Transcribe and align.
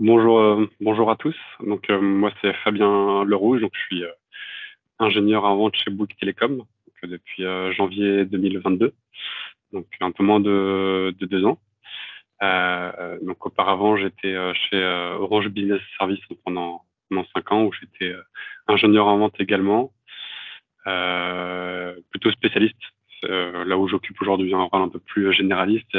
Bonjour, 0.00 0.38
euh, 0.38 0.66
bonjour 0.80 1.10
à 1.10 1.16
tous. 1.16 1.36
Donc 1.60 1.88
euh, 1.90 2.00
moi 2.00 2.32
c'est 2.40 2.52
Fabien 2.64 3.24
Lerouge, 3.24 3.60
donc 3.60 3.72
je 3.74 3.80
suis 3.80 4.04
euh, 4.04 4.10
ingénieur 4.98 5.44
en 5.44 5.56
vente 5.56 5.76
chez 5.76 5.90
Bouygues 5.90 6.16
Télécom 6.18 6.64
depuis 7.02 7.44
janvier 7.76 8.26
2022, 8.26 8.92
donc 9.72 9.86
un 10.00 10.10
peu 10.10 10.22
moins 10.22 10.40
de, 10.40 11.14
de 11.18 11.26
deux 11.26 11.46
ans. 11.46 11.58
donc 13.22 13.46
auparavant 13.46 13.96
j'étais 13.96 14.34
chez 14.54 14.84
Orange 15.18 15.48
Business 15.48 15.80
Service 15.98 16.20
pendant 16.44 16.84
pendant 17.08 17.24
cinq 17.34 17.52
ans 17.52 17.64
où 17.64 17.72
j'étais 17.72 18.14
ingénieur 18.68 19.06
en 19.06 19.16
vente 19.16 19.40
également, 19.40 19.92
plutôt 22.10 22.30
spécialiste 22.32 22.82
là 23.22 23.78
où 23.78 23.88
j'occupe 23.88 24.20
aujourd'hui 24.20 24.54
un 24.54 24.62
rôle 24.64 24.82
un 24.82 24.88
peu 24.88 25.00
plus 25.00 25.32
généraliste. 25.32 25.96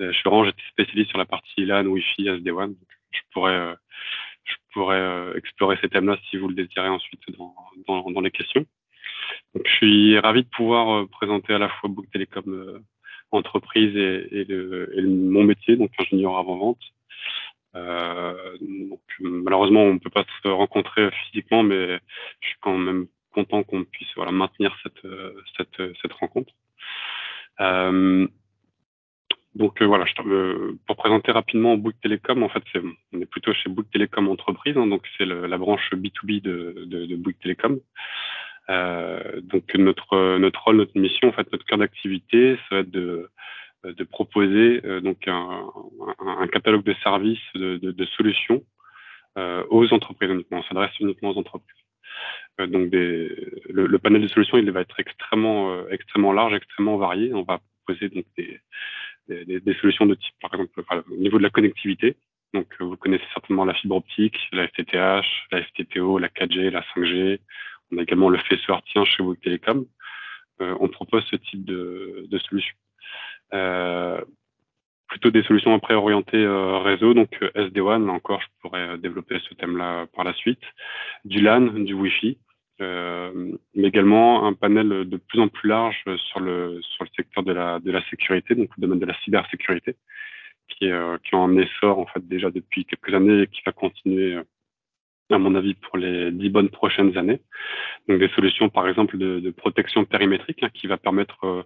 Euh, 0.00 0.08
euh 0.08 0.12
suis 0.12 0.44
j'étais 0.44 0.62
spécialiste 0.70 1.10
sur 1.10 1.18
la 1.18 1.26
partie 1.26 1.64
LAN, 1.64 1.86
Wi-Fi, 1.86 2.28
SD-WAN. 2.28 2.74
Je 3.10 3.20
pourrais, 3.32 3.52
euh, 3.52 3.74
je 4.44 4.54
pourrais 4.72 5.36
explorer 5.36 5.78
ces 5.80 5.88
thèmes-là 5.88 6.18
si 6.30 6.36
vous 6.36 6.48
le 6.48 6.54
désirez 6.54 6.88
ensuite 6.88 7.22
dans, 7.36 7.54
dans, 7.86 8.10
dans 8.10 8.20
les 8.20 8.30
questions. 8.30 8.64
Donc, 9.54 9.66
je 9.66 9.72
suis 9.72 10.18
ravi 10.18 10.42
de 10.42 10.48
pouvoir 10.48 11.08
présenter 11.08 11.54
à 11.54 11.58
la 11.58 11.68
fois 11.68 11.90
Book 11.90 12.06
Telecom 12.12 12.82
entreprise 13.30 13.96
et, 13.96 14.40
et, 14.40 14.44
le, 14.44 14.90
et, 14.96 15.02
mon 15.02 15.44
métier, 15.44 15.76
donc 15.76 15.90
ingénieur 15.98 16.36
avant-vente. 16.36 16.80
Euh, 17.76 18.56
malheureusement, 19.20 19.82
on 19.82 19.94
ne 19.94 19.98
peut 19.98 20.10
pas 20.10 20.24
se 20.42 20.48
rencontrer 20.48 21.10
physiquement, 21.10 21.62
mais 21.62 22.00
je 22.40 22.48
suis 22.48 22.58
quand 22.60 22.76
même 22.76 23.06
content 23.32 23.62
qu'on 23.62 23.84
puisse 23.84 24.08
voilà, 24.16 24.32
maintenir 24.32 24.76
cette, 24.82 25.04
euh, 25.04 25.34
cette, 25.56 25.80
euh, 25.80 25.92
cette 26.02 26.12
rencontre. 26.14 26.52
Euh, 27.60 28.26
donc 29.54 29.82
voilà, 29.82 30.04
je, 30.04 30.74
pour 30.86 30.96
présenter 30.96 31.32
rapidement 31.32 31.76
Book 31.76 31.94
Telecom, 32.02 32.42
en 32.42 32.48
fait, 32.48 32.62
on 33.12 33.20
est 33.20 33.26
plutôt 33.26 33.52
chez 33.54 33.68
Book 33.68 33.86
Telecom 33.92 34.28
Entreprise, 34.28 34.76
hein, 34.76 34.86
donc 34.86 35.02
c'est 35.16 35.24
la 35.24 35.58
branche 35.58 35.90
B2B 35.92 36.42
de, 36.42 36.84
de, 36.86 37.06
de 37.06 37.16
Bouygues 37.16 37.38
Telecom. 37.40 37.80
Euh, 38.70 39.40
donc 39.42 39.74
notre 39.74 40.16
rôle, 40.64 40.76
notre 40.76 40.98
mission, 40.98 41.28
en 41.28 41.32
fait, 41.32 41.50
notre 41.50 41.64
cœur 41.64 41.78
d'activité, 41.78 42.56
ça 42.68 42.76
va 42.76 42.80
être 42.82 42.90
de 42.90 44.04
proposer 44.04 44.80
euh, 44.84 45.00
donc 45.00 45.28
un, 45.28 46.46
catalogue 46.52 46.84
de 46.84 46.94
services, 47.02 47.38
de, 47.54 48.04
solutions 48.16 48.62
euh, 49.36 49.64
aux 49.70 49.92
entreprises 49.92 50.30
uniquement. 50.30 50.58
On 50.58 50.62
s'adresse 50.62 50.98
uniquement 51.00 51.30
aux 51.30 51.38
entreprises. 51.38 51.76
Euh, 52.60 52.66
donc 52.66 52.90
le, 52.92 53.86
le, 53.86 53.98
panel 53.98 54.22
de 54.22 54.28
solutions, 54.28 54.58
il 54.58 54.70
va 54.70 54.80
être 54.80 54.98
extrêmement, 54.98 55.72
euh, 55.72 55.88
extrêmement 55.90 56.32
large, 56.32 56.54
extrêmement 56.54 56.96
varié. 56.96 57.32
On 57.34 57.42
va 57.42 57.60
proposer 57.84 58.08
donc 58.08 58.24
des, 58.36 58.60
des, 59.28 59.74
solutions 59.80 60.06
de 60.06 60.14
type, 60.14 60.34
par 60.40 60.54
exemple, 60.54 61.04
au 61.10 61.16
niveau 61.16 61.38
de 61.38 61.42
la 61.42 61.50
connectivité. 61.50 62.16
Donc, 62.54 62.66
euh, 62.80 62.84
vous 62.84 62.96
connaissez 62.96 63.24
certainement 63.34 63.64
la 63.64 63.74
fibre 63.74 63.96
optique, 63.96 64.36
la 64.52 64.66
FTTH, 64.68 65.26
la 65.52 65.62
FTTO, 65.62 66.18
la 66.18 66.28
4G, 66.28 66.70
la 66.70 66.82
5G. 66.94 67.40
On 67.92 67.98
a 67.98 68.02
également 68.02 68.30
le 68.30 68.38
faisceau 68.38 68.72
artien 68.72 69.04
chez 69.04 69.22
Bouygues 69.22 69.40
Télécom. 69.40 69.86
Euh, 70.60 70.74
on 70.80 70.88
propose 70.88 71.24
ce 71.30 71.36
type 71.36 71.64
de, 71.64 72.26
de 72.28 72.38
solutions. 72.38 72.76
Euh, 73.54 74.20
plutôt 75.08 75.30
des 75.30 75.42
solutions 75.44 75.74
après 75.74 75.94
orientées 75.94 76.44
euh, 76.44 76.78
réseau, 76.78 77.14
donc 77.14 77.30
euh, 77.42 77.50
SD-WAN, 77.54 78.06
là 78.06 78.12
encore, 78.12 78.42
je 78.42 78.46
pourrais 78.60 78.98
développer 78.98 79.40
ce 79.48 79.54
thème-là 79.54 80.06
par 80.14 80.24
la 80.24 80.34
suite, 80.34 80.62
du 81.24 81.40
LAN, 81.40 81.60
du 81.60 81.94
Wi-Fi, 81.94 82.38
mais 82.80 83.88
également 83.88 84.46
un 84.46 84.54
panel 84.54 85.08
de 85.08 85.16
plus 85.16 85.40
en 85.40 85.48
plus 85.48 85.68
large 85.68 86.02
sur 86.30 86.40
le 86.40 86.80
sur 86.82 87.04
le 87.04 87.10
secteur 87.16 87.42
de 87.42 87.52
la 87.52 87.80
de 87.80 87.90
la 87.90 88.02
sécurité, 88.08 88.54
donc 88.54 88.70
le 88.76 88.82
domaine 88.82 89.00
de 89.00 89.06
la 89.06 89.18
cybersécurité, 89.24 89.96
qui 90.68 90.86
est 90.86 91.22
qui 91.24 91.34
est 91.34 91.38
en 91.38 91.56
essor 91.56 91.98
en 91.98 92.06
fait 92.06 92.26
déjà 92.26 92.50
depuis 92.50 92.84
quelques 92.84 93.14
années 93.14 93.42
et 93.42 93.46
qui 93.48 93.62
va 93.66 93.72
continuer 93.72 94.38
à 95.30 95.38
mon 95.38 95.54
avis, 95.54 95.74
pour 95.74 95.98
les 95.98 96.30
dix 96.30 96.48
bonnes 96.48 96.70
prochaines 96.70 97.16
années. 97.18 97.40
Donc 98.08 98.18
des 98.18 98.28
solutions, 98.28 98.68
par 98.70 98.88
exemple, 98.88 99.18
de, 99.18 99.40
de 99.40 99.50
protection 99.50 100.04
périmétrique, 100.04 100.62
hein, 100.62 100.70
qui 100.72 100.86
va 100.86 100.96
permettre 100.96 101.44
euh, 101.44 101.62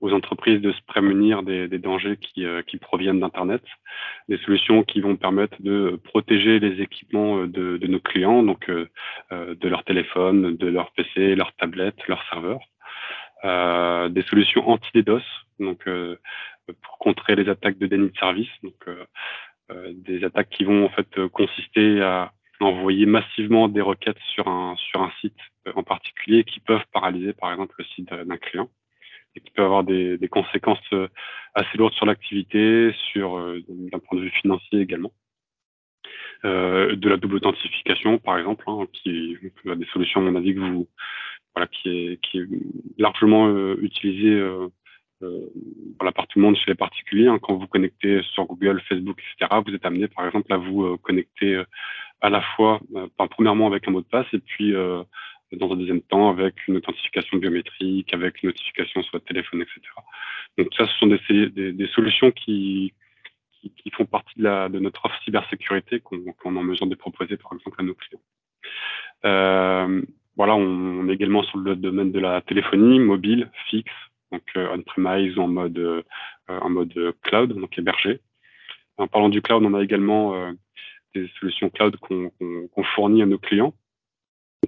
aux 0.00 0.12
entreprises 0.12 0.60
de 0.60 0.72
se 0.72 0.82
prémunir 0.86 1.42
des, 1.42 1.68
des 1.68 1.78
dangers 1.78 2.18
qui, 2.18 2.44
euh, 2.44 2.62
qui 2.62 2.76
proviennent 2.76 3.20
d'Internet. 3.20 3.62
Des 4.28 4.36
solutions 4.38 4.82
qui 4.82 5.00
vont 5.00 5.16
permettre 5.16 5.56
de 5.60 5.98
protéger 6.04 6.60
les 6.60 6.82
équipements 6.82 7.38
euh, 7.38 7.46
de, 7.46 7.78
de 7.78 7.86
nos 7.86 8.00
clients, 8.00 8.42
donc 8.42 8.70
de 8.70 9.68
leur 9.68 9.84
téléphone, 9.84 10.56
de 10.56 10.66
leur 10.66 10.92
PC, 10.92 11.34
leurs 11.34 11.54
tablettes, 11.56 12.06
leurs 12.08 12.24
serveurs. 12.28 12.60
des 14.10 14.22
solutions 14.22 14.68
anti-DDoS, 14.68 15.22
donc 15.60 15.88
pour 16.82 16.98
contrer 16.98 17.36
les 17.36 17.48
attaques 17.48 17.78
de 17.78 17.86
déni 17.86 18.10
de 18.10 18.16
service, 18.18 18.50
donc 18.62 18.88
des 19.94 20.24
attaques 20.24 20.50
qui 20.50 20.64
vont 20.64 20.84
en 20.84 20.88
fait 20.90 21.26
consister 21.28 22.02
à 22.02 22.32
envoyer 22.64 23.06
massivement 23.06 23.68
des 23.68 23.80
requêtes 23.80 24.18
sur 24.34 24.48
un, 24.48 24.76
sur 24.76 25.02
un 25.02 25.12
site 25.20 25.36
euh, 25.66 25.72
en 25.76 25.82
particulier 25.82 26.44
qui 26.44 26.60
peuvent 26.60 26.84
paralyser, 26.92 27.32
par 27.32 27.52
exemple, 27.52 27.74
le 27.78 27.84
site 27.84 28.08
d'un 28.08 28.36
client 28.36 28.70
et 29.34 29.40
qui 29.40 29.50
peuvent 29.50 29.66
avoir 29.66 29.84
des, 29.84 30.18
des 30.18 30.28
conséquences 30.28 30.78
euh, 30.92 31.08
assez 31.54 31.76
lourdes 31.76 31.94
sur 31.94 32.06
l'activité, 32.06 32.94
sur 33.12 33.36
euh, 33.36 33.62
d'un 33.68 33.98
point 33.98 34.18
de 34.18 34.24
vue 34.24 34.30
financier 34.30 34.80
également. 34.80 35.12
Euh, 36.44 36.96
de 36.96 37.08
la 37.08 37.16
double 37.16 37.36
authentification, 37.36 38.18
par 38.18 38.38
exemple, 38.38 38.64
hein, 38.66 38.86
qui 38.92 39.36
des 39.64 39.86
solutions, 39.92 40.20
à 40.20 40.24
mon 40.30 40.36
avis, 40.36 40.54
que 40.54 40.60
vous, 40.60 40.88
voilà, 41.54 41.66
qui 41.66 41.88
est, 41.88 42.20
qui 42.22 42.38
est 42.38 42.46
largement 42.98 43.48
euh, 43.48 43.76
utilisée 43.80 44.34
euh, 44.38 44.68
par 45.20 46.26
tout 46.26 46.38
le 46.38 46.44
monde 46.44 46.56
chez 46.56 46.70
les 46.70 46.74
particuliers. 46.74 47.28
Hein. 47.28 47.38
Quand 47.40 47.54
vous 47.54 47.66
connectez 47.66 48.22
sur 48.22 48.44
Google, 48.44 48.80
Facebook, 48.88 49.18
etc., 49.18 49.60
vous 49.66 49.74
êtes 49.74 49.84
amené, 49.84 50.08
par 50.08 50.26
exemple, 50.26 50.52
à 50.52 50.56
vous 50.56 50.96
connecter 50.98 51.62
à 52.20 52.30
la 52.30 52.40
fois, 52.40 52.80
euh, 52.94 53.06
premièrement 53.30 53.66
avec 53.66 53.86
un 53.88 53.90
mot 53.90 54.00
de 54.00 54.06
passe 54.06 54.26
et 54.32 54.38
puis 54.38 54.74
euh, 54.74 55.02
dans 55.52 55.72
un 55.72 55.76
deuxième 55.76 56.02
temps 56.02 56.30
avec 56.30 56.66
une 56.66 56.76
authentification 56.76 57.38
biométrique, 57.38 58.12
avec 58.12 58.42
une 58.42 58.48
notification 58.48 59.02
sur 59.02 59.16
le 59.16 59.20
téléphone, 59.20 59.62
etc. 59.62 59.80
Donc 60.58 60.68
ça, 60.76 60.86
ce 60.86 60.98
sont 60.98 61.06
des, 61.06 61.50
des, 61.50 61.72
des 61.72 61.86
solutions 61.88 62.30
qui, 62.30 62.92
qui, 63.76 63.90
font 63.90 64.06
partie 64.06 64.38
de, 64.38 64.44
la, 64.44 64.68
de 64.68 64.78
notre 64.78 65.04
offre 65.04 65.20
cybersécurité 65.24 66.00
qu'on 66.00 66.18
qu 66.18 66.28
est 66.28 66.46
en 66.46 66.62
mesure 66.62 66.86
de 66.86 66.94
proposer 66.94 67.36
par 67.36 67.52
exemple 67.52 67.76
à 67.80 67.84
nos 67.84 67.94
clients. 67.94 68.20
Euh, 69.24 70.02
voilà, 70.36 70.54
on, 70.56 71.08
est 71.08 71.14
également 71.14 71.42
sur 71.42 71.58
le 71.58 71.76
domaine 71.76 72.12
de 72.12 72.20
la 72.20 72.40
téléphonie 72.42 72.98
mobile, 72.98 73.50
fixe, 73.68 73.90
donc 74.36 74.48
euh, 74.56 74.76
on-premise 74.76 75.36
ou 75.38 75.42
en 75.42 75.48
mode, 75.48 75.78
euh, 75.78 76.02
en 76.48 76.70
mode 76.70 77.14
cloud, 77.22 77.52
donc 77.52 77.78
hébergé. 77.78 78.20
En 78.98 79.06
parlant 79.08 79.28
du 79.28 79.42
cloud, 79.42 79.64
on 79.64 79.74
a 79.74 79.82
également 79.82 80.34
euh, 80.34 80.52
des 81.14 81.28
solutions 81.40 81.70
cloud 81.70 81.96
qu'on 81.96 82.30
qu 82.38 82.84
fournit 82.94 83.22
à 83.22 83.26
nos 83.26 83.38
clients 83.38 83.74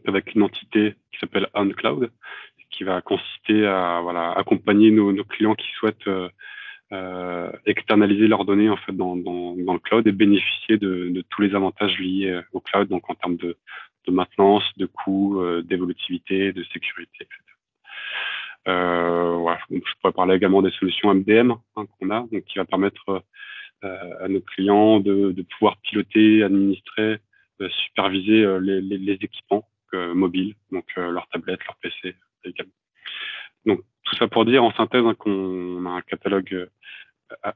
avec 0.06 0.34
une 0.34 0.42
entité 0.42 0.94
qui 1.12 1.18
s'appelle 1.18 1.48
OnCloud, 1.54 2.10
qui 2.70 2.84
va 2.84 3.00
consister 3.00 3.66
à 3.66 3.98
accompagner 4.36 4.90
nos, 4.90 5.24
clients 5.24 5.54
qui 5.54 5.68
souhaitent 5.72 6.06
euh, 6.06 6.28
euh, 6.92 7.50
externaliser 7.66 8.28
leurs 8.28 8.44
données 8.44 8.70
en 8.70 8.76
fait 8.76 8.92
dans, 8.92 9.14
le 9.14 9.78
cloud 9.78 10.06
et 10.06 10.12
bénéficier 10.12 10.78
de, 10.78 11.22
tous 11.30 11.42
les 11.42 11.54
avantages 11.54 11.98
liés 11.98 12.30
euh, 12.30 12.42
au 12.52 12.60
cloud, 12.60 12.88
donc 12.88 13.08
en 13.10 13.14
termes 13.14 13.36
de, 13.36 13.56
maintenance, 14.08 14.64
de 14.78 14.86
coûts, 14.86 15.42
euh, 15.42 15.62
d'évolutivité, 15.62 16.52
de 16.54 16.64
sécurité, 16.72 17.12
etc. 17.20 17.57
Donc, 18.68 19.82
je 19.86 19.92
pourrais 20.00 20.12
parler 20.12 20.36
également 20.36 20.62
des 20.62 20.70
solutions 20.72 21.14
MDM 21.14 21.52
hein, 21.76 21.86
qu'on 21.98 22.10
a, 22.10 22.20
donc 22.30 22.44
qui 22.44 22.58
va 22.58 22.64
permettre 22.64 23.22
euh, 23.84 24.24
à 24.24 24.28
nos 24.28 24.40
clients 24.40 24.98
de, 24.98 25.30
de, 25.30 25.42
pouvoir 25.42 25.76
piloter, 25.78 26.42
administrer, 26.42 27.18
euh, 27.60 27.68
superviser 27.86 28.42
euh, 28.42 28.58
les, 28.58 28.80
les, 28.80 28.98
les, 28.98 29.12
équipements 29.12 29.68
mobiles, 29.92 30.54
donc 30.70 30.84
leurs 30.96 31.26
tablettes, 31.28 31.64
leurs 31.66 31.76
PC 31.76 32.14
également. 32.44 32.72
Donc 33.64 33.80
tout 34.04 34.16
ça 34.16 34.28
pour 34.28 34.44
dire 34.44 34.62
en 34.62 34.70
synthèse 34.72 35.02
hein, 35.02 35.14
qu'on 35.14 35.86
a 35.86 35.90
un 35.90 36.02
catalogue 36.02 36.68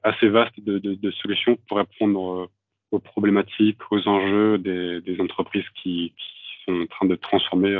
assez 0.02 0.28
vaste 0.28 0.58
de, 0.60 0.78
de, 0.78 0.94
de, 0.94 1.10
solutions 1.10 1.58
pour 1.68 1.76
répondre 1.76 2.48
aux 2.90 2.98
problématiques, 3.00 3.80
aux 3.90 4.08
enjeux 4.08 4.56
des, 4.56 5.02
des 5.02 5.20
entreprises 5.20 5.68
qui, 5.74 6.14
qui, 6.16 6.64
sont 6.64 6.80
en 6.80 6.86
train 6.86 7.06
de 7.06 7.16
transformer 7.16 7.76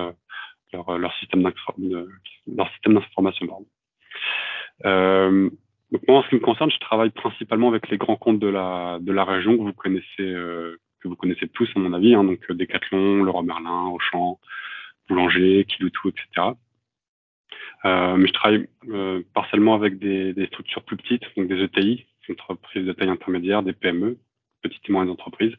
leur, 0.73 0.99
leur 0.99 1.15
système 1.19 1.43
d'information. 1.43 3.67
Euh, 4.85 5.51
donc 5.91 6.03
moi, 6.09 6.19
en 6.19 6.23
ce 6.23 6.29
qui 6.29 6.37
me 6.37 6.41
concerne, 6.41 6.71
je 6.71 6.79
travaille 6.79 7.11
principalement 7.11 7.69
avec 7.69 7.89
les 7.91 7.99
grands 7.99 8.17
comptes 8.17 8.39
de 8.39 8.49
la 8.49 8.99
de 9.01 9.13
la 9.13 9.25
région 9.25 9.57
que 9.57 9.63
vous 9.63 9.73
connaissez 9.73 10.05
euh, 10.21 10.79
que 11.01 11.09
vous 11.09 11.17
connaissez 11.17 11.49
tous 11.49 11.69
à 11.77 11.79
mon 11.79 11.93
avis, 11.93 12.15
hein, 12.15 12.25
donc 12.25 12.41
euh, 12.51 12.55
Decathlon, 12.55 13.25
Leroy 13.25 13.43
Merlin, 13.43 13.89
Auchan, 13.89 14.39
Boulanger, 15.09 15.65
Kiloutou, 15.67 16.09
etc. 16.09 16.53
Euh, 17.85 18.17
mais 18.17 18.29
je 18.29 18.33
travaille 18.33 18.69
euh, 18.89 19.23
partiellement 19.35 19.75
avec 19.75 19.99
des, 19.99 20.33
des, 20.33 20.47
structures 20.47 20.85
plus 20.85 20.97
petites, 20.97 21.25
donc 21.37 21.49
des 21.49 21.63
ETI, 21.63 22.07
entreprises 22.31 22.87
de 22.87 22.93
taille 22.93 23.09
intermédiaire, 23.09 23.63
des 23.63 23.73
PME, 23.73 24.19
petites 24.63 24.89
et 24.89 24.93
moyennes 24.93 25.11
entreprises. 25.11 25.55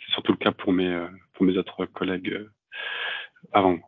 C'est 0.00 0.12
surtout 0.12 0.32
le 0.32 0.38
cas 0.38 0.52
pour 0.52 0.72
mes 0.72 0.88
euh, 0.88 1.06
pour 1.34 1.44
mes 1.44 1.56
autres 1.58 1.84
collègues 1.86 2.32
euh, 2.32 2.50
avant. 3.52 3.78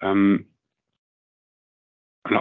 Alors, 0.00 0.16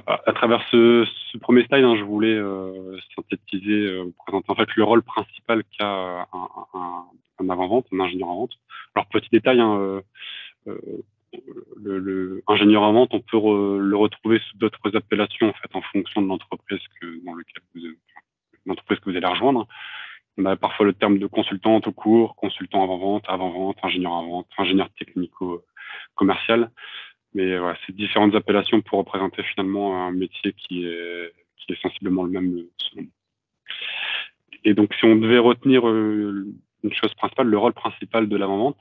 à, 0.07 0.34
travers 0.34 0.66
ce, 0.72 1.06
ce, 1.31 1.38
premier 1.38 1.63
slide, 1.66 1.84
hein, 1.84 1.96
je 1.96 2.04
voulais 2.04 2.34
euh, 2.34 2.98
synthétiser, 3.16 3.86
euh, 3.86 4.12
présenter 4.25 4.50
en 4.50 4.56
fait 4.56 4.75
le 4.75 4.84
rôle 4.84 5.04
principal 5.04 5.63
qu'a 5.78 6.28
un, 6.34 6.50
un, 6.74 7.06
un 7.40 7.50
avant-vente, 7.50 7.86
un 7.92 8.00
ingénieur 8.00 8.30
en 8.30 8.38
vente. 8.38 8.54
Alors, 8.96 9.07
petit 9.10 9.30
détail, 9.31 9.60
hein, 9.60 9.78
euh, 9.78 10.02
euh 10.68 10.80
le, 11.75 12.00
le, 12.00 12.44
en 12.48 12.94
vente, 12.94 13.13
on 13.13 13.19
peut 13.19 13.78
le 13.78 13.98
retrouver 13.98 14.40
sous 14.40 14.58
d'autres 14.58 14.96
appellations 14.96 15.50
en 15.50 15.54
fait, 15.54 15.75
en 15.75 15.81
fonction 15.81 16.22
de 16.22 16.28
l'entreprise 16.28 16.80
que 17.01 17.25
dans 17.25 17.34
lequel 17.34 17.62
vous, 17.74 17.81
l'entreprise 18.66 19.00
que 19.00 19.10
vous 19.10 19.18
allez 19.18 19.28
rejoindre. 19.28 19.68
On 20.38 20.46
a 20.46 20.56
parfois 20.56 20.86
le 20.86 20.94
terme 20.94 21.18
de 21.18 21.28
consultant 21.28 21.81
tout 21.81 21.92
court, 21.92 22.36
consultant 22.36 22.84
avant-vente, 22.84 23.25
avant-vente, 23.28 23.78
ingénieur 23.84 24.13
avant-vente, 24.13 24.48
ingénieur 24.58 24.90
technico-commercial. 24.98 26.72
Mais 27.36 27.58
voilà, 27.58 27.78
c'est 27.86 27.94
différentes 27.94 28.34
appellations 28.34 28.82
pour 28.82 29.00
représenter 29.00 29.44
finalement 29.44 30.08
un 30.08 30.12
métier 30.12 30.54
qui 30.54 30.86
est, 30.86 31.34
qui 31.58 31.74
est 31.74 31.82
sensiblement 31.82 32.24
le 32.24 32.32
même 32.32 32.64
selon 32.78 33.08
Et 34.64 34.74
donc, 34.74 34.94
si 34.96 35.04
on 35.04 35.18
devait 35.18 35.38
retenir 35.38 35.86
euh, 35.86 36.48
une 36.84 36.94
chose 36.94 37.14
principale, 37.16 37.48
le 37.48 37.58
rôle 37.58 37.74
principal 37.74 38.30
de 38.30 38.38
l'avant-vente, 38.38 38.80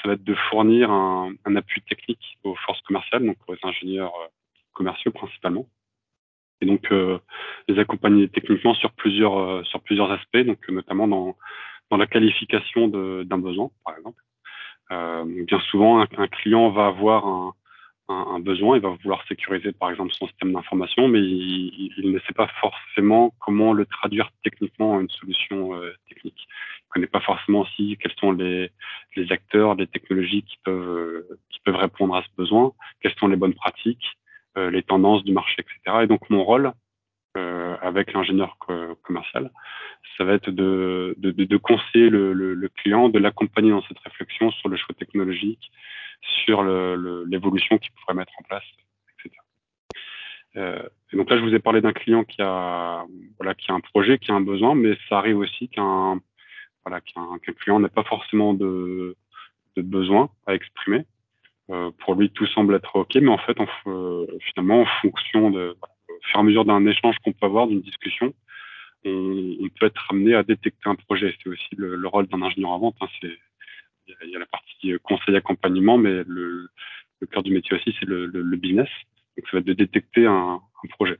ça 0.00 0.08
va 0.08 0.14
être 0.14 0.22
de 0.22 0.34
fournir 0.50 0.92
un, 0.92 1.32
un, 1.44 1.56
appui 1.56 1.82
technique 1.82 2.38
aux 2.44 2.54
forces 2.54 2.80
commerciales, 2.82 3.26
donc 3.26 3.38
aux 3.48 3.56
ingénieurs 3.66 4.14
euh, 4.22 4.28
commerciaux 4.72 5.10
principalement. 5.10 5.66
Et 6.60 6.66
donc, 6.66 6.92
euh, 6.92 7.18
les 7.66 7.80
accompagner 7.80 8.28
techniquement 8.28 8.74
sur 8.74 8.92
plusieurs, 8.92 9.36
euh, 9.36 9.64
sur 9.64 9.80
plusieurs 9.80 10.12
aspects, 10.12 10.46
donc 10.46 10.60
notamment 10.68 11.08
dans, 11.08 11.36
dans 11.90 11.96
la 11.96 12.06
qualification 12.06 12.86
d'un 12.86 13.38
besoin, 13.38 13.72
par 13.84 13.96
exemple. 13.96 14.22
Euh, 14.92 15.24
bien 15.44 15.58
souvent, 15.70 16.00
un, 16.00 16.06
un, 16.18 16.28
client 16.28 16.70
va 16.70 16.86
avoir 16.86 17.26
un, 17.26 17.54
un, 18.08 18.26
un, 18.34 18.40
besoin, 18.40 18.76
il 18.76 18.82
va 18.82 18.90
vouloir 18.90 19.26
sécuriser 19.26 19.72
par 19.72 19.90
exemple 19.90 20.12
son 20.12 20.26
système 20.26 20.52
d'information, 20.52 21.08
mais 21.08 21.20
il, 21.20 21.92
il, 21.96 22.12
ne 22.12 22.18
sait 22.20 22.34
pas 22.34 22.48
forcément 22.60 23.32
comment 23.40 23.72
le 23.72 23.86
traduire 23.86 24.30
techniquement 24.42 24.92
en 24.92 25.00
une 25.00 25.10
solution 25.10 25.74
euh, 25.74 25.92
technique. 26.08 26.46
Il 26.46 26.84
ne 26.88 26.92
connaît 26.92 27.06
pas 27.06 27.20
forcément 27.20 27.60
aussi 27.60 27.96
quels 28.00 28.14
sont 28.18 28.32
les, 28.32 28.70
les 29.16 29.32
acteurs, 29.32 29.74
les 29.74 29.86
technologies 29.86 30.42
qui 30.42 30.58
peuvent, 30.64 30.88
euh, 30.88 31.38
qui 31.50 31.60
peuvent 31.60 31.76
répondre 31.76 32.14
à 32.14 32.22
ce 32.22 32.28
besoin, 32.36 32.72
quelles 33.00 33.14
sont 33.14 33.28
les 33.28 33.36
bonnes 33.36 33.54
pratiques, 33.54 34.06
euh, 34.58 34.70
les 34.70 34.82
tendances 34.82 35.24
du 35.24 35.32
marché, 35.32 35.56
etc. 35.62 36.00
Et 36.02 36.06
donc 36.06 36.28
mon 36.28 36.44
rôle 36.44 36.72
euh, 37.36 37.76
avec 37.80 38.12
l'ingénieur 38.12 38.56
commercial, 39.02 39.50
ça 40.16 40.24
va 40.24 40.34
être 40.34 40.50
de, 40.50 41.14
de, 41.18 41.32
de 41.32 41.56
conseiller 41.56 42.08
le, 42.08 42.32
le, 42.32 42.54
le, 42.54 42.68
client, 42.68 43.08
de 43.08 43.18
l'accompagner 43.18 43.70
dans 43.70 43.82
cette 43.82 43.98
réflexion 43.98 44.52
sur 44.52 44.68
le 44.68 44.76
choix 44.76 44.94
technologique, 44.94 45.72
sur 46.44 46.62
l'évolution 46.62 47.78
qu'il 47.78 47.92
pourrait 47.92 48.14
mettre 48.14 48.32
en 48.38 48.42
place, 48.42 48.64
etc. 49.18 49.36
Euh, 50.56 50.82
et 51.12 51.16
donc 51.16 51.30
là, 51.30 51.36
je 51.36 51.42
vous 51.42 51.54
ai 51.54 51.58
parlé 51.58 51.80
d'un 51.80 51.92
client 51.92 52.24
qui 52.24 52.40
a, 52.40 53.04
voilà, 53.38 53.54
qui 53.54 53.70
a 53.70 53.74
un 53.74 53.80
projet, 53.80 54.18
qui 54.18 54.30
a 54.30 54.34
un 54.34 54.40
besoin, 54.40 54.74
mais 54.74 54.96
ça 55.08 55.18
arrive 55.18 55.38
aussi 55.38 55.68
qu'un 55.68 56.20
voilà, 56.84 57.00
qu'un 57.00 57.38
qu 57.42 57.52
client 57.54 57.80
n'a 57.80 57.88
pas 57.88 58.04
forcément 58.04 58.52
de, 58.52 59.16
de 59.76 59.82
besoin 59.82 60.30
à 60.46 60.54
exprimer. 60.54 61.04
Euh, 61.70 61.90
pour 61.98 62.14
lui, 62.14 62.28
tout 62.30 62.46
semble 62.46 62.74
être 62.74 62.94
OK, 62.96 63.14
mais 63.14 63.30
en 63.30 63.38
fait, 63.38 63.56
on, 63.58 63.66
euh, 63.86 64.26
finalement, 64.52 64.82
en 64.82 64.86
fonction 65.00 65.50
de, 65.50 65.76
au 65.80 66.22
fur 66.22 66.36
et 66.36 66.40
à 66.40 66.42
mesure 66.42 66.64
d'un 66.66 66.84
échange 66.86 67.16
qu'on 67.24 67.32
peut 67.32 67.46
avoir, 67.46 67.66
d'une 67.66 67.80
discussion, 67.80 68.34
on, 69.06 69.68
peut 69.78 69.86
être 69.86 70.06
amené 70.10 70.34
à 70.34 70.42
détecter 70.42 70.88
un 70.88 70.94
projet. 70.94 71.34
C'est 71.42 71.48
aussi 71.48 71.74
le, 71.76 71.96
le 71.96 72.08
rôle 72.08 72.26
d'un 72.26 72.42
ingénieur 72.42 72.70
en 72.70 72.78
vente. 72.78 72.96
Hein, 73.00 73.08
il 74.06 74.30
y 74.30 74.36
a 74.36 74.38
la 74.38 74.46
partie 74.46 74.94
conseil 75.02 75.36
accompagnement, 75.36 75.98
mais 75.98 76.22
le, 76.26 76.68
le 77.20 77.26
cœur 77.26 77.42
du 77.42 77.52
métier 77.52 77.76
aussi, 77.76 77.94
c'est 77.98 78.06
le, 78.06 78.26
le, 78.26 78.42
le, 78.42 78.56
business. 78.56 78.88
Donc, 79.36 79.46
ça 79.46 79.56
va 79.56 79.58
être 79.58 79.66
de 79.66 79.72
détecter 79.72 80.26
un, 80.26 80.60
un 80.60 80.88
projet. 80.90 81.18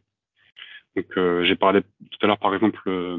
Donc, 0.96 1.06
euh, 1.16 1.44
j'ai 1.44 1.56
parlé 1.56 1.82
tout 1.82 2.18
à 2.22 2.26
l'heure, 2.26 2.38
par 2.38 2.54
exemple, 2.54 2.80
euh, 2.86 3.18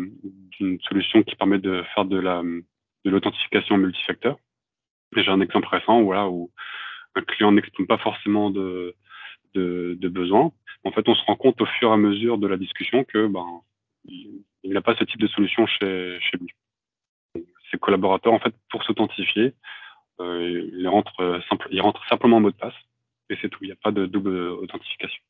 d'une 0.52 0.80
solution 0.82 1.24
qui 1.24 1.36
permet 1.36 1.60
de 1.60 1.84
faire 1.94 2.06
de 2.06 2.20
la 2.20 2.42
de 2.44 3.12
l'authentification 3.12 3.78
multifacteur. 3.78 4.38
J'ai 5.16 5.30
un 5.30 5.42
exemple 5.42 5.68
récent, 5.68 6.02
voilà, 6.02 6.28
où 6.28 6.52
un 7.14 7.22
client 7.22 7.52
n'exprime 7.52 7.86
pas 7.86 8.00
forcément 8.00 8.50
de, 8.50 8.96
de, 9.54 9.96
de 10.00 10.10
besoin. 10.10 10.52
En 10.84 10.92
fait, 10.92 11.08
on 11.08 11.14
se 11.14 11.24
rend 11.26 11.36
compte 11.36 11.62
au 11.62 11.66
fur 11.66 11.90
et 11.90 11.94
à 11.94 11.98
mesure 11.98 12.40
de 12.40 12.48
la 12.48 12.58
discussion 12.58 13.04
que 13.04 13.28
ben, 13.28 13.62
il 14.06 14.44
n'a 14.64 14.82
pas 14.82 14.96
ce 14.96 15.04
type 15.04 15.22
de 15.22 15.28
solution 15.28 15.68
chez, 15.68 16.18
chez 16.20 16.38
lui 16.38 16.50
collaborateurs, 17.78 18.34
en 18.34 18.40
fait, 18.40 18.54
pour 18.70 18.84
s'authentifier, 18.84 19.54
euh, 20.20 20.90
rentrent, 20.90 21.22
euh, 21.22 21.40
simplement 22.10 22.38
en 22.38 22.42
mot 22.42 22.52
de 22.52 22.56
passe 22.56 22.74
et 23.30 23.38
c'est 23.42 23.50
tout. 23.50 23.60
Il 23.64 23.68
n'y 23.68 23.74
a 23.74 23.78
pas 23.82 23.92
de 23.92 24.06
double 24.06 24.38
authentification. 24.38 25.22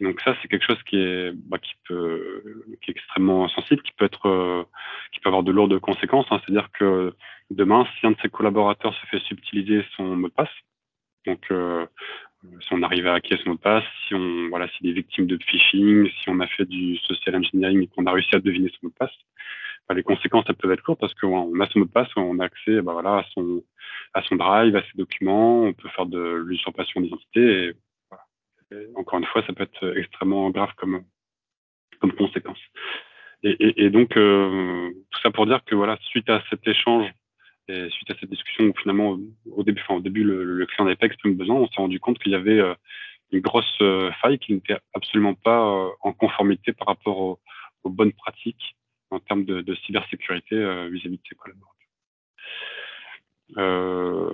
donc 0.00 0.20
ça, 0.20 0.36
c'est 0.40 0.48
quelque 0.48 0.66
chose 0.66 0.82
qui 0.84 0.96
est, 0.96 1.32
bah, 1.32 1.58
qui 1.58 1.72
peut, 1.88 2.42
qui 2.82 2.90
est 2.90 2.94
extrêmement 2.94 3.48
sensible, 3.48 3.82
qui 3.82 3.92
peut 3.92 4.04
être, 4.04 4.28
euh, 4.28 4.64
qui 5.12 5.20
peut 5.20 5.28
avoir 5.28 5.42
de 5.42 5.52
lourdes 5.52 5.78
conséquences. 5.80 6.26
Hein. 6.30 6.40
C'est-à-dire 6.44 6.70
que 6.72 7.14
demain, 7.50 7.86
si 7.98 8.06
un 8.06 8.12
de 8.12 8.16
ses 8.20 8.28
collaborateurs 8.28 8.94
se 8.94 9.06
fait 9.06 9.20
subtiliser 9.20 9.84
son 9.96 10.16
mot 10.16 10.28
de 10.28 10.32
passe, 10.34 10.50
donc 11.26 11.44
euh, 11.50 11.86
si 12.60 12.68
on 12.72 12.82
arrive 12.82 13.06
à 13.06 13.14
hacker 13.14 13.38
son 13.42 13.50
mot 13.50 13.54
de 13.56 13.60
passe, 13.60 13.84
si 14.06 14.14
on, 14.14 14.48
voilà, 14.48 14.68
s'il 14.68 14.88
est 14.88 14.92
victime 14.92 15.26
de 15.26 15.38
phishing, 15.42 16.08
si 16.22 16.28
on 16.28 16.40
a 16.40 16.46
fait 16.46 16.66
du 16.66 16.96
social 16.98 17.36
engineering 17.36 17.82
et 17.82 17.86
qu'on 17.88 18.06
a 18.06 18.12
réussi 18.12 18.34
à 18.36 18.40
deviner 18.40 18.68
son 18.68 18.78
mot 18.86 18.90
de 18.90 18.94
passe, 18.94 19.16
les 19.94 20.02
conséquences 20.02 20.44
elles 20.48 20.56
peuvent 20.56 20.72
être 20.72 20.84
lourdes 20.86 20.98
parce 20.98 21.14
qu'on 21.14 21.58
a 21.60 21.68
son 21.68 21.80
mot 21.80 21.84
de 21.84 21.90
passe, 21.90 22.08
on 22.16 22.38
a 22.40 22.44
accès 22.44 22.82
bah, 22.82 22.92
voilà, 22.92 23.18
à, 23.18 23.24
son, 23.32 23.62
à 24.14 24.22
son 24.22 24.36
drive, 24.36 24.74
à 24.76 24.82
ses 24.82 24.96
documents, 24.96 25.62
on 25.62 25.72
peut 25.72 25.88
faire 25.90 26.06
de 26.06 26.42
l'usurpation 26.46 27.00
d'identité. 27.00 27.72
Voilà. 28.10 28.24
encore 28.96 29.18
une 29.18 29.26
fois, 29.26 29.42
ça 29.46 29.52
peut 29.52 29.62
être 29.62 29.96
extrêmement 29.96 30.50
grave 30.50 30.70
comme, 30.76 31.04
comme 32.00 32.12
conséquence. 32.12 32.58
Et, 33.42 33.50
et, 33.50 33.84
et 33.84 33.90
donc, 33.90 34.16
euh, 34.16 34.90
tout 35.10 35.20
ça 35.20 35.30
pour 35.30 35.46
dire 35.46 35.62
que 35.64 35.74
voilà, 35.74 35.98
suite 36.00 36.28
à 36.30 36.42
cet 36.50 36.66
échange 36.66 37.08
et 37.68 37.88
suite 37.90 38.10
à 38.10 38.14
cette 38.18 38.30
discussion 38.30 38.64
où 38.64 38.72
finalement, 38.80 39.18
au 39.52 39.62
début, 39.62 39.82
enfin, 39.82 39.94
au 39.94 40.00
début 40.00 40.24
le, 40.24 40.42
le 40.44 40.66
client 40.66 40.84
n'avait 40.84 40.96
pas 40.96 41.06
exprimé 41.06 41.34
besoin, 41.34 41.56
on 41.56 41.66
s'est 41.68 41.76
rendu 41.76 42.00
compte 42.00 42.18
qu'il 42.18 42.32
y 42.32 42.36
avait 42.36 42.60
euh, 42.60 42.74
une 43.32 43.40
grosse 43.40 43.76
euh, 43.80 44.10
faille 44.22 44.38
qui 44.38 44.52
n'était 44.52 44.78
absolument 44.94 45.34
pas 45.34 45.60
euh, 45.60 45.88
en 46.00 46.12
conformité 46.12 46.72
par 46.72 46.88
rapport 46.88 47.18
aux 47.18 47.90
bonnes 47.90 48.12
pratiques 48.12 48.76
en 49.10 49.20
termes 49.20 49.44
de, 49.44 49.60
de 49.60 49.74
cybersécurité 49.74 50.56
euh, 50.56 50.88
vis-à-vis 50.88 51.18
de 51.18 51.22
ses 51.28 51.34
collaborateurs. 51.34 51.76
Euh, 53.58 54.32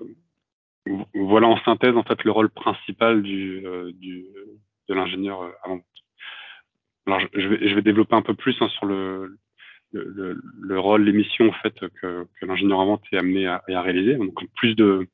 voilà 1.14 1.48
en 1.48 1.58
synthèse 1.64 1.96
en 1.96 2.02
fait 2.02 2.24
le 2.24 2.30
rôle 2.30 2.50
principal 2.50 3.22
du, 3.22 3.64
euh, 3.66 3.92
du 3.92 4.26
de 4.88 4.94
l'ingénieur 4.94 5.52
avant. 5.62 5.80
Alors 7.06 7.20
je, 7.34 7.48
vais, 7.48 7.68
je 7.68 7.74
vais 7.74 7.82
développer 7.82 8.16
un 8.16 8.22
peu 8.22 8.34
plus 8.34 8.56
hein, 8.60 8.68
sur 8.68 8.86
le, 8.86 9.38
le, 9.92 10.40
le, 10.60 10.80
rôle, 10.80 11.04
les 11.04 11.12
missions 11.12 11.48
en 11.48 11.52
fait 11.52 11.74
que, 12.00 12.26
que 12.40 12.46
l'ingénieur 12.46 12.80
avant 12.80 13.00
est 13.12 13.16
amené 13.16 13.46
à, 13.46 13.62
à, 13.68 13.82
réaliser. 13.82 14.16
Donc 14.16 14.44
plus 14.56 14.74
de, 14.74 15.06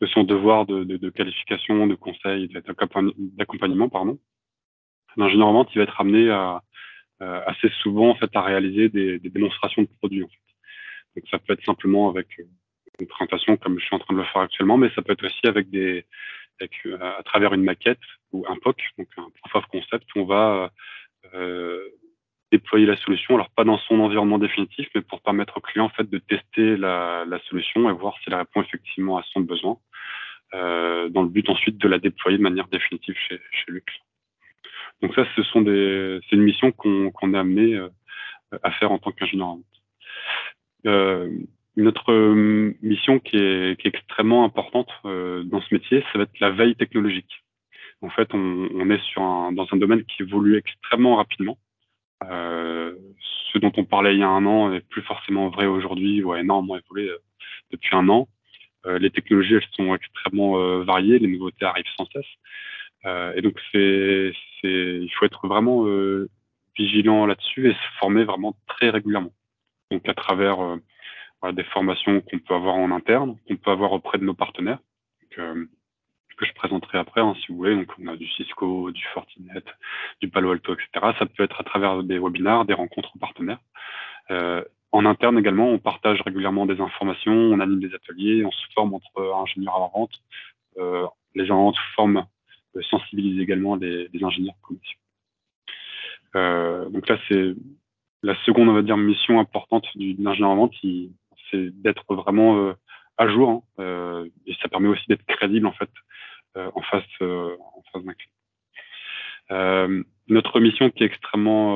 de 0.00 0.06
son 0.06 0.24
devoir 0.24 0.66
de, 0.66 0.84
de, 0.84 0.96
de 0.96 1.10
qualification, 1.10 1.86
de 1.86 1.94
conseil, 1.94 2.48
d'accompagnement, 2.48 3.88
pardon. 3.88 4.18
L'ingénieur 5.16 5.48
en 5.48 5.52
vente, 5.52 5.74
il 5.74 5.78
va 5.78 5.84
être 5.84 6.00
amené 6.00 6.30
à, 6.30 6.62
assez 7.20 7.68
souvent 7.82 8.10
en 8.10 8.14
fait 8.14 8.30
à 8.34 8.42
réaliser 8.42 8.88
des, 8.88 9.18
des 9.18 9.30
démonstrations 9.30 9.82
de 9.82 9.88
produits. 10.00 10.22
En 10.22 10.28
fait. 10.28 10.40
Donc 11.16 11.24
ça 11.30 11.38
peut 11.38 11.52
être 11.52 11.64
simplement 11.64 12.08
avec 12.08 12.28
euh, 12.38 12.44
une 13.00 13.06
présentation 13.06 13.56
comme 13.56 13.78
je 13.78 13.84
suis 13.84 13.94
en 13.94 13.98
train 13.98 14.14
de 14.14 14.20
le 14.20 14.24
faire 14.24 14.42
actuellement, 14.42 14.76
mais 14.76 14.90
ça 14.94 15.02
peut 15.02 15.12
être 15.12 15.24
aussi 15.24 15.46
avec 15.46 15.70
des 15.70 16.06
avec, 16.60 16.72
euh, 16.86 16.98
à 17.00 17.22
travers 17.22 17.54
une 17.54 17.64
maquette 17.64 18.00
ou 18.32 18.44
un 18.46 18.56
POC, 18.56 18.82
donc 18.98 19.08
un 19.16 19.28
proof 19.42 19.54
of 19.54 19.66
concept, 19.66 20.06
où 20.14 20.20
on 20.20 20.24
va 20.26 20.70
euh, 21.34 21.88
déployer 22.52 22.86
la 22.86 22.96
solution. 22.98 23.34
Alors 23.34 23.50
pas 23.50 23.64
dans 23.64 23.78
son 23.78 23.98
environnement 24.00 24.38
définitif, 24.38 24.88
mais 24.94 25.00
pour 25.00 25.22
permettre 25.22 25.56
au 25.56 25.60
client 25.60 25.86
en 25.86 25.90
fait 25.90 26.08
de 26.08 26.18
tester 26.18 26.76
la, 26.76 27.24
la 27.26 27.40
solution 27.44 27.88
et 27.88 27.92
voir 27.92 28.14
si 28.18 28.24
elle 28.26 28.34
répond 28.34 28.62
effectivement 28.62 29.16
à 29.16 29.22
son 29.32 29.40
besoin, 29.40 29.78
euh, 30.54 31.08
dans 31.08 31.22
le 31.22 31.28
but 31.28 31.48
ensuite 31.48 31.78
de 31.78 31.88
la 31.88 31.98
déployer 31.98 32.38
de 32.38 32.42
manière 32.42 32.68
définitive 32.68 33.16
chez, 33.28 33.40
chez 33.52 33.66
client. 33.66 34.09
Donc 35.02 35.14
ça, 35.14 35.24
ce 35.36 35.42
sont 35.44 35.62
des, 35.62 36.20
c'est 36.28 36.36
une 36.36 36.42
mission 36.42 36.72
qu'on 36.72 37.34
est 37.34 37.38
amené 37.38 37.74
euh, 37.74 37.88
à 38.62 38.70
faire 38.72 38.92
en 38.92 38.98
tant 38.98 39.12
qu'ingénieur. 39.12 39.56
Euh, 40.86 41.30
une 41.76 41.88
autre 41.88 42.12
euh, 42.12 42.74
mission 42.82 43.18
qui 43.18 43.36
est, 43.36 43.80
qui 43.80 43.86
est 43.86 43.94
extrêmement 43.94 44.44
importante 44.44 44.90
euh, 45.04 45.42
dans 45.44 45.60
ce 45.60 45.72
métier, 45.72 46.04
ça 46.12 46.18
va 46.18 46.24
être 46.24 46.40
la 46.40 46.50
veille 46.50 46.74
technologique. 46.74 47.42
En 48.02 48.10
fait, 48.10 48.32
on, 48.34 48.68
on 48.74 48.90
est 48.90 49.02
sur 49.04 49.22
un, 49.22 49.52
dans 49.52 49.66
un 49.72 49.76
domaine 49.76 50.04
qui 50.04 50.22
évolue 50.22 50.56
extrêmement 50.56 51.16
rapidement. 51.16 51.58
Euh, 52.28 52.94
ce 53.52 53.58
dont 53.58 53.72
on 53.76 53.84
parlait 53.84 54.14
il 54.14 54.20
y 54.20 54.22
a 54.22 54.28
un 54.28 54.44
an 54.46 54.70
n'est 54.70 54.80
plus 54.80 55.02
forcément 55.02 55.48
vrai 55.48 55.66
aujourd'hui 55.66 56.22
ou 56.22 56.32
a 56.32 56.40
énormément 56.40 56.76
évolué 56.76 57.08
euh, 57.08 57.18
depuis 57.70 57.96
un 57.96 58.08
an. 58.08 58.28
les 58.86 59.10
technologies, 59.10 59.54
elles 59.54 59.74
sont 59.76 59.94
extrêmement 59.94 60.52
variées, 60.82 61.18
les 61.18 61.28
nouveautés 61.28 61.66
arrivent 61.66 61.94
sans 61.96 62.06
cesse. 62.06 62.32
Euh, 63.06 63.32
et 63.34 63.42
donc 63.42 63.54
c'est, 63.72 64.32
il 64.62 65.10
faut 65.14 65.24
être 65.24 65.46
vraiment 65.46 65.86
euh, 65.86 66.28
vigilant 66.76 67.26
là-dessus 67.26 67.70
et 67.70 67.72
se 67.72 67.98
former 67.98 68.24
vraiment 68.24 68.54
très 68.66 68.90
régulièrement. 68.90 69.32
Donc 69.90 70.08
à 70.08 70.14
travers 70.14 70.60
euh, 70.60 70.76
voilà, 71.40 71.54
des 71.54 71.64
formations 71.64 72.20
qu'on 72.20 72.38
peut 72.38 72.54
avoir 72.54 72.74
en 72.76 72.90
interne, 72.90 73.36
qu'on 73.48 73.56
peut 73.56 73.70
avoir 73.70 73.92
auprès 73.92 74.18
de 74.18 74.24
nos 74.24 74.34
partenaires. 74.34 74.78
Donc, 75.22 75.38
euh, 75.38 75.66
que 76.40 76.46
je 76.46 76.54
présenterai 76.54 76.98
après, 76.98 77.20
hein, 77.20 77.34
si 77.40 77.52
vous 77.52 77.58
voulez. 77.58 77.76
Donc, 77.76 77.92
on 78.02 78.06
a 78.06 78.16
du 78.16 78.26
Cisco, 78.30 78.90
du 78.90 79.04
Fortinet, 79.12 79.62
du 80.20 80.28
Palo 80.28 80.52
Alto, 80.52 80.72
etc. 80.74 81.14
Ça 81.18 81.26
peut 81.26 81.42
être 81.44 81.60
à 81.60 81.64
travers 81.64 82.02
des 82.02 82.18
webinars, 82.18 82.64
des 82.64 82.74
rencontres 82.74 83.12
partenaires. 83.18 83.60
Euh, 84.30 84.64
en 84.92 85.04
interne 85.04 85.38
également, 85.38 85.68
on 85.68 85.78
partage 85.78 86.20
régulièrement 86.22 86.66
des 86.66 86.80
informations, 86.80 87.32
on 87.32 87.60
anime 87.60 87.80
des 87.80 87.94
ateliers, 87.94 88.44
on 88.44 88.50
se 88.50 88.66
forme 88.74 88.94
entre 88.94 89.34
ingénieurs 89.42 89.76
à 89.76 89.80
la 89.80 89.90
vente. 89.92 90.14
Euh, 90.78 91.06
les 91.34 91.46
gens 91.46 91.72
forment, 91.94 92.24
euh, 92.76 92.82
sensibilisent 92.82 93.40
également 93.40 93.76
les, 93.76 94.08
ingénieurs 94.22 94.56
commerciaux. 94.62 94.98
Euh, 96.36 96.88
donc 96.90 97.08
là, 97.08 97.18
c'est 97.28 97.54
la 98.22 98.34
seconde, 98.44 98.68
on 98.68 98.74
va 98.74 98.82
dire, 98.82 98.96
mission 98.96 99.40
importante 99.40 99.86
d'une 99.94 100.26
ingénieur 100.26 100.50
en 100.50 100.56
vente, 100.56 100.74
c'est 101.50 101.70
d'être 101.82 102.14
vraiment 102.14 102.58
euh, 102.58 102.74
à 103.18 103.28
jour 103.28 103.50
hein, 103.50 103.62
euh, 103.80 104.28
et 104.46 104.54
ça 104.62 104.68
permet 104.68 104.88
aussi 104.88 105.04
d'être 105.08 105.24
crédible 105.26 105.66
en 105.66 105.72
fait 105.72 105.90
euh, 106.56 106.70
en 106.74 106.82
face 106.82 107.04
en 107.20 107.82
face 107.92 108.04
d'un 108.04 108.14
client. 108.14 110.04
notre 110.28 110.60
mission 110.60 110.90
qui 110.90 111.02
est 111.02 111.06
extrêmement, 111.06 111.74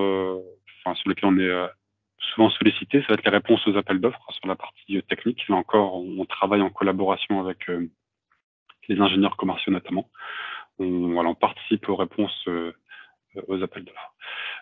enfin 0.84 0.94
sur 0.96 1.08
lequel 1.08 1.30
on 1.30 1.38
est 1.38 1.70
souvent 2.18 2.50
sollicité, 2.50 3.00
ça 3.02 3.08
va 3.08 3.14
être 3.14 3.24
les 3.24 3.30
réponses 3.30 3.66
aux 3.66 3.76
appels 3.76 4.00
d'offres 4.00 4.32
sur 4.32 4.46
la 4.46 4.56
partie 4.56 5.02
technique. 5.04 5.46
Là 5.48 5.56
encore, 5.56 5.96
on, 5.96 6.24
travaille 6.24 6.62
en 6.62 6.70
collaboration 6.70 7.40
avec 7.40 7.68
les 8.88 9.00
ingénieurs 9.00 9.36
commerciaux 9.36 9.72
notamment. 9.72 10.08
On, 10.78 11.34
participe 11.34 11.88
aux 11.88 11.96
réponses 11.96 12.48
aux 13.48 13.62
appels 13.62 13.84
d'offres. 13.84 14.14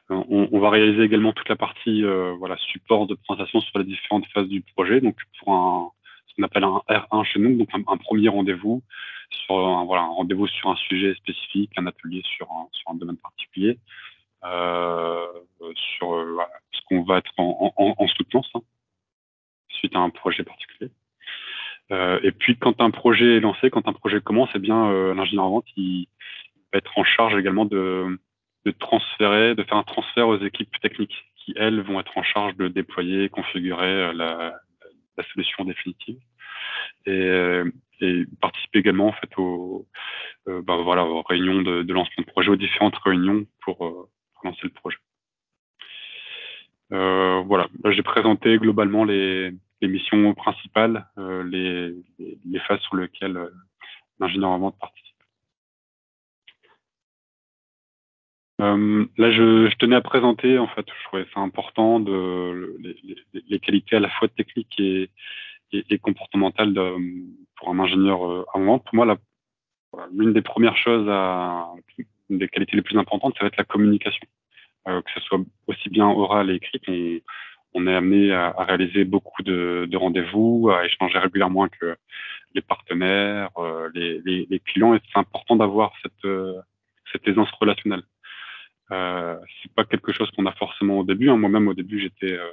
On, 0.08 0.48
on, 0.52 0.60
va 0.60 0.70
réaliser 0.70 1.02
également 1.02 1.32
toute 1.32 1.48
la 1.48 1.56
partie 1.56 2.04
euh, 2.04 2.34
voilà, 2.38 2.56
support 2.58 3.06
de 3.06 3.14
présentation 3.14 3.60
sur 3.60 3.78
les 3.78 3.84
différentes 3.84 4.26
phases 4.26 4.48
du 4.48 4.60
projet. 4.60 5.00
Donc 5.00 5.16
pour 5.38 5.54
un 5.54 5.90
ce 6.26 6.34
qu'on 6.36 6.42
appelle 6.44 6.64
un 6.64 6.82
R1 6.88 7.24
chez 7.24 7.38
nous, 7.38 7.56
donc 7.58 7.68
un, 7.74 7.96
premier 7.98 8.28
rendez-vous 8.28 8.82
sur 9.30 9.54
un, 9.54 9.84
rendez-vous 9.84 10.46
sur 10.46 10.70
un 10.70 10.76
sujet 10.76 11.14
spécifique, 11.14 11.70
un 11.76 11.86
atelier 11.86 12.22
sur 12.24 12.48
un, 12.50 12.94
domaine 12.94 13.18
particulier, 13.18 13.78
euh, 14.44 15.26
sur 15.74 16.14
euh, 16.14 16.38
ce 16.72 16.80
qu'on 16.86 17.02
va 17.02 17.18
être 17.18 17.32
en, 17.36 17.72
en, 17.76 17.94
en 17.98 18.06
soutenance 18.08 18.50
hein, 18.54 18.62
suite 19.68 19.94
à 19.94 19.98
un 19.98 20.10
projet 20.10 20.42
particulier. 20.42 20.90
Euh, 21.92 22.18
et 22.22 22.32
puis 22.32 22.56
quand 22.56 22.80
un 22.80 22.90
projet 22.90 23.36
est 23.36 23.40
lancé, 23.40 23.70
quand 23.70 23.86
un 23.86 23.92
projet 23.92 24.20
commence, 24.20 24.50
eh 24.54 24.58
bien 24.58 24.90
euh, 24.90 25.14
l'ingénieur 25.14 25.44
en 25.44 25.50
vente 25.50 25.66
il 25.76 26.06
va 26.72 26.78
être 26.78 26.98
en 26.98 27.04
charge 27.04 27.36
également 27.36 27.64
de 27.64 28.18
de 28.64 28.70
transférer, 28.70 29.54
de 29.54 29.62
faire 29.64 29.76
un 29.76 29.82
transfert 29.82 30.28
aux 30.28 30.38
équipes 30.38 30.70
techniques 30.80 31.24
qui, 31.36 31.52
elles, 31.56 31.80
vont 31.80 31.98
être 32.00 32.16
en 32.16 32.22
charge 32.22 32.56
de 32.56 32.68
déployer, 32.68 33.28
configurer 33.28 33.86
euh, 33.86 34.12
la, 34.12 34.54
la 35.16 35.24
solution 35.32 35.64
définitive. 35.64 36.18
Et, 37.06 37.10
euh, 37.10 37.70
et, 38.00 38.24
participer 38.40 38.78
également 38.78 39.08
en 39.08 39.12
fait 39.12 39.30
aux, 39.36 39.86
euh, 40.48 40.62
bah, 40.62 40.76
voilà, 40.76 41.04
aux 41.04 41.22
réunions 41.22 41.62
de, 41.62 41.82
de, 41.82 41.92
lancement 41.92 42.22
de 42.24 42.30
projet, 42.30 42.50
aux 42.50 42.56
différentes 42.56 42.96
réunions 42.98 43.44
pour, 43.62 43.84
euh, 43.84 44.08
pour 44.34 44.44
lancer 44.44 44.60
le 44.62 44.70
projet. 44.70 44.98
Euh, 46.92 47.42
voilà, 47.46 47.68
j'ai 47.90 48.02
présenté 48.02 48.58
globalement 48.58 49.04
les, 49.04 49.52
les 49.82 49.88
missions 49.88 50.32
principales, 50.34 51.06
les, 51.16 51.94
les, 52.18 52.60
phases 52.60 52.80
sur 52.80 52.96
lesquelles 52.96 53.38
l'ingénieur 54.18 54.50
en 54.50 54.58
vente 54.58 54.78
participe. 54.78 55.12
Euh, 58.62 59.06
là, 59.16 59.32
je, 59.32 59.74
tenais 59.76 59.96
à 59.96 60.00
présenter, 60.00 60.58
en 60.58 60.68
fait, 60.68 60.86
je 60.86 61.04
trouvais 61.04 61.26
ça 61.34 61.40
important, 61.40 61.98
de, 61.98 62.76
les, 63.48 63.58
qualités 63.58 63.96
à 63.96 64.00
la 64.00 64.08
fois 64.08 64.28
techniques 64.28 64.78
et, 64.78 65.10
comportementales 65.98 66.74
pour 67.56 67.70
un 67.70 67.78
ingénieur 67.80 68.24
euh, 68.30 68.44
en 68.54 68.60
vente. 68.64 68.84
Pour 68.84 68.94
moi, 68.94 69.16
l'une 70.12 70.32
des 70.32 70.42
premières 70.42 70.76
choses, 70.76 71.08
à, 71.08 71.72
une 72.30 72.38
des 72.38 72.48
qualités 72.48 72.76
les 72.76 72.82
plus 72.82 72.98
importantes, 72.98 73.34
ça 73.36 73.44
va 73.44 73.48
être 73.48 73.56
la 73.56 73.64
communication. 73.64 74.26
Euh, 74.88 75.00
que 75.00 75.10
ce 75.14 75.20
soit 75.20 75.38
aussi 75.68 75.88
bien 75.90 76.08
oral 76.08 76.50
et 76.50 76.54
écrit, 76.54 76.80
on, 76.88 77.20
on 77.74 77.86
est 77.86 77.94
amené 77.94 78.32
à, 78.32 78.48
à, 78.56 78.64
réaliser 78.64 79.04
beaucoup 79.04 79.42
de, 79.42 79.86
de 79.90 79.96
rendez-vous, 79.96 80.70
à 80.70 80.84
échanger 80.84 81.18
régulièrement 81.18 81.62
avec 81.62 81.82
euh, 81.82 81.94
les 82.54 82.60
partenaires, 82.60 83.50
euh, 83.58 83.90
les, 83.94 84.20
les, 84.24 84.46
les, 84.48 84.60
clients, 84.60 84.94
et 84.94 85.00
c'est 85.12 85.18
important 85.18 85.56
d'avoir 85.56 85.92
cette, 86.02 86.24
euh, 86.24 86.60
cette 87.12 87.26
aisance 87.26 87.50
relationnelle. 87.52 88.02
Euh, 88.90 89.38
c'est 89.62 89.72
pas 89.72 89.84
quelque 89.84 90.12
chose 90.12 90.30
qu'on 90.32 90.46
a 90.46 90.52
forcément 90.52 90.98
au 90.98 91.04
début. 91.04 91.30
Hein. 91.30 91.36
Moi-même, 91.36 91.68
au 91.68 91.74
début, 91.74 92.00
j'étais 92.00 92.36
euh, 92.36 92.50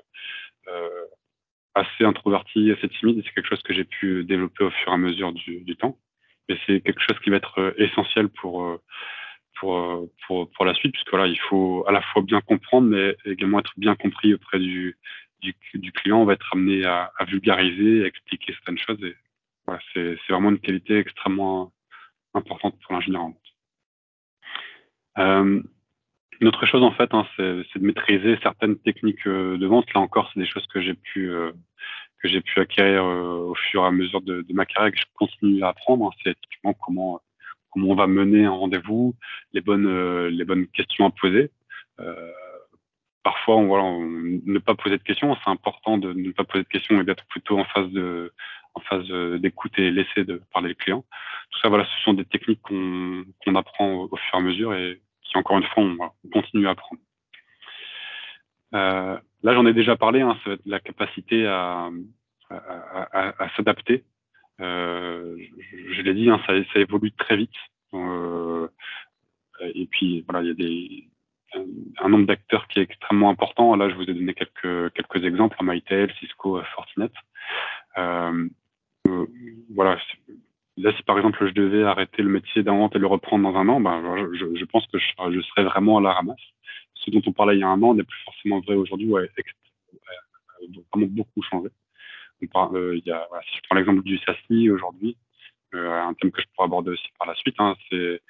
euh, 0.70 1.06
assez 1.76 2.06
introverti, 2.06 2.72
assez 2.72 2.88
timide. 2.88 3.22
C'est 3.26 3.34
quelque 3.34 3.50
chose 3.50 3.64
que 3.64 3.74
j'ai 3.74 3.84
pu 3.84 4.24
développer 4.24 4.64
au 4.64 4.72
fur 4.72 4.92
et 4.92 4.96
à 4.96 4.98
mesure 4.98 5.34
du, 5.34 5.62
du 5.62 5.76
temps. 5.76 5.98
Mais 6.48 6.58
c'est 6.66 6.82
quelque 6.82 7.02
chose 7.02 7.20
qui 7.24 7.30
va 7.30 7.38
être 7.38 7.76
essentiel 7.78 8.30
pour, 8.30 8.80
pour, 9.60 9.78
euh, 9.78 10.46
pour, 10.56 10.66
la 10.66 10.74
suite, 10.74 10.94
puisque 10.94 11.10
voilà, 11.10 11.28
il 11.28 11.40
faut 11.40 11.84
à 11.88 11.92
la 11.92 12.02
fois 12.02 12.22
bien 12.22 12.42
comprendre, 12.42 12.88
mais 12.88 13.16
également 13.26 13.60
être 13.60 13.74
bien 13.78 13.96
compris 13.96 14.34
auprès 14.34 14.60
du, 14.60 14.98
client. 15.94 16.22
On 16.22 16.26
va 16.26 16.34
être 16.34 16.50
amené 16.54 16.86
à, 16.86 17.12
vulgariser, 17.28 18.04
à 18.04 18.08
expliquer 18.08 18.54
certaines 18.54 18.78
choses. 18.78 19.04
Et 19.04 19.16
voilà, 19.66 19.82
c'est 19.94 20.18
vraiment 20.30 20.50
une 20.50 20.60
qualité 20.60 20.98
extrêmement 20.98 21.72
importante 22.34 22.78
pour 22.82 22.94
l'ingénieur 22.94 23.24
en 23.24 23.30
vente. 23.30 23.38
Euh, 25.18 25.62
une 26.42 26.48
autre 26.48 26.66
chose, 26.66 26.84
en 26.84 26.92
fait, 26.92 27.14
hein, 27.14 27.28
c'est 27.36 27.80
de 27.80 27.86
maîtriser 27.86 28.38
certaines 28.42 28.78
techniques 28.80 29.28
euh, 29.28 29.58
de 29.58 29.68
vente. 29.68 29.94
Là 29.94 30.02
encore, 30.02 30.30
c'est 30.34 30.40
des 30.40 30.48
choses 30.48 30.68
que 30.68 30.82
j'ai 30.82 30.94
pu 30.94 31.32
que 32.22 32.28
j'ai 32.28 32.42
pu 32.42 32.60
acquérir 32.60 33.06
au 33.06 33.56
fur 33.56 33.84
et 33.84 33.88
à 33.88 33.92
mesure 33.92 34.20
de, 34.20 34.46
ma 34.50 34.66
carrière, 34.66 34.92
que 34.92 35.00
je 35.00 35.06
continue 35.16 35.64
à 35.64 35.70
apprendre. 35.70 36.08
Hein. 36.08 36.18
C'est 36.24 36.38
typiquement 36.42 36.74
comment 36.74 37.22
comment 37.72 37.90
on 37.90 37.96
va 37.96 38.08
mener 38.08 38.46
un 38.46 38.52
rendez-vous, 38.52 39.16
les 39.54 39.62
bonnes 39.62 40.28
les 40.28 40.46
bonnes 40.46 40.68
questions 40.68 41.06
à 41.08 41.12
poser. 41.12 41.52
parfois, 43.24 43.58
on, 43.58 43.68
voilà, 43.68 43.84
on, 43.84 44.02
ne 44.06 44.60
pas 44.60 44.76
poser 44.76 44.98
de 44.98 45.04
questions. 45.04 45.36
C'est 45.44 45.52
important 45.52 45.98
de 45.98 46.14
ne 46.14 46.32
pas 46.32 46.44
poser 46.44 46.64
de 46.64 46.70
questions 46.70 47.00
et 47.02 47.04
d'être 47.04 47.26
plutôt 47.28 47.60
en 47.60 47.66
phase 47.66 47.90
de 47.92 48.34
en 48.76 48.82
phase 48.82 49.08
d'écoute 49.42 49.78
et 49.78 49.92
laisser 49.92 50.24
de 50.26 50.42
parler 50.54 50.70
le 50.70 50.76
client. 50.76 51.04
Tout 51.52 51.60
ça, 51.62 51.70
voilà, 51.70 51.86
ce 51.86 52.04
sont 52.04 52.14
des 52.14 52.26
techniques 52.26 52.62
qu'on 52.62 53.26
qu'on 53.44 53.56
apprend 53.56 53.94
au, 53.94 54.16
fur 54.16 54.36
et 54.36 54.38
à 54.38 54.42
mesure 54.42 54.74
et 54.74 55.02
qui 55.24 55.38
encore 55.38 55.58
une 55.58 55.66
fois, 55.66 55.84
on, 55.84 55.98
on 56.00 56.30
continue 56.30 56.68
à 56.68 56.72
apprendre. 56.72 57.02
Euh, 58.74 59.18
là, 59.44 59.54
j'en 59.54 59.66
ai 59.66 59.74
déjà 59.74 59.96
parlé, 59.96 60.22
hein, 60.22 60.38
la 60.66 60.80
capacité 60.80 61.48
à, 61.48 61.90
à, 62.50 63.44
à 63.44 63.50
s'adapter. 63.56 64.04
Euh, 64.62 65.38
je, 65.94 66.02
l'ai 66.02 66.14
dit, 66.14 66.30
hein, 66.30 66.42
ça, 66.46 66.54
ça, 66.74 66.80
évolue 66.80 67.12
très 67.14 67.38
vite. 67.38 67.56
Euh, 67.94 68.68
et 69.74 69.88
puis, 69.88 70.22
voilà, 70.28 70.42
il 70.42 70.48
y 70.48 70.52
a 70.52 70.54
des, 70.54 71.10
un, 72.02 72.10
nombre 72.10 72.28
d'acteurs 72.28 72.68
qui 72.68 72.80
est 72.80 72.84
extrêmement 72.84 73.30
important. 73.30 73.76
Là, 73.76 73.90
je 73.90 73.96
vous 73.96 74.04
ai 74.04 74.14
donné 74.14 74.34
quelques, 74.34 74.94
quelques 74.94 75.24
exemples, 75.24 75.58
MyTel, 75.62 76.14
Cisco, 76.20 76.62
Fortinet. 76.76 77.12
Euh, 77.98 78.48
voilà, 79.74 79.98
Là, 80.80 80.94
si 80.96 81.04
par 81.04 81.18
exemple 81.18 81.46
je 81.46 81.54
devais 81.54 81.84
arrêter 81.84 82.22
le 82.22 82.30
métier 82.30 82.64
d'un 82.64 82.88
et 82.88 82.98
le 82.98 83.08
reprendre 83.08 83.52
dans 83.52 83.60
un 83.60 83.68
an, 83.68 83.82
ben, 83.82 84.02
je, 84.34 84.56
je, 84.56 84.66
pense 84.66 84.88
que 84.88 84.98
je, 84.98 85.08
je, 85.32 85.42
serais 85.42 85.66
vraiment 85.66 85.98
à 85.98 86.02
la 86.02 86.14
ramasse. 86.14 86.40
Ce 86.94 87.12
dont 87.12 87.22
on 87.26 87.34
parlait 87.34 87.58
il 87.58 87.60
y 87.60 87.64
a 87.64 87.68
un 87.68 87.84
an 87.84 87.94
n'est 87.94 88.04
plus 88.04 88.20
forcément 88.24 88.62
vrai 88.62 88.76
aujourd'hui, 88.76 89.10
ouais, 89.10 89.30
vraiment 90.94 91.08
beaucoup 91.12 91.42
changé. 91.42 91.68
Euh, 92.44 93.00
si 93.04 93.58
je 93.58 93.62
prends 93.68 93.76
l'exemple 93.76 94.04
du 94.04 94.18
SASI 94.20 94.70
aujourd'hui, 94.70 95.18
euh, 95.74 95.92
un 95.92 96.14
thème 96.14 96.32
que 96.32 96.42
je 96.42 96.48
pourrais 96.56 96.66
aborder 96.66 96.92
aussi 96.92 97.08
par 97.18 97.28
la 97.28 97.36
suite, 97.36 97.56
hein, 97.60 97.76
c'est 97.90 98.22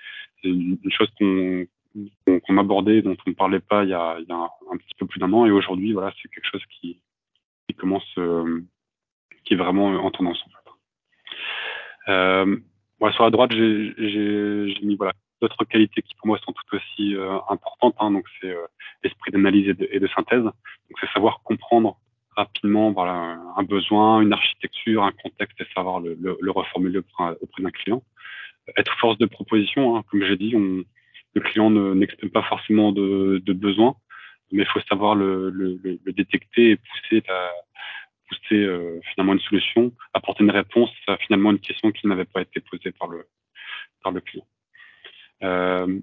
une, 0.44 0.78
chose 0.90 1.10
qu'on 1.20 2.58
abordait, 2.58 3.02
dont 3.02 3.16
on 3.26 3.30
ne 3.30 3.36
parlait 3.36 3.60
pas 3.60 3.84
il 3.84 3.90
y 3.90 3.94
a, 3.94 4.18
un, 4.18 4.78
petit 4.78 4.96
peu 4.98 5.06
plus 5.06 5.20
d'un 5.20 5.32
an, 5.34 5.46
et 5.46 5.52
aujourd'hui, 5.52 5.94
voilà, 5.94 6.14
c'est 6.22 6.30
quelque 6.30 6.50
chose 6.50 6.64
qui, 6.80 7.02
commence, 7.78 8.18
euh, 8.18 8.62
qui 9.46 9.54
est 9.54 9.58
vraiment 9.58 9.88
en 9.88 10.12
tendance. 10.12 10.44
Sur 13.14 13.24
la 13.24 13.30
droite, 13.32 13.52
j'ai 13.52 14.76
mis 14.82 14.98
d'autres 15.42 15.66
qualités 15.66 16.02
qui 16.02 16.16
pour 16.16 16.28
moi 16.28 16.40
sont 16.40 16.52
tout 16.52 16.76
aussi 16.76 17.16
importantes. 17.50 17.96
Hein, 18.00 18.12
donc 18.12 18.26
c'est 18.40 18.50
euh, 18.50 18.66
l'esprit 19.04 19.32
d'analyse 19.32 19.70
et, 19.70 19.96
et, 19.96 20.00
de 20.00 20.08
synthèse. 20.08 20.44
Donc 20.44 20.98
c'est 21.00 21.10
savoir 21.12 21.42
comprendre 21.44 21.98
rapidement 22.40 22.88
un 23.58 23.64
besoin, 23.64 24.22
une 24.22 24.34
architecture, 24.34 25.04
un 25.04 25.12
contexte 25.12 25.60
et 25.62 25.68
savoir 25.76 26.00
le, 26.00 26.18
le, 26.20 26.38
le 26.40 26.52
reformuler 26.52 27.00
auprès, 27.00 27.36
d'un 27.60 27.72
client. 27.72 28.02
Être 28.78 28.96
force 29.00 29.18
de 29.18 29.26
proposition, 29.26 29.84
hein, 29.96 30.04
comme 30.10 30.24
j'ai 30.24 30.38
dit, 30.38 30.52
le 31.36 31.42
client 31.42 31.70
n'exprime 32.02 32.30
pas 32.30 32.44
forcément 32.44 32.92
de, 32.92 33.54
besoin, 33.54 33.96
mais 34.52 34.64
il 34.64 34.70
faut 34.70 34.82
savoir 34.82 35.16
le, 35.16 35.52
détecter 36.22 36.72
et 36.72 36.78
pousser 36.78 37.24
euh, 38.54 39.00
finalement 39.12 39.34
une 39.34 39.46
solution, 39.50 39.92
apporter 40.14 40.44
une 40.44 40.52
réponse 40.52 40.92
à 41.08 41.18
finalement 41.18 41.52
une 41.52 41.60
question 41.60 41.92
qui 41.92 42.08
n'avait 42.08 42.32
pas 42.34 42.42
été 42.42 42.60
posée 42.62 42.92
par 42.92 43.08
le, 43.08 43.26
par 44.04 44.12
le 44.12 44.22
client. 44.22 44.48
Euh, 45.44 46.00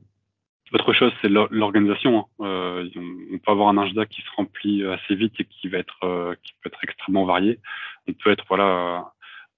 autre 0.73 0.93
chose, 0.93 1.13
c'est 1.23 1.29
l'organisation. 1.29 2.19
Hein. 2.19 2.45
Euh, 2.45 2.89
on 3.33 3.39
peut 3.39 3.53
avoir 3.53 3.69
un 3.69 3.79
agenda 3.79 4.05
qui 4.07 4.23
se 4.23 4.31
remplit 4.37 4.85
assez 4.85 5.15
vite 5.15 5.35
et 5.39 5.45
qui 5.45 5.69
va 5.69 5.79
être, 5.79 6.05
euh, 6.05 6.35
qui 6.43 6.55
peut 6.61 6.69
être 6.73 6.83
extrêmement 6.83 7.25
varié. 7.25 7.61
On 8.09 8.13
peut 8.13 8.31
être 8.31 8.45
voilà 8.49 9.13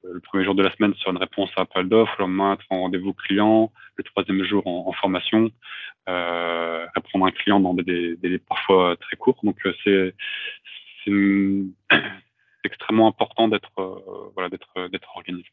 le 0.04 0.20
premier 0.20 0.44
jour 0.44 0.54
de 0.54 0.62
la 0.62 0.70
semaine 0.74 0.94
sur 0.94 1.10
une 1.10 1.16
réponse 1.16 1.50
à 1.56 1.62
appel 1.62 1.88
d'offres, 1.88 2.14
le 2.18 2.24
lendemain 2.24 2.54
être 2.54 2.64
en 2.70 2.82
rendez-vous 2.82 3.14
client, 3.14 3.72
le 3.96 4.04
troisième 4.04 4.44
jour 4.44 4.66
en, 4.66 4.92
formation, 4.92 5.50
euh, 6.08 6.86
répondre 6.94 7.24
à 7.24 7.28
un 7.28 7.32
client 7.32 7.58
dans 7.58 7.74
des 7.74 8.16
délais 8.16 8.38
parfois 8.38 8.96
très 9.00 9.16
courts. 9.16 9.40
Donc 9.42 9.56
c'est 9.84 10.14
extrêmement 12.64 13.08
important 13.08 13.48
d'être 13.48 13.70
voilà 14.34 14.50
d'être 14.50 14.88
d'être 14.88 15.08
organisé. 15.16 15.48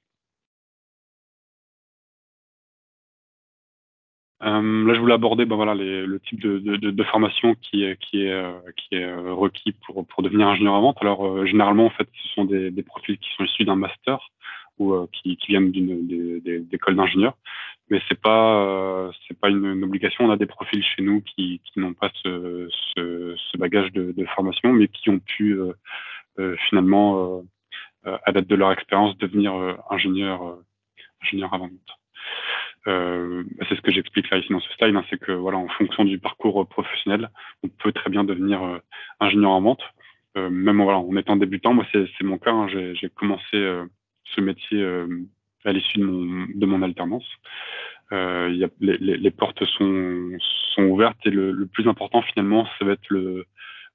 Là, 4.46 4.94
je 4.94 5.00
voulais 5.00 5.14
aborder 5.14 5.46
ben, 5.46 5.56
voilà, 5.56 5.74
les, 5.74 6.06
le 6.06 6.20
type 6.20 6.40
de, 6.40 6.60
de, 6.60 6.92
de, 6.92 7.04
formation 7.04 7.56
qui 7.56 7.84
est, 7.84 7.98
qui 8.00 8.26
est, 8.26 8.32
euh, 8.32 8.52
qui 8.78 8.96
est 8.96 9.04
euh, 9.04 9.34
requis 9.34 9.74
pour, 9.86 10.06
pour 10.06 10.24
devenir 10.24 10.48
ingénieur 10.48 10.74
en 10.74 10.82
vente. 10.82 10.98
Alors, 11.02 11.46
généralement, 11.46 11.86
en 11.86 11.90
fait, 11.90 12.08
ce 12.24 12.30
sont 12.30 12.46
des, 12.46 12.72
des 12.72 12.84
profils 12.84 13.18
qui 13.18 13.30
sont 13.36 13.44
issus 13.44 13.66
d'un 13.66 13.76
master 13.76 14.20
ou 14.78 14.94
qui, 15.08 15.38
qui 15.38 15.48
viennent 15.48 15.72
d'une 15.72 16.42
d'école 16.70 16.98
d'ingénieur, 16.98 17.38
mais 17.90 18.02
c'est 18.10 18.20
pas 18.20 19.10
c'est 19.26 19.40
pas 19.40 19.50
une, 19.50 19.66
une, 19.66 19.86
obligation. 19.86 20.26
On 20.26 20.32
a 20.32 20.36
des 20.36 20.46
profils 20.46 20.84
chez 20.84 21.02
nous 21.02 21.22
qui, 21.22 21.62
qui 21.64 21.80
n'ont 21.80 21.94
pas 21.94 22.12
ce, 22.24 22.68
ce, 22.94 23.36
ce, 23.38 23.58
bagage 23.58 23.94
de, 23.94 24.12
de, 24.12 24.26
formation, 24.26 24.74
mais 24.74 24.90
qui 24.90 25.10
ont 25.10 25.20
pu 25.20 25.58
finalement, 26.68 27.42
à 28.04 28.34
date 28.34 28.48
de 28.48 28.56
leur 28.56 28.74
expérience, 28.74 29.18
devenir 29.18 29.54
ingénieur 29.90 30.58
ingénieur 31.22 31.54
avant 31.54 31.68
vente. 31.70 32.00
Euh, 32.88 33.44
c'est 33.68 33.76
ce 33.76 33.82
que 33.82 33.92
j'explique 33.92 34.30
là 34.30 34.38
ici 34.38 34.52
dans 34.52 34.60
ce 34.60 34.72
style, 34.74 34.96
hein, 34.96 35.04
c'est 35.10 35.20
que 35.20 35.32
voilà, 35.32 35.58
en 35.58 35.68
fonction 35.70 36.06
du 36.06 36.20
parcours 36.20 36.68
professionnel, 36.68 37.30
on 37.64 37.68
peut 37.68 37.92
très 37.92 38.10
bien 38.10 38.24
devenir 38.24 38.64
euh, 38.64 38.78
ingénieur 39.20 39.52
en 39.52 39.62
vente, 39.62 39.82
euh, 40.38 40.50
même 40.50 40.82
voilà, 40.82 41.00
en 41.00 41.16
étant 41.16 41.36
débutant. 41.36 41.74
Moi, 41.74 41.86
c'est 41.92 42.08
mon 42.24 42.38
cas. 42.38 42.52
Hein, 42.52 42.68
J'ai 42.68 43.10
commencé 43.10 43.56
euh, 43.56 43.86
ce 44.36 44.42
métier 44.42 44.82
euh, 44.82 45.08
à 45.64 45.72
l'issue 45.72 46.00
de 46.00 46.06
mon, 46.06 46.46
de 46.54 46.66
mon 46.66 46.82
alternance. 46.82 47.26
Y 48.12 48.64
a, 48.64 48.70
les, 48.80 48.98
les, 48.98 49.32
portes 49.32 49.66
sont, 49.66 50.38
sont 50.76 50.84
ouvertes 50.84 51.18
et 51.26 51.32
le, 51.32 51.52
le, 51.52 51.66
plus 51.66 51.88
important 51.88 52.22
finalement, 52.22 52.68
ça 52.78 52.86
va 52.86 52.92
être 52.92 53.10
le, 53.10 53.46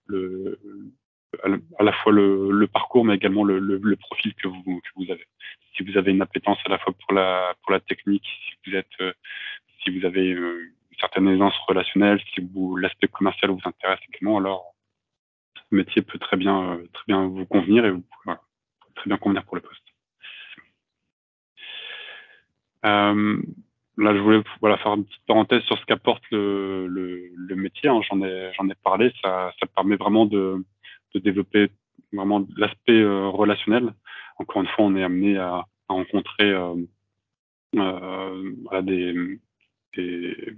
le 0.06 0.58
à 1.78 1.82
la 1.82 1.92
fois 1.92 2.12
le, 2.12 2.50
le, 2.50 2.66
parcours, 2.66 3.04
mais 3.04 3.14
également 3.14 3.44
le, 3.44 3.58
le, 3.58 3.96
profil 3.96 4.34
que 4.34 4.48
vous, 4.48 4.62
que 4.80 4.90
vous 4.96 5.10
avez. 5.10 5.26
Si 5.76 5.82
vous 5.84 5.96
avez 5.96 6.10
une 6.10 6.22
appétence 6.22 6.58
à 6.64 6.68
la 6.68 6.78
fois 6.78 6.92
pour 6.92 7.14
la, 7.14 7.54
pour 7.62 7.72
la 7.72 7.80
technique, 7.80 8.26
si 8.26 8.70
vous 8.70 8.76
êtes, 8.76 9.00
euh, 9.00 9.12
si 9.82 9.96
vous 9.96 10.04
avez 10.04 10.32
euh, 10.32 10.72
une 10.90 10.98
certaine 10.98 11.28
aisance 11.28 11.56
relationnelle, 11.68 12.20
si 12.34 12.46
l'aspect 12.78 13.08
commercial 13.08 13.50
vous 13.50 13.60
intéresse 13.64 14.00
également, 14.12 14.38
alors 14.38 14.74
ce 15.54 15.74
métier 15.74 16.02
peut 16.02 16.18
très 16.18 16.36
bien, 16.36 16.72
euh, 16.72 16.88
très 16.92 17.04
bien 17.06 17.26
vous 17.26 17.46
convenir 17.46 17.84
et 17.84 17.90
vous, 17.90 18.04
voilà, 18.24 18.40
très 18.96 19.08
bien 19.08 19.16
convenir 19.16 19.44
pour 19.44 19.56
le 19.56 19.62
poste. 19.62 19.80
Euh, 22.84 23.42
là, 23.98 24.14
je 24.14 24.20
voulais 24.20 24.42
voilà, 24.60 24.78
faire 24.78 24.94
une 24.94 25.04
petite 25.04 25.26
parenthèse 25.26 25.62
sur 25.62 25.78
ce 25.78 25.84
qu'apporte 25.84 26.22
le, 26.30 26.86
le, 26.88 27.30
le, 27.34 27.56
métier. 27.56 27.88
Hein. 27.88 28.00
J'en 28.08 28.22
ai, 28.22 28.50
j'en 28.56 28.68
ai 28.68 28.74
parlé. 28.82 29.12
Ça, 29.22 29.52
ça 29.60 29.66
permet 29.66 29.96
vraiment 29.96 30.24
de, 30.24 30.64
de 31.14 31.20
développer 31.20 31.70
vraiment 32.12 32.46
l'aspect 32.56 33.00
euh, 33.00 33.28
relationnel. 33.28 33.92
Encore 34.38 34.62
une 34.62 34.68
fois, 34.68 34.86
on 34.86 34.96
est 34.96 35.04
amené 35.04 35.38
à, 35.38 35.64
à 35.88 35.92
rencontrer 35.92 36.50
euh, 36.50 36.74
euh, 37.76 38.82
des, 38.82 39.38
des, 39.96 40.54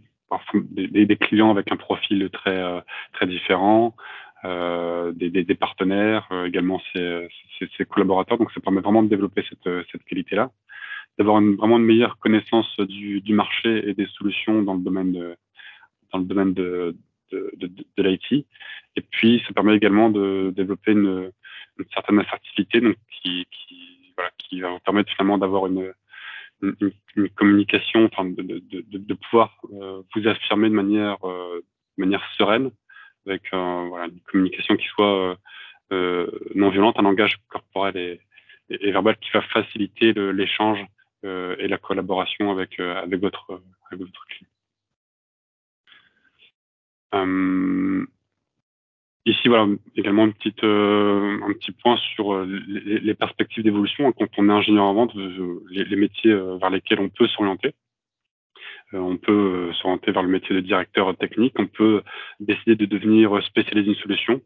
des, 0.89 1.07
des, 1.07 1.17
clients 1.17 1.51
avec 1.51 1.71
un 1.73 1.77
profil 1.77 2.29
très 2.33 2.57
euh, 2.57 2.81
très 3.13 3.27
différent, 3.27 3.95
euh, 4.45 5.13
des, 5.13 5.31
des, 5.31 5.55
partenaires, 5.55 6.29
également 6.47 6.81
ses, 6.93 7.29
ses, 7.59 7.69
ses, 7.77 7.85
collaborateurs. 7.85 8.39
Donc, 8.39 8.51
ça 8.53 8.61
permet 8.61 8.81
vraiment 8.81 9.03
de 9.03 9.09
développer 9.09 9.45
cette, 9.49 9.87
cette 9.91 10.05
qualité-là, 10.05 10.51
d'avoir 11.19 11.39
une, 11.39 11.57
vraiment 11.57 11.79
une 11.79 11.85
meilleure 11.85 12.19
connaissance 12.19 12.75
du, 12.81 13.21
du 13.21 13.35
marché 13.35 13.89
et 13.89 13.95
des 13.95 14.07
solutions 14.19 14.63
dans 14.63 14.75
le 14.75 14.81
domaine 14.83 15.13
de, 15.13 15.37
dans 16.13 16.19
le 16.19 16.25
domaine 16.25 16.55
de, 16.55 16.97
de, 17.33 18.03
l'IT. 18.03 18.47
Et 18.97 19.01
puis, 19.01 19.43
ça 19.47 19.53
permet 19.55 19.77
également 19.77 20.11
de 20.11 20.53
développer 20.55 20.93
une, 20.93 21.31
certaine 21.95 22.21
assertivité, 22.21 22.81
donc 22.81 22.97
qui, 23.23 23.47
va 24.61 24.69
vous 24.69 24.81
permettre 24.81 25.11
finalement 25.13 25.39
d'avoir 25.39 25.67
une, 25.67 25.93
communication, 27.35 28.05
enfin, 28.13 28.25
de, 28.27 29.15
pouvoir 29.15 29.57
euh, 29.73 30.03
vous 30.15 30.29
affirmer 30.29 30.69
de 30.69 30.75
manière, 30.75 31.17
euh, 31.25 31.65
manière 31.97 32.23
sereine, 32.37 32.71
avec 33.27 33.53
une 33.53 34.21
communication 34.31 34.77
qui 34.77 34.87
soit 34.89 35.37
euh, 35.93 36.27
non 36.55 36.71
violente, 36.71 36.99
un 36.99 37.03
langage 37.03 37.37
corporel 37.49 37.97
et, 37.97 38.21
et, 38.71 38.89
et 38.89 38.93
verbal 38.93 39.17
qui 39.17 39.31
va 39.33 39.43
faciliter 39.43 40.13
l'échange 40.33 40.85
et 41.25 41.69
la 41.69 41.79
collaboration 41.79 42.51
avec, 42.51 42.81
avec, 42.81 43.21
votre, 43.21 43.63
avec 43.91 44.05
votre 44.05 44.27
client. 44.27 44.52
Euh, 47.15 48.07
ici, 49.27 49.49
voilà, 49.49 49.67
également 49.97 50.25
une 50.25 50.33
petite, 50.33 50.65
euh, 50.65 51.39
un 51.43 51.53
petit 51.53 51.73
point 51.73 51.97
sur 52.15 52.35
euh, 52.35 52.47
les, 52.67 53.15
perspectives 53.15 53.65
d'évolution. 53.65 54.11
Quand 54.13 54.29
on 54.39 54.49
est 54.49 54.53
ingénieur 54.53 54.85
en 54.85 54.95
vente, 54.95 55.15
les, 55.15 55.85
les 55.85 55.97
métiers 55.97 56.35
vers 56.35 56.71
lesquels 56.71 57.01
on 57.01 57.09
peut 57.09 57.29
s'orienter. 57.29 57.75
on 58.93 59.17
peut 59.17 59.73
s'orienter 59.75 60.13
vers 60.13 60.23
le 60.23 60.29
métier 60.29 60.55
de 60.55 60.61
directeur 60.61 61.17
technique. 61.17 61.55
On 61.59 61.67
peut 61.67 62.03
décider 62.41 62.77
de 62.77 62.87
devenir 62.87 63.43
spécialiste 63.45 63.89
d'une 63.89 64.03
solution. 64.03 64.41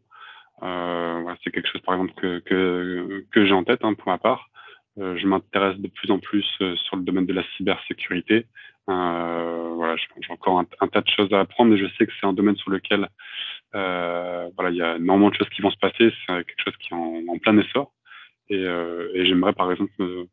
Euh, 0.63 1.19
voilà, 1.21 1.37
c'est 1.43 1.51
quelque 1.51 1.69
chose, 1.69 1.81
par 1.81 1.95
exemple, 1.95 2.13
que, 2.15 2.39
que, 2.39 3.25
que 3.31 3.45
j'ai 3.45 3.53
en 3.53 3.63
tête 3.63 3.83
hein, 3.83 3.93
pour 3.93 4.07
ma 4.07 4.17
part. 4.17 4.49
Euh, 4.99 5.17
je 5.17 5.27
m'intéresse 5.27 5.77
de 5.77 5.87
plus 5.87 6.09
en 6.11 6.19
plus 6.19 6.43
sur 6.59 6.95
le 6.95 7.03
domaine 7.03 7.25
de 7.25 7.33
la 7.33 7.43
cybersécurité. 7.55 8.45
Euh, 8.89 9.73
voilà, 9.75 9.95
j'ai 9.97 10.31
encore 10.31 10.59
un, 10.59 10.87
tas 10.87 11.01
de 11.01 11.09
choses 11.09 11.31
à 11.33 11.41
apprendre, 11.41 11.71
mais 11.71 11.77
je 11.77 11.87
sais 11.97 12.07
que 12.07 12.13
c'est 12.19 12.25
un 12.25 12.33
domaine 12.33 12.55
sur 12.55 12.71
lequel 12.71 13.09
euh, 13.75 14.49
voilà, 14.55 14.69
il 14.71 14.77
y 14.77 14.81
a 14.81 14.95
énormément 14.95 15.29
de 15.29 15.35
choses 15.35 15.49
qui 15.49 15.61
vont 15.61 15.71
se 15.71 15.77
passer. 15.77 16.11
C'est 16.25 16.45
quelque 16.45 16.63
chose 16.63 16.77
qui 16.77 16.93
est 16.93 16.97
en, 16.97 17.37
plein 17.39 17.57
essor. 17.57 17.91
Et, 18.49 18.55
euh, 18.55 19.11
et 19.13 19.25
j'aimerais 19.25 19.53
par 19.53 19.71
exemple 19.71 19.91
me, 19.99 20.27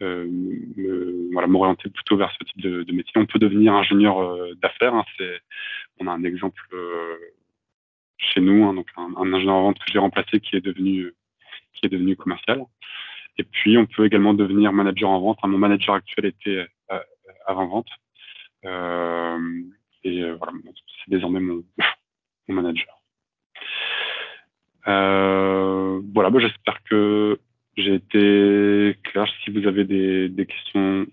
euh, 0.00 0.26
me, 0.30 1.28
voilà, 1.32 1.48
m'orienter 1.48 1.90
plutôt 1.90 2.16
vers 2.16 2.32
ce 2.38 2.44
type 2.44 2.60
de, 2.60 2.92
métier. 2.92 3.12
On 3.16 3.26
peut 3.26 3.40
devenir 3.40 3.74
ingénieur 3.74 4.20
euh, 4.20 4.54
d'affaires. 4.62 4.94
Hein, 4.94 5.04
c'est, 5.16 5.40
on 5.98 6.06
a 6.06 6.12
un 6.12 6.22
exemple 6.22 6.62
euh, 6.72 7.16
chez 8.16 8.40
nous, 8.40 8.64
hein, 8.64 8.74
donc 8.74 8.86
un, 8.96 9.12
un, 9.16 9.32
ingénieur 9.32 9.56
en 9.56 9.62
vente 9.62 9.78
que 9.80 9.90
j'ai 9.92 9.98
remplacé 9.98 10.38
qui 10.40 10.56
est 10.56 10.60
devenu 10.60 11.12
qui 11.74 11.86
est 11.86 11.88
devenu 11.88 12.16
commercial. 12.16 12.62
Et 13.38 13.44
puis 13.44 13.78
on 13.78 13.86
peut 13.86 14.06
également 14.06 14.34
devenir 14.34 14.72
manager 14.72 15.10
en 15.10 15.20
vente. 15.20 15.38
Mon 15.44 15.58
manager 15.58 15.94
actuel 15.94 16.26
était 16.26 16.66
avant-vente. 17.46 17.88
Euh, 18.64 19.62
et 20.04 20.22
euh, 20.22 20.36
voilà, 20.36 20.52
c'est 20.74 21.10
désormais 21.10 21.40
mon, 21.40 21.64
mon 22.48 22.54
manager. 22.54 22.94
Euh, 24.86 26.00
voilà, 26.14 26.30
j'espère 26.38 26.82
que 26.84 27.38
j'ai 27.76 27.94
été 27.94 28.96
clair. 29.04 29.26
Si 29.44 29.50
vous 29.50 29.66
avez 29.66 29.84
des, 29.84 30.28
des 30.28 30.46
questions, 30.46 31.06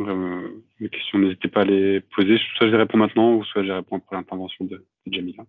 euh, 0.00 0.48
des 0.80 0.88
questions, 0.88 1.18
n'hésitez 1.18 1.48
pas 1.48 1.62
à 1.62 1.64
les 1.64 2.00
poser. 2.00 2.38
Soit 2.56 2.66
je 2.66 2.72
les 2.72 2.78
réponds 2.78 2.98
maintenant, 2.98 3.34
ou 3.34 3.44
soit 3.44 3.64
je 3.64 3.72
réponds 3.72 3.96
après 3.96 4.16
l'intervention 4.16 4.64
de 4.64 4.84
Jamila. 5.06 5.44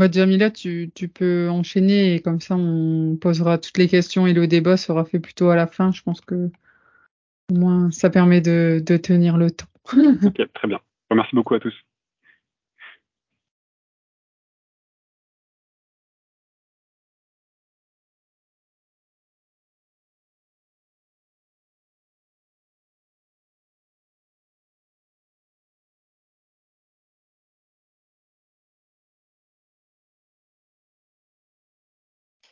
Bah, 0.00 0.08
Jamila, 0.10 0.50
tu, 0.50 0.90
tu 0.94 1.08
peux 1.08 1.50
enchaîner 1.50 2.14
et 2.14 2.20
comme 2.20 2.40
ça 2.40 2.56
on 2.56 3.18
posera 3.20 3.58
toutes 3.58 3.76
les 3.76 3.86
questions 3.86 4.26
et 4.26 4.32
le 4.32 4.46
débat 4.46 4.78
sera 4.78 5.04
fait 5.04 5.20
plutôt 5.20 5.50
à 5.50 5.56
la 5.56 5.66
fin. 5.66 5.92
Je 5.92 6.02
pense 6.02 6.22
que 6.22 6.48
au 7.52 7.54
moins 7.54 7.90
ça 7.90 8.08
permet 8.08 8.40
de, 8.40 8.82
de 8.82 8.96
tenir 8.96 9.36
le 9.36 9.50
temps. 9.50 9.66
très 10.54 10.68
bien. 10.68 10.80
Merci 11.12 11.36
beaucoup 11.36 11.54
à 11.54 11.60
tous. 11.60 11.74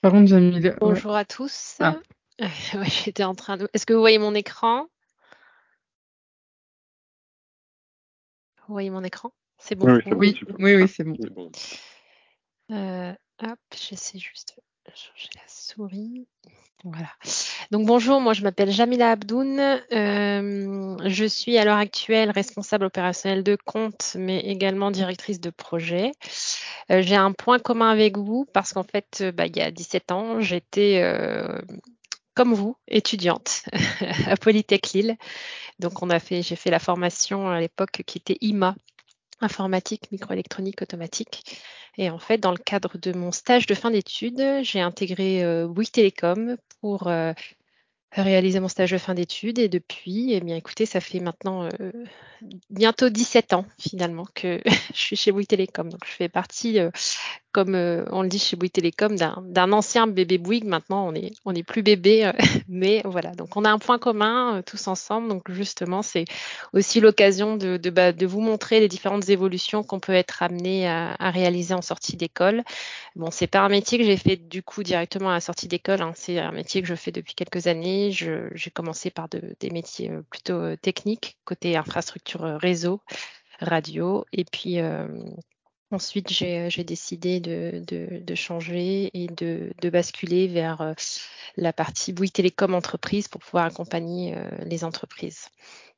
Par 0.01 0.13
contre, 0.13 0.27
Jamila. 0.27 0.77
Bonjour 0.81 1.13
ouais. 1.13 1.19
à 1.19 1.25
tous. 1.25 1.77
Ah. 1.81 1.97
ouais, 2.75 2.85
J'étais 2.85 3.25
en 3.25 3.35
train 3.35 3.57
de. 3.57 3.69
Est-ce 3.73 3.85
que 3.85 3.95
vous 3.95 4.01
voyez 4.01 4.19
mon 4.19 4.35
écran? 4.35 4.87
Vous 8.67 8.75
voyez 8.75 8.91
mon 8.91 9.03
écran? 9.03 9.33
C'est 9.59 9.75
bon 9.75 9.99
Oui, 10.07 10.13
oui, 10.15 10.41
oui, 10.59 10.77
oui 10.77 10.89
c'est 10.89 11.05
bon. 11.05 11.17
Euh, 12.71 13.13
hop, 13.43 13.59
j'essaie 13.75 14.19
juste 14.19 14.61
changer 14.95 15.31
la 15.35 15.43
souris. 15.49 16.29
Voilà. 16.85 17.09
Donc 17.73 17.87
bonjour, 17.87 18.21
moi 18.21 18.35
je 18.35 18.43
m'appelle 18.43 18.71
Jamila 18.71 19.11
Abdoun. 19.11 19.59
Euh, 19.59 20.97
je 21.05 21.25
suis 21.25 21.59
à 21.59 21.65
l'heure 21.65 21.77
actuelle 21.77 22.31
responsable 22.31 22.85
opérationnelle 22.85 23.43
de 23.43 23.57
compte, 23.57 24.15
mais 24.17 24.39
également 24.41 24.93
directrice 24.93 25.41
de 25.41 25.51
projet. 25.51 26.13
Euh, 26.91 27.03
j'ai 27.03 27.17
un 27.17 27.33
point 27.33 27.59
commun 27.59 27.91
avec 27.91 28.17
vous 28.17 28.47
parce 28.53 28.73
qu'en 28.73 28.85
fait, 28.85 29.25
bah, 29.35 29.47
il 29.47 29.57
y 29.57 29.61
a 29.61 29.73
17 29.73 30.13
ans, 30.13 30.41
j'étais 30.41 31.01
euh, 31.03 31.61
comme 32.35 32.55
vous, 32.55 32.77
étudiante 32.87 33.63
à 34.27 34.37
Polytech 34.37 34.93
Lille. 34.93 35.17
Donc 35.81 36.03
on 36.03 36.11
a 36.11 36.21
fait, 36.21 36.43
j'ai 36.43 36.57
fait 36.57 36.71
la 36.71 36.79
formation 36.79 37.49
à 37.49 37.61
l'époque 37.61 38.03
qui 38.07 38.19
était 38.19 38.39
IMA, 38.41 38.77
informatique, 39.41 40.11
microélectronique, 40.13 40.83
automatique. 40.83 41.43
Et 41.97 42.11
en 42.11 42.19
fait, 42.19 42.39
dans 42.39 42.53
le 42.53 42.59
cadre 42.59 42.97
de 42.99 43.13
mon 43.13 43.33
stage 43.33 43.67
de 43.67 43.75
fin 43.75 43.91
d'études, 43.91 44.61
j'ai 44.63 44.81
intégré 44.81 45.43
euh, 45.43 45.67
Bouygues 45.67 46.15
pour 46.81 47.09
euh, 47.09 47.33
réaliser 48.13 48.61
mon 48.61 48.69
stage 48.69 48.91
de 48.91 48.99
fin 48.99 49.15
d'études. 49.15 49.59
Et 49.59 49.69
depuis, 49.69 50.33
eh 50.33 50.41
bien, 50.41 50.57
écoutez, 50.57 50.87
ça 50.87 51.01
fait 51.01 51.21
maintenant 51.21 51.65
euh, 51.65 51.93
bientôt 52.71 53.09
17 53.09 53.53
ans 53.53 53.67
finalement 53.79 54.27
que 54.35 54.61
je 54.95 54.99
suis 54.99 55.17
chez 55.17 55.33
Bouygues 55.33 55.49
Télécom. 55.49 55.89
Donc, 55.89 56.01
je 56.07 56.13
fais 56.13 56.29
partie 56.29 56.79
euh, 56.79 56.91
comme 57.53 57.75
euh, 57.75 58.05
on 58.11 58.23
le 58.23 58.29
dit 58.29 58.39
chez 58.39 58.57
Bouygues 58.57 58.73
Télécom, 58.73 59.17
d'un 59.17 59.73
ancien 59.73 60.07
bébé 60.07 60.39
Bouygues. 60.39 60.65
Maintenant, 60.65 61.07
on 61.07 61.15
est, 61.15 61.33
on 61.45 61.55
est 61.55 61.63
plus 61.63 61.83
bébé, 61.83 62.31
mais 62.69 63.03
voilà. 63.05 63.33
Donc, 63.33 63.57
on 63.57 63.65
a 63.65 63.71
un 63.71 63.79
point 63.79 63.99
commun 63.99 64.63
tous 64.65 64.89
ensemble. 64.89 65.29
Donc, 65.29 65.51
justement, 65.51 66.03
c'est 66.03 66.25
aussi 66.73 67.01
l'occasion 67.01 67.57
de, 67.57 67.77
de, 67.77 67.91
bah, 67.91 68.13
de, 68.13 68.27
vous 68.27 68.41
montrer 68.41 68.81
les 68.81 68.89
différentes 68.89 69.29
évolutions 69.29 69.83
qu'on 69.83 70.01
peut 70.01 70.13
être 70.13 70.43
amené 70.43 70.89
à, 70.89 71.15
à, 71.19 71.31
réaliser 71.31 71.75
en 71.75 71.83
sortie 71.83 72.17
d'école. 72.17 72.63
Bon, 73.17 73.31
c'est 73.31 73.47
pas 73.47 73.61
un 73.61 73.69
métier 73.69 73.99
que 73.99 74.05
j'ai 74.05 74.17
fait 74.17 74.37
du 74.37 74.63
coup 74.63 74.83
directement 74.83 75.31
à 75.31 75.35
la 75.35 75.41
sortie 75.41 75.69
d'école. 75.69 76.03
Hein. 76.03 76.13
C'est 76.15 76.39
un 76.39 76.53
métier 76.53 76.83
que 76.83 76.89
je 76.89 76.95
fais 76.95 77.11
depuis 77.11 77.35
quelques 77.35 77.67
années. 77.67 77.98
J'ai 78.11 78.71
commencé 78.73 79.11
par 79.11 79.29
de, 79.29 79.55
des 79.61 79.71
métiers 79.71 80.11
plutôt 80.31 80.77
techniques, 80.77 81.39
côté 81.45 81.77
infrastructure 81.77 82.43
réseau, 82.61 83.01
radio, 83.61 84.25
et 84.33 84.45
puis 84.45 84.81
euh, 84.81 85.07
Ensuite, 85.91 86.31
j'ai 86.31 86.67
euh, 86.67 86.85
décidé 86.85 87.41
de, 87.41 88.35
changer 88.35 89.11
et 89.15 89.27
de, 89.27 89.73
basculer 89.89 90.47
vers 90.47 90.83
euh, 90.83 90.93
la 91.57 91.73
partie 91.73 92.13
Bouygues 92.13 92.33
Télécom 92.33 92.75
entreprise 92.75 93.29
pour 93.29 93.41
pouvoir 93.41 93.65
accompagner 93.65 94.37
euh, 94.37 94.51
les 94.67 94.85
entreprises. 94.85 95.49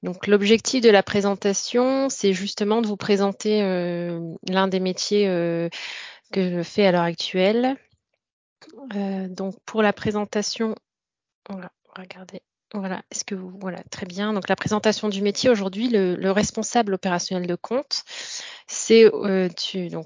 Donc, 0.04 0.28
l'objectif 0.28 0.80
de 0.80 0.90
la 0.90 1.02
présentation, 1.02 2.08
c'est 2.08 2.32
justement 2.32 2.82
de 2.82 2.86
vous 2.86 2.96
présenter 2.96 3.62
euh, 3.62 4.32
l'un 4.48 4.68
des 4.68 4.80
métiers 4.80 5.28
euh, 5.28 5.68
que 6.32 6.50
je 6.50 6.62
fais 6.62 6.86
à 6.86 6.92
l'heure 6.92 7.02
actuelle. 7.02 7.76
Euh, 8.94 9.26
donc, 9.26 9.56
pour 9.66 9.82
la 9.82 9.92
présentation, 9.92 10.76
on 11.48 11.56
va 11.96 12.02
regarder. 12.02 12.42
Voilà, 12.72 13.02
est-ce 13.10 13.24
que 13.24 13.34
vous 13.34 13.50
voilà 13.58 13.82
très 13.90 14.06
bien. 14.06 14.32
Donc 14.32 14.48
la 14.48 14.54
présentation 14.54 15.08
du 15.08 15.22
métier 15.22 15.50
aujourd'hui, 15.50 15.88
le, 15.88 16.14
le, 16.14 16.30
responsable 16.30 16.94
opérationnel 16.94 17.48
de 17.48 17.56
compte, 17.56 18.04
c'est 18.68 19.06
euh, 19.12 19.48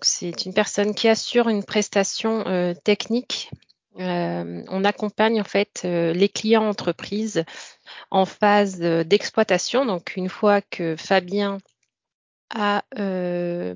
c'est 0.01 0.47
une 0.47 0.55
personne 0.55 0.95
qui 0.95 1.09
assure 1.09 1.51
une 1.51 1.63
prestation 1.63 2.47
euh, 2.47 2.73
technique. 2.73 3.51
Euh, 4.01 4.63
on 4.69 4.83
accompagne 4.83 5.41
en 5.43 5.45
fait 5.45 5.83
les 5.85 6.29
clients 6.31 6.67
entreprises 6.67 7.45
en 8.11 8.25
phase 8.25 8.79
d'exploitation. 8.79 9.85
Donc 9.85 10.17
une 10.17 10.31
fois 10.31 10.63
que 10.63 10.97
Fabien 10.97 11.59
a 12.55 12.83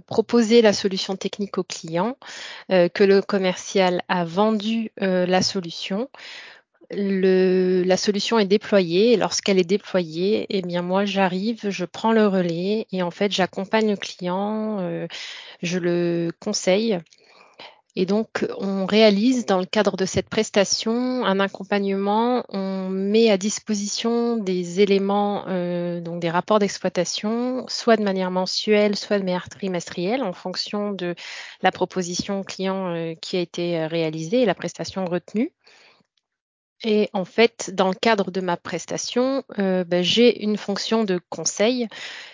proposé 0.06 0.62
la 0.62 0.72
solution 0.72 1.16
technique 1.16 1.58
au 1.58 1.62
client, 1.62 2.16
que 2.68 3.04
le 3.04 3.22
commercial 3.22 4.02
a 4.08 4.24
vendu 4.24 4.92
la 4.96 5.42
solution, 5.42 6.08
le, 6.90 7.82
la 7.84 7.96
solution 7.96 8.38
est 8.38 8.46
déployée 8.46 9.12
et 9.12 9.16
lorsqu'elle 9.16 9.58
est 9.58 9.64
déployée, 9.64 10.46
eh 10.48 10.62
bien 10.62 10.82
moi 10.82 11.04
j'arrive, 11.04 11.68
je 11.68 11.84
prends 11.84 12.12
le 12.12 12.26
relais 12.26 12.86
et 12.92 13.02
en 13.02 13.10
fait 13.10 13.30
j'accompagne 13.32 13.90
le 13.90 13.96
client, 13.96 14.78
euh, 14.80 15.06
je 15.62 15.78
le 15.78 16.32
conseille. 16.40 16.98
Et 17.96 18.06
donc 18.06 18.46
on 18.58 18.86
réalise 18.86 19.44
dans 19.44 19.58
le 19.58 19.66
cadre 19.66 19.96
de 19.96 20.06
cette 20.06 20.28
prestation 20.28 21.24
un 21.26 21.40
accompagnement, 21.40 22.44
on 22.48 22.88
met 22.88 23.28
à 23.28 23.36
disposition 23.36 24.36
des 24.36 24.80
éléments, 24.80 25.44
euh, 25.48 26.00
donc 26.00 26.20
des 26.20 26.30
rapports 26.30 26.60
d'exploitation, 26.60 27.66
soit 27.68 27.96
de 27.96 28.04
manière 28.04 28.30
mensuelle, 28.30 28.94
soit 28.96 29.18
de 29.18 29.24
manière 29.24 29.48
trimestrielle, 29.48 30.22
en 30.22 30.32
fonction 30.32 30.92
de 30.92 31.16
la 31.60 31.72
proposition 31.72 32.44
client 32.44 32.94
euh, 32.94 33.14
qui 33.20 33.36
a 33.36 33.40
été 33.40 33.84
réalisée 33.86 34.42
et 34.42 34.46
la 34.46 34.54
prestation 34.54 35.04
retenue. 35.04 35.52
Et 36.84 37.10
en 37.12 37.24
fait, 37.24 37.72
dans 37.74 37.88
le 37.88 37.94
cadre 37.94 38.30
de 38.30 38.40
ma 38.40 38.56
prestation, 38.56 39.42
euh, 39.58 39.82
ben, 39.82 40.04
j'ai 40.04 40.44
une 40.44 40.56
fonction 40.56 41.02
de 41.02 41.20
conseil. 41.28 41.88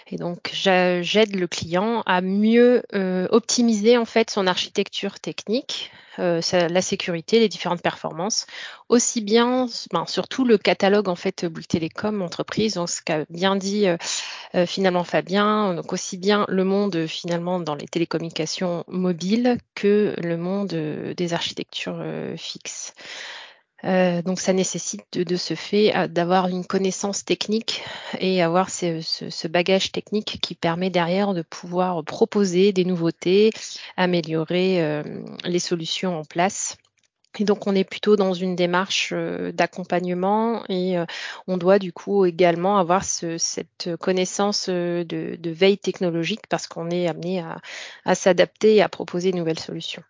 Et 0.09 0.17
donc 0.17 0.51
j'aide 0.53 1.35
le 1.35 1.47
client 1.47 2.03
à 2.05 2.21
mieux 2.21 2.83
euh, 2.95 3.27
optimiser 3.31 3.97
en 3.97 4.05
fait 4.05 4.29
son 4.29 4.47
architecture 4.47 5.19
technique, 5.19 5.91
euh, 6.19 6.43
la 6.53 6.83
sécurité, 6.83 7.41
les 7.41 7.49
différentes 7.49 7.81
performances, 7.81 8.47
aussi 8.91 9.23
bien, 9.23 9.67
ben, 9.93 10.05
surtout 10.07 10.45
le 10.45 10.59
catalogue 10.59 11.09
en 11.09 11.17
fait 11.17 11.47
Bouygues 11.47 11.69
Télécom 11.69 12.21
entreprise, 12.21 12.75
donc 12.75 12.91
ce 12.91 13.01
qu'a 13.01 13.25
bien 13.31 13.57
dit 13.57 13.87
finalement 14.67 15.05
Fabien, 15.05 15.73
donc 15.73 15.95
aussi 15.95 16.19
bien 16.19 16.45
le 16.49 16.65
monde 16.65 17.07
finalement 17.07 17.59
dans 17.59 17.75
les 17.75 17.89
télécommunications 17.89 18.85
mobiles 18.89 19.57
que 19.75 20.15
le 20.23 20.37
monde 20.37 21.15
des 21.17 21.33
architectures 21.33 22.05
fixes. 22.37 22.93
Euh, 23.85 24.23
donc 24.23 24.41
ça 24.41 24.53
nécessite 24.53 25.05
de, 25.13 25.37
ce 25.37 25.55
fait 25.55 25.93
d'avoir 26.09 26.49
une 26.49 26.65
connaissance 26.65 27.25
technique 27.25 27.83
et 28.19 28.43
avoir 28.43 28.71
ce, 28.71 29.47
bagage 29.49 29.93
technique 29.93 30.39
qui 30.41 30.55
permet 30.55 30.91
derrière 30.91 31.35
de 31.35 31.43
pouvoir 31.43 32.03
proposer 32.05 32.73
des 32.73 32.85
nouveautés, 32.85 33.51
améliorer 33.97 34.83
euh, 34.83 35.03
les 35.45 35.59
solutions 35.59 36.19
en 36.19 36.25
place. 36.25 36.77
Et 37.39 37.45
donc 37.45 37.67
on 37.67 37.75
est 37.75 37.85
plutôt 37.85 38.17
dans 38.17 38.33
une 38.33 38.55
démarche 38.55 39.11
euh, 39.13 39.51
d'accompagnement 39.53 40.65
et 40.69 40.97
euh, 40.99 41.05
on 41.49 41.57
doit 41.57 41.79
du 41.79 41.93
coup 41.93 42.25
également 42.25 42.79
avoir 42.79 43.05
ce, 43.05 43.39
cette 43.39 43.91
connaissance 44.01 44.67
euh, 44.69 45.05
de, 45.05 45.37
de, 45.39 45.51
veille 45.51 45.79
technologique 45.79 46.47
parce 46.49 46.67
qu'on 46.67 46.91
est 46.91 47.09
amené 47.09 47.41
à, 47.41 47.59
à 48.05 48.15
s'adapter 48.15 48.77
et 48.77 48.83
à 48.83 48.89
proposer 48.89 49.33
de 49.33 49.37
nouvelles 49.37 49.59
solutions. 49.59 50.03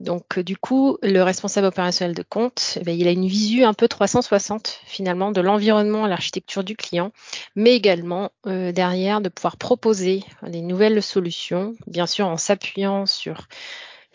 Donc 0.00 0.38
du 0.38 0.56
coup, 0.56 0.98
le 1.02 1.22
responsable 1.22 1.66
opérationnel 1.66 2.14
de 2.14 2.22
compte, 2.22 2.78
eh 2.86 2.94
il 2.94 3.08
a 3.08 3.10
une 3.10 3.26
visu 3.26 3.64
un 3.64 3.74
peu 3.74 3.88
360 3.88 4.80
finalement 4.84 5.32
de 5.32 5.40
l'environnement, 5.40 6.06
l'architecture 6.06 6.62
du 6.62 6.76
client, 6.76 7.10
mais 7.56 7.74
également 7.74 8.30
derrière 8.44 9.20
de 9.20 9.28
pouvoir 9.28 9.56
proposer 9.56 10.22
des 10.46 10.62
nouvelles 10.62 11.02
solutions, 11.02 11.74
bien 11.88 12.06
sûr 12.06 12.28
en 12.28 12.36
s'appuyant 12.36 13.06
sur 13.06 13.48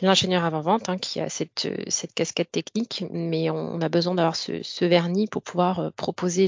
l'ingénieur 0.01 0.45
avant-vente 0.45 0.89
hein, 0.89 0.97
qui 0.97 1.19
a 1.19 1.29
cette, 1.29 1.67
cette 1.87 2.13
casquette 2.13 2.51
technique, 2.51 3.05
mais 3.11 3.49
on, 3.49 3.81
a 3.81 3.89
besoin 3.89 4.15
d'avoir 4.15 4.35
ce, 4.35 4.85
vernis 4.85 5.27
pour 5.27 5.43
pouvoir 5.43 5.79
euh, 5.79 5.89
proposer 5.95 6.47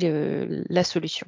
la 0.70 0.84
solution. 0.84 1.28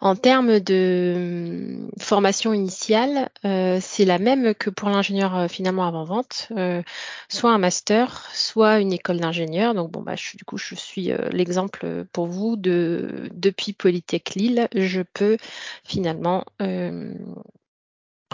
En 0.00 0.14
termes 0.14 0.60
de 0.60 1.88
formation 1.98 2.52
initiale, 2.52 3.30
euh, 3.46 3.78
c'est 3.80 4.04
la 4.04 4.18
même 4.18 4.54
que 4.54 4.68
pour 4.68 4.90
l'ingénieur 4.90 5.34
euh, 5.34 5.48
finalement 5.48 5.86
avant-vente, 5.86 6.48
euh, 6.56 6.82
soit 7.30 7.50
un 7.50 7.58
master, 7.58 8.28
soit 8.34 8.80
une 8.80 8.92
école 8.92 9.20
d'ingénieur. 9.20 9.74
Donc 9.74 9.90
bon, 9.90 10.02
bah, 10.02 10.14
je, 10.14 10.36
du 10.36 10.44
coup, 10.44 10.58
je 10.58 10.74
suis 10.74 11.12
euh, 11.12 11.28
l'exemple 11.30 12.04
pour 12.12 12.26
vous 12.26 12.56
de 12.56 13.30
depuis 13.32 13.72
Polytech 13.72 14.34
Lille, 14.34 14.68
je 14.74 15.00
peux 15.00 15.38
finalement 15.82 16.44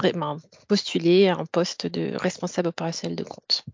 euh, 0.05 0.37
postuler 0.69 1.29
un 1.29 1.45
poste 1.47 1.87
de 1.87 2.15
responsable 2.17 2.69
opérationnel 2.69 3.17
de 3.17 3.25
compte. 3.25 3.65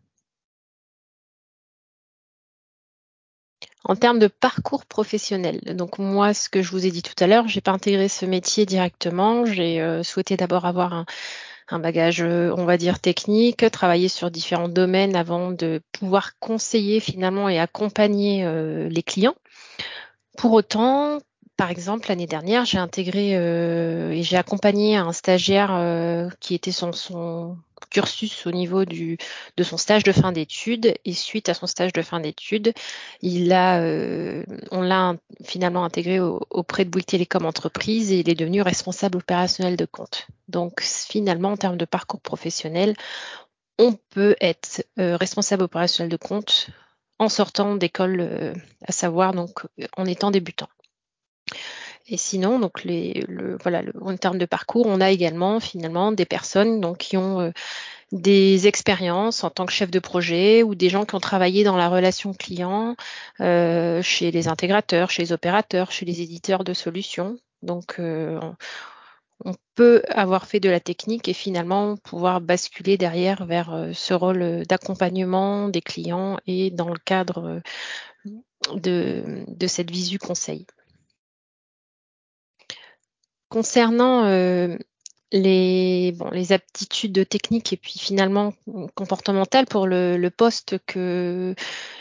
En 3.84 3.96
termes 3.96 4.18
de 4.18 4.26
parcours 4.26 4.84
professionnel, 4.84 5.60
donc 5.76 5.98
moi, 5.98 6.34
ce 6.34 6.48
que 6.48 6.62
je 6.62 6.70
vous 6.72 6.84
ai 6.84 6.90
dit 6.90 7.02
tout 7.02 7.14
à 7.22 7.26
l'heure, 7.26 7.48
j'ai 7.48 7.60
pas 7.60 7.70
intégré 7.70 8.08
ce 8.08 8.26
métier 8.26 8.66
directement. 8.66 9.46
J'ai 9.46 9.80
euh, 9.80 10.02
souhaité 10.02 10.36
d'abord 10.36 10.66
avoir 10.66 10.92
un, 10.92 11.78
bagage, 11.78 12.22
on 12.22 12.64
va 12.64 12.76
dire 12.76 12.98
technique, 12.98 13.70
travailler 13.70 14.08
sur 14.08 14.30
différents 14.30 14.68
domaines 14.68 15.16
avant 15.16 15.52
de 15.52 15.80
pouvoir 15.92 16.38
conseiller 16.38 17.00
finalement 17.00 17.48
et 17.48 17.58
accompagner 17.58 18.44
euh, 18.44 18.88
les 18.88 19.02
clients. 19.02 19.36
Pour 20.36 20.52
autant, 20.52 21.20
par 21.58 21.72
exemple, 21.72 22.08
l'année 22.08 22.28
dernière, 22.28 22.64
j'ai 22.64 22.78
intégré 22.78 23.36
euh, 23.36 24.12
et 24.12 24.22
j'ai 24.22 24.36
accompagné 24.36 24.96
un 24.96 25.12
stagiaire 25.12 25.74
euh, 25.74 26.30
qui 26.38 26.54
était 26.54 26.70
son, 26.70 26.92
son, 26.92 27.58
cursus 27.90 28.46
au 28.46 28.52
niveau 28.52 28.84
du, 28.84 29.18
de 29.56 29.64
son 29.64 29.76
stage 29.76 30.04
de 30.04 30.12
fin 30.12 30.30
d'études. 30.30 30.94
Et 31.04 31.14
suite 31.14 31.48
à 31.48 31.54
son 31.54 31.66
stage 31.66 31.92
de 31.92 32.02
fin 32.02 32.20
d'études, 32.20 32.74
euh, 33.24 34.44
on 34.70 34.82
l'a 34.82 35.16
finalement 35.42 35.84
intégré 35.84 36.20
au, 36.20 36.40
auprès 36.48 36.84
de 36.84 36.90
Bouygues 36.90 37.06
Télécom 37.06 37.44
Entreprise 37.44 38.12
et 38.12 38.20
il 38.20 38.30
est 38.30 38.36
devenu 38.36 38.62
responsable 38.62 39.18
opérationnel 39.18 39.76
de 39.76 39.84
compte. 39.84 40.28
Donc 40.46 40.80
finalement, 40.82 41.50
en 41.50 41.56
termes 41.56 41.76
de 41.76 41.86
parcours 41.86 42.20
professionnel, 42.20 42.94
on 43.80 43.94
peut 44.10 44.36
être 44.40 44.84
responsable 44.96 45.64
opérationnel 45.64 46.10
de 46.10 46.16
compte 46.16 46.68
en 47.18 47.28
sortant 47.28 47.74
d'école, 47.74 48.54
à 48.86 48.92
savoir 48.92 49.32
donc 49.32 49.66
en 49.96 50.04
étant 50.04 50.30
débutant. 50.30 50.68
Et 52.08 52.16
sinon, 52.16 52.58
donc 52.58 52.86
en 54.00 54.16
termes 54.16 54.38
de 54.38 54.46
parcours, 54.46 54.86
on 54.86 55.00
a 55.00 55.10
également 55.10 55.60
finalement 55.60 56.10
des 56.10 56.24
personnes 56.24 56.80
donc 56.80 56.98
qui 56.98 57.16
ont 57.18 57.40
euh, 57.40 57.50
des 58.12 58.66
expériences 58.66 59.44
en 59.44 59.50
tant 59.50 59.66
que 59.66 59.72
chef 59.72 59.90
de 59.90 59.98
projet 59.98 60.62
ou 60.62 60.74
des 60.74 60.88
gens 60.88 61.04
qui 61.04 61.14
ont 61.14 61.20
travaillé 61.20 61.64
dans 61.64 61.76
la 61.76 61.88
relation 61.90 62.32
client 62.32 62.96
euh, 63.40 64.00
chez 64.02 64.30
les 64.30 64.48
intégrateurs, 64.48 65.10
chez 65.10 65.22
les 65.22 65.32
opérateurs, 65.32 65.92
chez 65.92 66.06
les 66.06 66.22
éditeurs 66.22 66.64
de 66.64 66.72
solutions. 66.72 67.38
Donc 67.62 67.96
euh, 67.98 68.40
on 69.44 69.54
peut 69.74 70.02
avoir 70.08 70.46
fait 70.46 70.60
de 70.60 70.70
la 70.70 70.80
technique 70.80 71.28
et 71.28 71.34
finalement 71.34 71.96
pouvoir 71.98 72.40
basculer 72.40 72.96
derrière 72.96 73.44
vers 73.44 73.90
ce 73.92 74.14
rôle 74.14 74.62
d'accompagnement 74.66 75.68
des 75.68 75.82
clients 75.82 76.38
et 76.46 76.70
dans 76.70 76.88
le 76.88 76.98
cadre 77.04 77.60
de, 78.74 79.44
de 79.46 79.66
cette 79.66 79.90
visu 79.90 80.18
conseil. 80.18 80.66
Concernant 83.48 84.24
euh, 84.24 84.76
les, 85.32 86.12
bon, 86.12 86.30
les 86.30 86.52
aptitudes 86.52 87.28
techniques 87.28 87.72
et 87.72 87.76
puis 87.76 87.98
finalement 87.98 88.52
comportementales 88.94 89.66
pour 89.66 89.86
le, 89.86 90.16
le 90.16 90.30
poste 90.30 90.78
que 90.86 91.54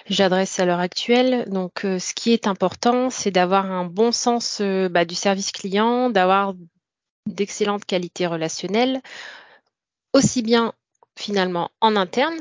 j'adresse 0.06 0.60
à 0.60 0.66
l'heure 0.66 0.80
actuelle. 0.80 1.46
Donc, 1.50 1.86
euh, 1.86 2.00
ce 2.00 2.14
qui 2.14 2.32
est 2.32 2.48
important, 2.48 3.10
c'est 3.10 3.32
d'avoir 3.32 3.72
un 3.72 3.86
bon 3.86 4.12
sens 4.12 4.60
euh, 4.62 4.90
bah, 4.90 5.06
du 5.06 5.16
service 5.16 5.52
client, 5.52 6.10
d'avoir 6.10 6.54
d'excellentes 7.26 7.86
qualités 7.86 8.28
relationnelles, 8.28 9.02
aussi 10.14 10.42
bien 10.42 10.74
finalement 11.18 11.72
en 11.82 11.96
interne 11.96 12.38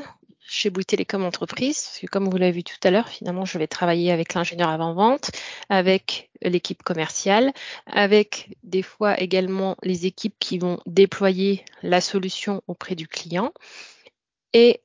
chez 0.49 0.71
Bouygues 0.71 0.87
Télécom 0.87 1.25
Entreprise, 1.25 1.83
parce 1.83 1.99
que 1.99 2.07
comme 2.07 2.29
vous 2.29 2.37
l'avez 2.37 2.53
vu 2.53 2.65
tout 2.65 2.77
à 2.85 2.91
l'heure, 2.91 3.09
finalement, 3.09 3.45
je 3.45 3.59
vais 3.59 3.67
travailler 3.67 4.13
avec 4.13 4.35
l'ingénieur 4.35 4.69
avant-vente, 4.69 5.31
avec 5.69 6.31
l'équipe 6.43 6.83
commerciale, 6.83 7.53
avec 7.87 8.57
des 8.63 8.83
fois 8.83 9.21
également 9.21 9.77
les 9.83 10.07
équipes 10.07 10.37
qui 10.39 10.59
vont 10.59 10.79
déployer 10.87 11.65
la 11.83 12.01
solution 12.01 12.63
auprès 12.69 12.95
du 12.95 13.09
client 13.09 13.53
et 14.53 14.81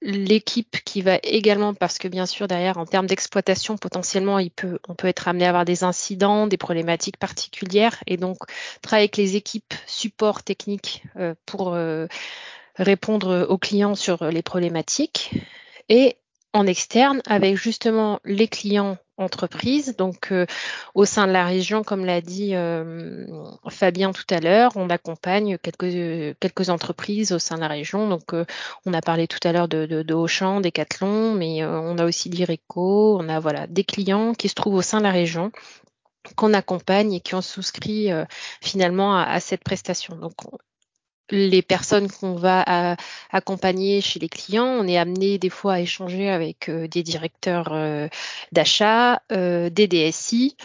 l'équipe 0.00 0.76
qui 0.84 1.02
va 1.02 1.18
également, 1.22 1.72
parce 1.72 1.98
que 1.98 2.08
bien 2.08 2.26
sûr 2.26 2.46
derrière 2.46 2.76
en 2.76 2.84
termes 2.84 3.06
d'exploitation 3.06 3.78
potentiellement 3.78 4.38
il 4.38 4.50
peut, 4.50 4.78
on 4.86 4.94
peut 4.94 5.08
être 5.08 5.28
amené 5.28 5.46
à 5.46 5.48
avoir 5.48 5.64
des 5.64 5.82
incidents, 5.82 6.46
des 6.46 6.58
problématiques 6.58 7.16
particulières 7.16 8.02
et 8.06 8.18
donc 8.18 8.36
travailler 8.82 9.04
avec 9.04 9.16
les 9.16 9.36
équipes 9.36 9.72
support 9.86 10.42
technique 10.42 11.04
euh, 11.16 11.34
pour 11.46 11.72
euh, 11.72 12.06
répondre 12.76 13.46
aux 13.48 13.58
clients 13.58 13.94
sur 13.94 14.24
les 14.24 14.42
problématiques 14.42 15.32
et 15.88 16.16
en 16.54 16.66
externe 16.66 17.20
avec 17.26 17.56
justement 17.56 18.20
les 18.24 18.48
clients 18.48 18.96
entreprises. 19.16 19.96
Donc 19.96 20.32
euh, 20.32 20.46
au 20.94 21.04
sein 21.04 21.26
de 21.26 21.32
la 21.32 21.44
région, 21.44 21.82
comme 21.82 22.04
l'a 22.04 22.20
dit 22.20 22.54
euh, 22.54 23.26
Fabien 23.68 24.12
tout 24.12 24.24
à 24.30 24.40
l'heure, 24.40 24.72
on 24.76 24.88
accompagne 24.88 25.58
quelques, 25.58 26.70
entreprises 26.70 27.32
au 27.32 27.38
sein 27.38 27.56
de 27.56 27.60
la 27.60 27.68
région. 27.68 28.08
Donc 28.08 28.32
euh, 28.32 28.44
on 28.86 28.94
a 28.94 29.00
parlé 29.00 29.26
tout 29.26 29.40
à 29.42 29.52
l'heure 29.52 29.68
de, 29.68 30.14
Auchan, 30.14 30.60
Decathlon, 30.60 31.34
mais 31.34 31.64
on 31.64 31.98
a 31.98 32.04
aussi 32.04 32.28
l'IRECO, 32.28 33.18
on 33.20 33.28
a 33.28 33.40
voilà 33.40 33.66
des 33.66 33.84
clients 33.84 34.32
qui 34.32 34.48
se 34.48 34.54
trouvent 34.54 34.74
au 34.74 34.82
sein 34.82 34.98
de 34.98 35.04
la 35.04 35.10
région 35.10 35.50
qu'on 36.36 36.54
accompagne 36.54 37.12
et 37.12 37.20
qui 37.20 37.34
ont 37.34 37.42
souscrit 37.42 38.08
finalement 38.62 39.16
à, 39.16 39.24
à, 39.24 39.40
cette 39.40 39.62
prestation. 39.62 40.16
Donc 40.16 40.34
les 41.30 41.62
personnes 41.62 42.10
qu'on 42.10 42.34
va 42.34 42.96
accompagner 43.30 44.00
chez 44.00 44.18
les 44.18 44.28
clients, 44.28 44.66
on 44.66 44.86
est 44.86 44.98
amené 44.98 45.38
des 45.38 45.50
fois 45.50 45.74
à 45.74 45.80
échanger 45.80 46.30
avec 46.30 46.68
euh, 46.68 46.86
des 46.88 47.02
directeurs 47.02 47.72
euh, 47.72 48.08
d'achat, 48.52 49.22
euh, 49.32 49.70
des 49.70 49.88
DSI, 49.88 50.56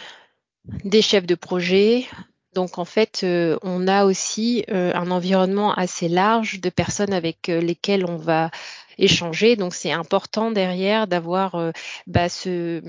des 0.84 1.02
chefs 1.02 1.26
de 1.26 1.34
projet. 1.34 2.06
Donc 2.54 2.78
en 2.78 2.84
fait, 2.84 3.24
on 3.62 3.86
a 3.86 4.04
aussi 4.04 4.64
un 4.68 5.12
environnement 5.12 5.72
assez 5.72 6.08
large 6.08 6.60
de 6.60 6.68
personnes 6.68 7.12
avec 7.12 7.46
lesquelles 7.46 8.04
on 8.04 8.16
va 8.16 8.50
échanger. 8.98 9.54
Donc 9.54 9.72
c'est 9.72 9.92
important 9.92 10.50
derrière 10.50 11.06
d'avoir 11.06 11.72
bah, 12.08 12.28
ce, 12.28 12.82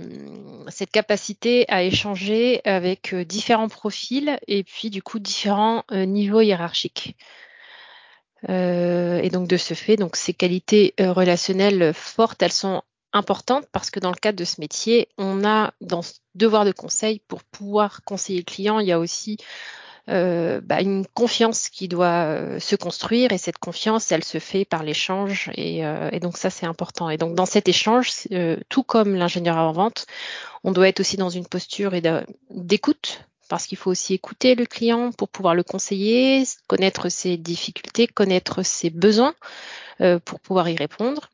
cette 0.67 0.89
capacité 0.89 1.65
à 1.69 1.83
échanger 1.83 2.61
avec 2.65 3.13
différents 3.13 3.69
profils 3.69 4.39
et 4.47 4.63
puis 4.63 4.89
du 4.89 5.03
coup 5.03 5.19
différents 5.19 5.83
niveaux 5.91 6.41
hiérarchiques. 6.41 7.15
Euh, 8.49 9.19
et 9.21 9.29
donc 9.29 9.47
de 9.47 9.57
ce 9.57 9.73
fait, 9.73 9.97
donc 9.97 10.15
ces 10.15 10.33
qualités 10.33 10.93
euh, 10.99 11.13
relationnelles 11.13 11.93
fortes, 11.93 12.41
elles 12.41 12.51
sont 12.51 12.81
importantes 13.13 13.65
parce 13.71 13.89
que 13.89 13.99
dans 13.99 14.09
le 14.09 14.15
cadre 14.15 14.37
de 14.37 14.45
ce 14.45 14.59
métier, 14.61 15.09
on 15.17 15.45
a 15.45 15.73
dans 15.81 16.01
ce 16.01 16.13
devoir 16.35 16.65
de 16.65 16.71
conseil 16.71 17.21
pour 17.27 17.43
pouvoir 17.43 18.03
conseiller 18.03 18.39
le 18.39 18.45
client, 18.45 18.79
il 18.79 18.87
y 18.87 18.91
a 18.91 18.99
aussi 18.99 19.37
euh, 20.09 20.61
bah, 20.63 20.81
une 20.81 21.05
confiance 21.13 21.69
qui 21.69 21.87
doit 21.87 22.59
se 22.59 22.75
construire 22.75 23.31
et 23.31 23.37
cette 23.37 23.57
confiance, 23.57 24.11
elle 24.11 24.23
se 24.23 24.39
fait 24.39 24.65
par 24.65 24.83
l'échange 24.83 25.51
et, 25.55 25.79
et, 25.79 26.19
donc 26.19 26.37
ça 26.37 26.49
c'est 26.49 26.65
important. 26.65 27.09
Et 27.09 27.17
donc 27.17 27.35
dans 27.35 27.45
cet 27.45 27.67
échange, 27.67 28.11
tout 28.69 28.83
comme 28.83 29.15
l'ingénieur 29.15 29.57
avant-vente, 29.57 30.05
on 30.63 30.71
doit 30.71 30.87
être 30.87 31.01
aussi 31.01 31.17
dans 31.17 31.29
une 31.29 31.45
posture 31.45 31.91
d'écoute 32.49 33.25
parce 33.51 33.67
qu'il 33.67 33.77
faut 33.77 33.91
aussi 33.91 34.13
écouter 34.13 34.55
le 34.55 34.65
client 34.65 35.11
pour 35.11 35.27
pouvoir 35.27 35.55
le 35.55 35.63
conseiller, 35.63 36.45
connaître 36.67 37.09
ses 37.09 37.35
difficultés, 37.35 38.07
connaître 38.07 38.63
ses 38.63 38.89
besoins 38.89 39.35
euh, 39.99 40.19
pour 40.19 40.39
pouvoir 40.39 40.69
y 40.69 40.77
répondre. 40.77 41.29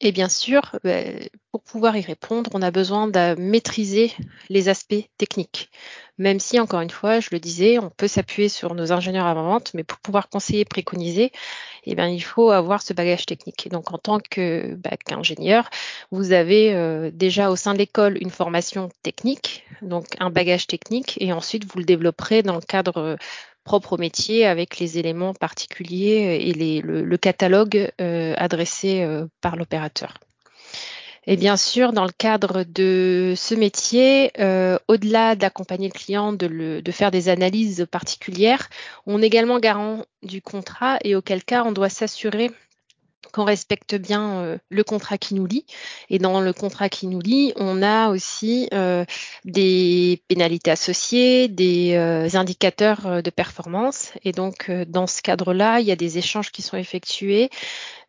Et 0.00 0.12
bien 0.12 0.30
sûr, 0.30 0.78
euh, 0.86 1.18
pour 1.52 1.62
pouvoir 1.62 1.94
y 1.94 2.00
répondre, 2.00 2.48
on 2.54 2.62
a 2.62 2.70
besoin 2.70 3.06
de 3.06 3.38
maîtriser 3.38 4.14
les 4.48 4.70
aspects 4.70 5.10
techniques. 5.18 5.70
Même 6.18 6.40
si, 6.40 6.58
encore 6.58 6.80
une 6.80 6.90
fois, 6.90 7.20
je 7.20 7.28
le 7.32 7.38
disais, 7.38 7.78
on 7.78 7.90
peut 7.90 8.08
s'appuyer 8.08 8.48
sur 8.48 8.74
nos 8.74 8.92
ingénieurs 8.92 9.26
avant-vente, 9.26 9.72
mais 9.74 9.84
pour 9.84 9.98
pouvoir 9.98 10.28
conseiller, 10.28 10.64
préconiser, 10.64 11.32
eh 11.84 11.94
bien, 11.94 12.08
il 12.08 12.22
faut 12.22 12.50
avoir 12.50 12.82
ce 12.82 12.92
bagage 12.92 13.26
technique. 13.26 13.68
Donc, 13.70 13.92
en 13.92 13.98
tant 13.98 14.18
que 14.18 14.74
bah, 14.76 14.96
qu'ingénieur, 15.04 15.68
vous 16.10 16.32
avez 16.32 16.74
euh, 16.74 17.10
déjà 17.12 17.50
au 17.50 17.56
sein 17.56 17.74
de 17.74 17.78
l'école 17.78 18.18
une 18.20 18.30
formation 18.30 18.88
technique, 19.02 19.64
donc 19.82 20.06
un 20.18 20.30
bagage 20.30 20.66
technique, 20.66 21.16
et 21.20 21.32
ensuite 21.32 21.64
vous 21.70 21.78
le 21.78 21.84
développerez 21.84 22.42
dans 22.42 22.54
le 22.54 22.60
cadre 22.60 23.16
propre 23.66 23.94
au 23.94 23.98
métier 23.98 24.46
avec 24.46 24.78
les 24.78 24.96
éléments 24.96 25.34
particuliers 25.34 26.38
et 26.40 26.52
les, 26.54 26.80
le, 26.80 27.16
catalogue 27.18 27.90
euh, 28.00 28.32
adressé 28.38 29.02
euh, 29.02 29.26
par 29.42 29.56
l'opérateur. 29.56 30.14
Et 31.26 31.36
bien 31.36 31.56
sûr, 31.56 31.92
dans 31.92 32.04
le 32.04 32.12
cadre 32.12 32.64
de 32.64 33.34
ce 33.36 33.54
métier, 33.54 34.30
euh, 34.38 34.78
au-delà 34.88 35.34
d'accompagner 35.34 35.88
le 35.88 35.98
client, 35.98 36.32
de, 36.32 36.46
le, 36.46 36.82
de, 36.82 36.92
faire 36.92 37.10
des 37.10 37.28
analyses 37.28 37.86
particulières, 37.90 38.68
on 39.06 39.22
est 39.22 39.26
également 39.26 39.58
garant 39.58 40.04
du 40.22 40.40
contrat 40.40 40.98
et 41.02 41.16
auquel 41.16 41.42
cas 41.42 41.64
on 41.64 41.72
doit 41.72 41.88
s'assurer 41.88 42.50
qu'on 43.32 43.44
respecte 43.44 43.94
bien 43.94 44.40
euh, 44.40 44.58
le 44.70 44.84
contrat 44.84 45.18
qui 45.18 45.34
nous 45.34 45.46
lie. 45.46 45.66
Et 46.10 46.18
dans 46.18 46.40
le 46.40 46.52
contrat 46.52 46.88
qui 46.88 47.06
nous 47.06 47.20
lie, 47.20 47.52
on 47.56 47.82
a 47.82 48.08
aussi 48.08 48.68
euh, 48.72 49.04
des 49.44 50.22
pénalités 50.28 50.70
associées, 50.70 51.48
des 51.48 51.94
euh, 51.94 52.28
indicateurs 52.34 53.22
de 53.22 53.30
performance. 53.30 54.12
Et 54.24 54.32
donc, 54.32 54.70
dans 54.88 55.06
ce 55.06 55.22
cadre-là, 55.22 55.80
il 55.80 55.86
y 55.86 55.92
a 55.92 55.96
des 55.96 56.18
échanges 56.18 56.50
qui 56.50 56.62
sont 56.62 56.76
effectués 56.76 57.50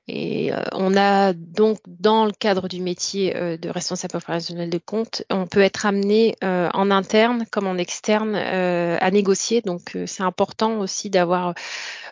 et 0.10 0.54
euh, 0.54 0.64
on 0.72 0.96
a 0.96 1.34
donc 1.34 1.80
dans 1.86 2.26
le 2.26 2.32
cadre 2.32 2.70
du 2.70 2.82
métier 2.82 3.36
euh, 3.36 3.58
de 3.58 3.70
responsable 3.70 4.16
opérationnel 4.16 4.70
de 4.70 4.78
compte, 4.78 5.24
on 5.30 5.48
peut 5.48 5.60
être 5.60 5.86
amené 5.86 6.38
euh, 6.46 6.70
en 6.74 6.92
interne 6.92 7.46
comme 7.52 7.68
en 7.68 7.76
externe 7.78 8.36
à 8.36 9.12
négocier. 9.12 9.62
Donc 9.62 9.98
c'est 10.06 10.24
important 10.24 10.80
aussi 10.80 11.10
d'avoir 11.10 11.54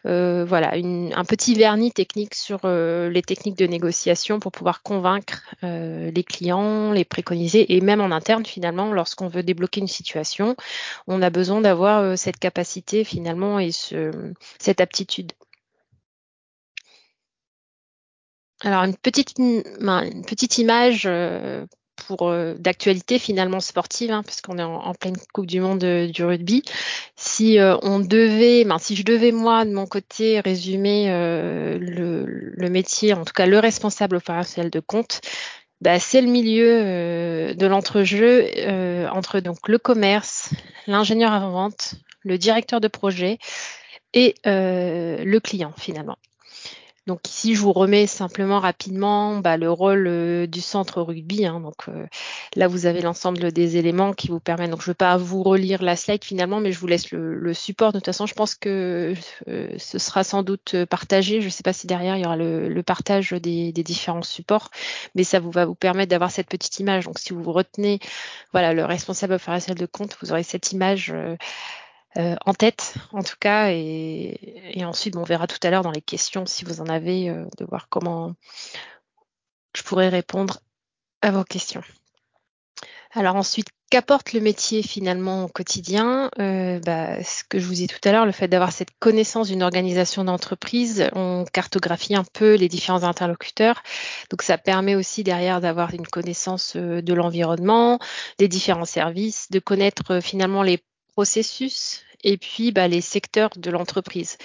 voilà 0.04 0.76
une, 0.76 1.14
un 1.16 1.26
petit 1.26 1.56
vernis 1.56 1.92
technique 1.92 2.36
sur 2.36 2.68
les 2.68 3.22
techniques 3.22 3.58
de 3.58 3.66
négociation 3.66 4.40
pour 4.40 4.52
pouvoir 4.52 4.84
convaincre 4.84 5.44
les 5.64 6.24
clients, 6.24 6.92
les 6.92 7.06
préconiser 7.06 7.76
et 7.76 7.82
même 7.82 8.02
en 8.02 8.12
interne 8.12 8.46
finalement 8.46 8.92
lorsqu'on 8.92 9.28
veut 9.28 9.44
débloquer 9.44 9.82
une 9.82 9.88
situation, 9.88 10.56
on 11.08 11.22
a 11.22 11.30
besoin 11.30 11.62
d'avoir 11.62 12.18
cette 12.18 12.38
capacité 12.38 13.04
finalement 13.04 13.60
et 13.60 13.72
ce, 13.72 14.12
cette 14.60 14.82
aptitude. 14.82 15.32
Alors 18.66 18.84
une 18.84 18.96
petite, 18.96 19.38
une 19.38 20.26
petite 20.26 20.58
image 20.58 21.04
euh, 21.06 21.68
pour 22.08 22.30
euh, 22.30 22.56
d'actualité 22.56 23.20
finalement 23.20 23.60
sportive, 23.60 24.10
hein, 24.10 24.24
puisqu'on 24.24 24.58
est 24.58 24.64
en, 24.64 24.96
pleine 24.96 25.16
Coupe 25.34 25.46
du 25.46 25.60
Monde 25.60 25.84
euh, 25.84 26.08
du 26.08 26.24
rugby. 26.26 26.64
Si 27.16 27.60
on 27.84 28.00
devait, 28.00 28.66
ben, 28.66 28.80
si 28.80 28.96
je 28.96 29.04
devais 29.04 29.32
moi 29.32 29.66
de 29.66 29.72
mon 29.72 29.86
côté 29.86 30.40
résumer 30.40 31.08
le, 31.08 32.26
le, 32.26 32.70
métier, 32.70 33.14
en 33.14 33.24
tout 33.24 33.34
cas 33.34 33.46
le 33.46 33.60
responsable 33.60 34.16
opérationnel 34.16 34.72
de 34.72 34.80
compte, 34.80 35.22
bah, 35.80 36.00
c'est 36.00 36.22
le 36.22 36.28
milieu 36.28 37.54
de 37.54 37.66
l'entrejeu 37.68 38.50
entre 39.14 39.40
donc 39.40 39.70
le 39.70 39.78
commerce, 39.78 40.50
l'ingénieur 40.88 41.32
avant-vente, 41.32 41.96
le 42.22 42.38
directeur 42.40 42.82
de 42.82 42.88
projet 42.88 43.38
et 44.14 44.36
le 44.44 45.38
client 45.40 45.74
finalement. 45.78 46.18
Donc 47.08 47.28
ici, 47.30 47.54
je 47.54 47.62
vous 47.62 47.72
remets 47.72 48.08
simplement 48.08 48.60
rapidement 48.60 49.38
bah, 49.38 49.58
le 49.58 49.72
rôle 49.72 50.08
euh, 50.08 50.48
du 50.48 50.60
centre 50.60 51.04
rugby. 51.04 51.46
Hein. 51.46 51.60
donc 51.60 51.88
euh, 51.88 52.08
là, 52.56 52.68
vous 52.68 52.88
avez 52.88 53.02
l'ensemble 53.02 53.52
des 53.52 53.78
éléments 53.78 54.14
qui 54.14 54.30
vous 54.30 54.40
permettent. 54.40 54.72
Donc 54.72 54.82
je 54.82 54.90
ne 54.90 54.92
vais 54.92 54.96
pas 54.96 55.16
vous 55.18 55.44
relire 55.44 55.84
la 55.84 55.96
slide 55.96 56.24
finalement, 56.24 56.60
mais 56.60 56.72
je 56.72 56.80
vous 56.80 56.88
laisse 56.88 57.12
le, 57.12 57.54
support. 57.54 57.94
De 57.94 58.00
toute 58.00 58.08
façon, 58.08 58.26
je 58.26 58.34
pense 58.34 58.56
que 58.56 59.14
euh, 59.48 59.76
ce 59.78 60.00
sera 60.00 60.24
sans 60.24 60.42
doute 60.42 60.84
partagé. 60.86 61.42
Je 61.42 61.46
ne 61.46 61.52
sais 61.52 61.64
pas 61.64 61.74
si 61.74 61.86
derrière 61.86 62.18
il 62.18 62.24
y 62.24 62.26
aura 62.26 62.38
le, 62.38 62.82
partage 62.82 63.32
des, 63.34 63.72
des, 63.72 63.84
différents 63.84 64.24
supports, 64.24 64.72
mais 65.14 65.24
ça 65.24 65.40
vous 65.40 65.52
va 65.52 65.66
vous 65.66 65.76
permettre 65.76 66.10
d'avoir 66.10 66.32
cette 66.32 66.48
petite 66.48 66.80
image. 66.80 67.06
Donc 67.06 67.20
si 67.20 67.34
vous 67.34 67.52
retenez, 67.52 68.00
voilà, 68.52 68.74
le 68.74 68.84
responsable 68.84 69.34
opérationnel 69.34 69.80
de 69.80 69.86
compte, 69.86 70.18
vous 70.22 70.32
aurez 70.32 70.44
cette 70.44 70.72
image. 70.72 71.14
Euh, 72.18 72.36
en 72.46 72.54
tête, 72.54 72.96
en 73.12 73.24
tout 73.24 73.36
cas. 73.40 73.70
Et, 73.72 74.84
ensuite, 74.86 75.18
on 75.18 75.24
verra 75.24 75.48
tout 75.48 75.60
à 75.64 75.70
l'heure 75.70 75.84
dans 75.84 75.92
les 75.92 76.02
questions, 76.02 76.46
si 76.46 76.64
vous 76.64 76.82
en 76.82 76.88
avez, 76.88 77.30
euh, 77.30 77.46
de 77.58 77.66
voir 77.66 77.90
comment 77.90 78.34
je 79.76 79.84
pourrais 79.84 80.10
répondre 80.10 80.60
à 81.22 81.32
vos 81.32 81.44
questions. 81.44 81.82
Alors 83.12 83.36
ensuite, 83.36 83.68
qu'apporte 83.90 84.34
le 84.34 84.42
métier 84.42 84.82
finalement 84.84 85.46
au 85.46 85.48
quotidien? 85.48 86.30
Euh, 86.40 86.80
bah, 86.80 87.22
Ce 87.24 87.44
que 87.44 87.60
je 87.60 87.66
vous 87.66 87.82
ai 87.82 87.88
tout 87.88 88.00
à 88.04 88.12
l'heure, 88.12 88.26
le 88.26 88.32
fait 88.32 88.48
d'avoir 88.48 88.72
cette 88.72 88.92
connaissance 89.00 89.48
d'une 89.48 89.64
organisation 89.64 90.24
d'entreprise, 90.24 91.10
on 91.14 91.46
cartographie 91.52 92.16
un 92.16 92.26
peu 92.34 92.56
les 92.56 92.68
différents 92.68 93.04
interlocuteurs. 93.04 93.84
Donc 94.30 94.42
ça 94.42 94.58
permet 94.58 94.96
aussi 94.96 95.24
derrière 95.24 95.62
d'avoir 95.62 95.94
une 95.94 96.08
connaissance 96.08 96.76
de 96.76 97.14
l'environnement, 97.14 98.00
des 98.38 98.50
différents 98.50 98.86
services, 98.86 99.50
de 99.50 99.60
connaître 99.60 100.20
finalement 100.22 100.64
les 100.64 100.84
processus 101.14 102.05
et 102.26 102.38
puis 102.38 102.74
bah, 102.74 102.90
les 102.90 103.02
secteurs 103.02 103.52
de 103.56 103.72
l'entreprise. 103.72 104.38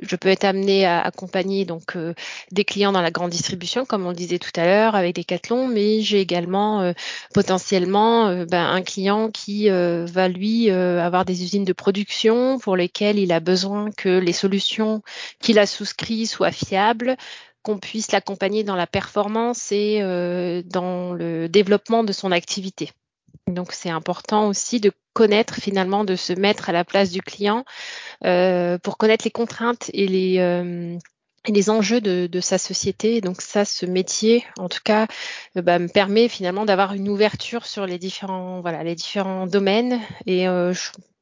Je 0.00 0.16
peux 0.16 0.28
être 0.28 0.44
amené 0.44 0.86
à 0.86 1.00
accompagner 1.00 1.64
donc 1.64 1.94
euh, 1.94 2.14
des 2.50 2.64
clients 2.64 2.90
dans 2.90 3.00
la 3.00 3.12
grande 3.12 3.30
distribution, 3.30 3.84
comme 3.84 4.04
on 4.06 4.08
le 4.08 4.16
disait 4.16 4.40
tout 4.40 4.50
à 4.56 4.64
l'heure, 4.64 4.96
avec 4.96 5.14
des 5.14 5.22
Decathlon, 5.22 5.68
mais 5.68 6.00
j'ai 6.00 6.20
également 6.20 6.80
euh, 6.80 6.92
potentiellement 7.32 8.26
euh, 8.26 8.44
bah, 8.44 8.64
un 8.64 8.82
client 8.82 9.30
qui 9.30 9.68
va 9.68 10.28
lui 10.28 10.70
avoir 10.70 11.24
des 11.24 11.42
usines 11.42 11.64
de 11.64 11.72
production 11.72 12.58
pour 12.58 12.76
lesquelles 12.76 13.18
il 13.18 13.32
a 13.32 13.40
besoin 13.40 13.90
que 13.92 14.08
les 14.08 14.32
solutions 14.32 15.02
qu'il 15.40 15.58
a 15.58 15.66
souscrites 15.66 16.28
soient 16.28 16.50
fiables, 16.50 17.16
qu'on 17.62 17.78
puisse 17.78 18.12
l'accompagner 18.12 18.64
dans 18.64 18.76
la 18.76 18.86
performance 18.86 19.70
et 19.72 20.00
dans 20.66 21.12
le 21.12 21.48
développement 21.48 22.04
de 22.04 22.12
son 22.12 22.32
activité. 22.32 22.90
Donc 23.46 23.72
c'est 23.72 23.90
important 23.90 24.48
aussi 24.48 24.80
de 24.80 24.90
connaître 25.12 25.54
finalement, 25.54 26.04
de 26.04 26.16
se 26.16 26.32
mettre 26.32 26.70
à 26.70 26.72
la 26.72 26.84
place 26.84 27.10
du 27.10 27.20
client 27.20 27.64
euh, 28.24 28.78
pour 28.78 28.96
connaître 28.96 29.24
les 29.24 29.30
contraintes 29.30 29.90
et 29.92 30.08
les, 30.08 30.38
euh, 30.38 30.96
les 31.46 31.70
enjeux 31.70 32.00
de, 32.00 32.26
de, 32.26 32.40
sa 32.40 32.56
société. 32.56 33.20
Donc 33.20 33.42
ça, 33.42 33.64
ce 33.64 33.84
métier, 33.84 34.44
en 34.58 34.68
tout 34.68 34.80
cas, 34.82 35.06
euh, 35.56 35.62
bah, 35.62 35.78
me 35.78 35.88
permet 35.88 36.28
finalement 36.28 36.64
d'avoir 36.64 36.94
une 36.94 37.08
ouverture 37.08 37.66
sur 37.66 37.86
les 37.86 37.98
différents, 37.98 38.60
voilà, 38.62 38.82
les 38.82 38.94
différents 38.94 39.46
domaines 39.46 40.00
et 40.26 40.46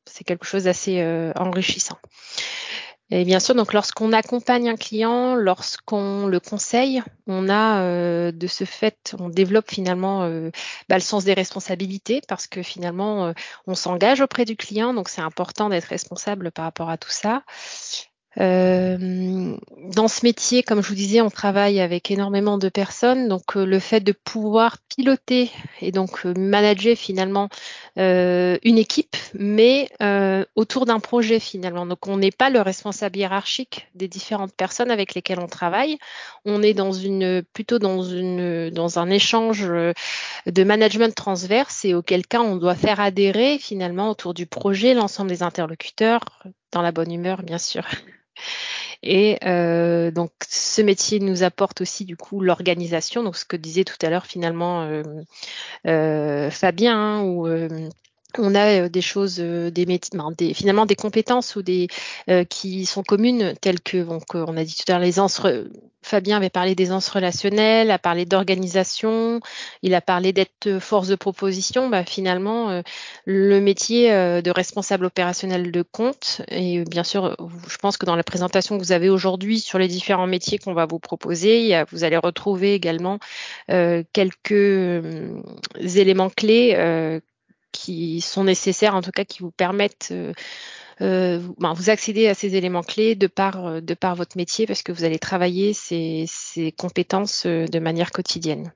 c'est 0.07 0.25
quelque 0.25 0.47
chose 0.47 0.65
d'assez 0.65 1.03
enrichissant. 1.37 1.99
Et 3.15 3.27
bien 3.27 3.41
sûr, 3.41 3.55
donc 3.55 3.75
lorsqu'on 3.75 4.11
accompagne 4.15 4.71
un 4.71 4.77
client, 4.77 5.35
lorsqu'on 5.35 6.27
le 6.27 6.41
conseille, 6.41 7.03
on 7.27 7.51
a 7.51 7.83
euh, 7.83 8.33
de 8.33 8.47
ce 8.47 8.65
fait, 8.65 9.15
on 9.21 9.29
développe 9.29 9.71
finalement 9.71 10.23
euh, 10.23 10.49
bah, 10.89 10.95
le 10.95 11.03
sens 11.03 11.23
des 11.23 11.35
responsabilités 11.35 12.23
parce 12.27 12.47
que 12.47 12.63
finalement, 12.63 13.27
euh, 13.27 13.33
on 13.67 13.75
s'engage 13.75 14.23
auprès 14.23 14.47
du 14.47 14.57
client, 14.57 14.95
donc 14.95 15.11
c'est 15.11 15.21
important 15.21 15.69
d'être 15.69 15.85
responsable 15.85 16.51
par 16.53 16.65
rapport 16.65 16.89
à 16.89 16.97
tout 16.97 17.11
ça. 17.11 17.43
Euh, 18.41 19.57
dans 19.95 20.09
ce 20.09 20.25
métier, 20.25 20.63
comme 20.63 20.83
je 20.83 20.89
vous 20.89 20.95
disais, 20.95 21.21
on 21.21 21.29
travaille 21.29 21.81
avec 21.81 22.11
énormément 22.11 22.57
de 22.57 22.69
personnes, 22.71 23.29
donc 23.29 23.57
euh, 23.57 23.67
le 23.67 23.79
fait 23.79 24.01
de 24.01 24.13
pouvoir 24.13 24.79
piloter 24.89 25.51
et 25.83 25.93
donc 25.93 26.25
euh, 26.25 26.33
manager 26.35 26.97
finalement 26.97 27.49
une 27.97 28.79
équipe, 28.79 29.17
mais 29.35 29.89
autour 30.57 30.87
d'un 30.87 31.01
projet 31.01 31.41
finalement. 31.41 31.85
Donc 31.85 32.07
on 32.07 32.17
n'est 32.17 32.31
pas 32.31 32.49
le 32.49 32.61
responsable 32.61 33.19
hiérarchique 33.19 33.89
des 33.95 34.09
différentes 34.09 34.55
personnes 34.55 34.91
avec 34.91 35.15
lesquelles 35.15 35.41
on 35.41 35.47
travaille. 35.47 35.99
On 36.47 36.63
est 36.63 36.75
dans 36.75 36.93
une 36.93 37.43
plutôt 37.53 37.79
dans 37.79 38.03
une 38.03 38.71
dans 38.71 38.99
un 38.99 39.11
échange 39.11 39.67
de 39.67 40.65
management 40.65 41.15
transverse 41.15 41.85
et 41.85 41.95
auquel 41.95 42.27
cas 42.27 42.41
on 42.41 42.57
doit 42.57 42.77
faire 42.77 43.01
adhérer 43.01 43.59
finalement 43.59 44.11
autour 44.11 44.33
du 44.33 44.47
projet 44.47 44.95
l'ensemble 44.95 45.29
des 45.29 45.43
interlocuteurs 45.43 46.43
dans 46.73 46.83
la 46.83 46.93
bonne 46.93 47.13
humeur 47.13 47.43
bien 47.43 47.59
sûr. 47.59 47.85
Et 49.03 49.39
euh, 49.45 50.11
donc, 50.11 50.33
ce 50.49 50.81
métier 50.83 51.19
nous 51.19 51.43
apporte 51.43 51.81
aussi 51.81 52.05
du 52.05 52.17
coup 52.17 52.41
l'organisation. 52.41 53.23
Donc, 53.23 53.37
ce 53.37 53.45
que 53.45 53.57
disait 53.57 53.85
tout 53.85 53.97
à 54.03 54.11
l'heure 54.11 54.27
finalement 54.27 54.83
euh, 54.83 55.03
euh, 55.87 56.51
Fabien, 56.51 56.97
hein, 56.97 57.23
ou 57.23 57.49
on 58.39 58.55
a 58.55 58.89
des 58.89 59.01
choses, 59.01 59.37
des, 59.37 59.87
ben, 59.87 60.31
des, 60.37 60.55
finalement 60.55 60.87
des 60.87 60.97
compétences 60.97 61.57
ou 61.57 61.63
des 61.63 61.89
qui 62.49 62.87
sont 62.87 63.03
communes, 63.03 63.55
telles 63.61 63.81
que 63.81 64.03
donc 64.03 64.35
on 64.35 64.57
a 64.57 64.65
dit 64.65 64.75
tout 64.75 64.91
à 64.91 64.93
l'heure 64.93 65.03
les. 65.03 65.41
Fabien 66.05 66.39
avait 66.39 66.51
parlé 66.51 66.75
des 66.75 66.91
anses 66.91 67.09
relationnelles, 67.09 67.93
a 67.93 67.99
parlé 67.99 68.25
d'organisation, 68.25 69.39
il 69.83 69.95
a 69.95 70.01
parlé 70.01 70.33
d'être 70.33 70.81
force 70.81 71.07
de 71.07 71.15
proposition. 71.15 71.89
Bah, 71.89 72.05
finalement, 72.05 72.83
le 73.25 73.61
métier 73.61 74.11
de 74.11 74.51
responsable 74.51 75.05
opérationnel 75.05 75.71
de 75.71 75.83
compte 75.83 76.43
et 76.49 76.83
bien 76.85 77.05
sûr, 77.05 77.37
je 77.69 77.77
pense 77.77 77.97
que 77.97 78.07
dans 78.07 78.17
la 78.17 78.25
présentation 78.25 78.77
que 78.77 78.83
vous 78.83 78.93
avez 78.93 79.11
aujourd'hui 79.11 79.61
sur 79.61 79.79
les 79.79 79.87
différents 79.89 80.27
métiers 80.27 80.59
qu'on 80.59 80.75
va 80.75 80.87
vous 80.87 80.99
proposer, 80.99 81.85
vous 81.93 82.03
allez 82.03 82.17
retrouver 82.17 82.75
également 82.75 83.19
quelques 83.69 85.05
éléments 85.79 86.31
clés 86.31 87.21
qui 87.73 88.21
sont 88.21 88.45
nécessaires, 88.45 88.95
en 88.95 89.03
tout 89.03 89.11
cas 89.11 89.25
qui 89.25 89.41
vous 89.41 89.51
permettent 89.51 90.11
euh, 90.13 90.33
euh, 91.01 91.41
ben, 91.59 91.73
vous 91.73 91.91
accéder 91.91 92.29
à 92.29 92.35
ces 92.35 92.55
éléments 92.55 92.83
clés 92.83 93.17
de 93.17 93.27
par, 93.27 93.67
euh, 93.67 93.81
de 93.81 93.95
par 93.95 94.15
votre 94.15 94.37
métier 94.37 94.67
parce 94.67 94.83
que 94.83 94.93
vous 94.93 95.05
allez 95.05 95.19
travailler 95.19 95.73
ces, 95.73 96.27
ces 96.29 96.71
compétences 96.71 97.47
de 97.47 97.79
manière 97.79 98.13
quotidienne. 98.13 98.73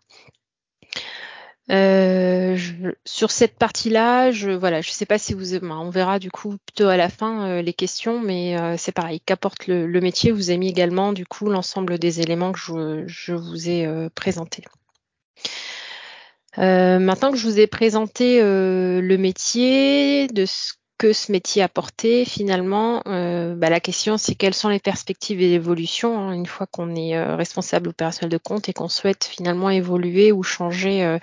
Sur 1.68 3.30
cette 3.30 3.58
partie-là, 3.58 4.30
je 4.30 4.50
voilà, 4.50 4.80
je 4.80 4.90
sais 4.90 5.06
pas 5.06 5.18
si 5.18 5.34
vous, 5.34 5.58
ben, 5.60 5.78
on 5.78 5.90
verra 5.90 6.18
du 6.18 6.30
coup 6.30 6.56
plutôt 6.64 6.88
à 6.88 6.96
la 6.96 7.08
fin 7.08 7.60
les 7.60 7.72
questions, 7.72 8.20
mais 8.20 8.56
c'est 8.78 8.92
pareil. 8.92 9.20
Qu'apporte 9.20 9.66
le, 9.66 9.86
le, 9.86 10.00
métier 10.00 10.30
Vous 10.30 10.50
avez 10.50 10.58
mis 10.58 10.68
également 10.68 11.12
du 11.12 11.26
coup 11.26 11.50
l'ensemble 11.50 11.98
des 11.98 12.20
éléments 12.20 12.52
que 12.52 12.58
je, 12.60 13.04
je 13.06 13.34
vous 13.34 13.68
ai 13.68 14.08
présentés. 14.14 14.62
Euh, 16.58 16.98
maintenant 16.98 17.30
que 17.30 17.36
je 17.36 17.46
vous 17.46 17.58
ai 17.58 17.66
présenté 17.66 18.40
euh, 18.40 19.00
le 19.00 19.18
métier, 19.18 20.26
de 20.28 20.46
ce 20.46 20.74
que 20.98 21.12
ce 21.12 21.30
métier 21.30 21.62
apportait, 21.62 22.24
finalement, 22.24 23.02
euh, 23.06 23.54
bah, 23.54 23.68
la 23.68 23.80
question 23.80 24.16
c'est 24.16 24.34
quelles 24.34 24.54
sont 24.54 24.70
les 24.70 24.78
perspectives 24.80 25.42
et 25.42 25.50
l'évolution 25.50 26.18
hein, 26.18 26.32
une 26.32 26.46
fois 26.46 26.66
qu'on 26.66 26.94
est 26.94 27.22
responsable 27.34 27.90
opérationnel 27.90 28.30
de 28.30 28.38
compte 28.38 28.68
et 28.70 28.72
qu'on 28.72 28.88
souhaite 28.88 29.24
finalement 29.24 29.68
évoluer 29.68 30.32
ou 30.32 30.42
changer 30.42 31.18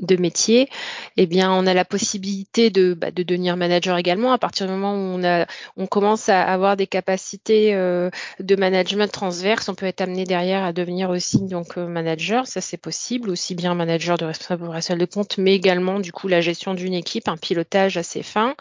de 0.00 0.16
métier, 0.16 0.68
eh 1.16 1.26
bien, 1.26 1.52
on 1.52 1.66
a 1.66 1.74
la 1.74 1.84
possibilité 1.84 2.70
de, 2.70 2.94
bah, 2.94 3.10
de, 3.10 3.22
devenir 3.22 3.56
manager 3.56 3.96
également. 3.98 4.32
À 4.32 4.38
partir 4.38 4.66
du 4.66 4.72
moment 4.72 4.94
où 4.94 5.18
on, 5.18 5.24
a, 5.24 5.46
on 5.76 5.86
commence 5.86 6.28
à 6.28 6.42
avoir 6.42 6.76
des 6.76 6.86
capacités 6.86 7.74
euh, 7.74 8.10
de 8.38 8.56
management 8.56 9.10
transverse. 9.10 9.68
On 9.68 9.74
peut 9.74 9.86
être 9.86 10.00
amené 10.00 10.24
derrière 10.24 10.64
à 10.64 10.72
devenir 10.72 11.10
aussi 11.10 11.38
donc 11.46 11.78
euh, 11.78 11.86
manager, 11.86 12.46
ça 12.46 12.60
c'est 12.60 12.76
possible, 12.76 13.30
aussi 13.30 13.54
bien 13.54 13.74
manager 13.74 14.16
de 14.18 14.24
responsable 14.24 15.00
de 15.00 15.04
compte, 15.06 15.38
mais 15.38 15.54
également 15.54 16.00
du 16.00 16.12
coup 16.12 16.28
la 16.28 16.40
gestion 16.40 16.74
d'une 16.74 16.94
équipe, 16.94 17.28
un 17.28 17.36
pilotage 17.36 17.96
assez 17.96 18.22
fin 18.22 18.54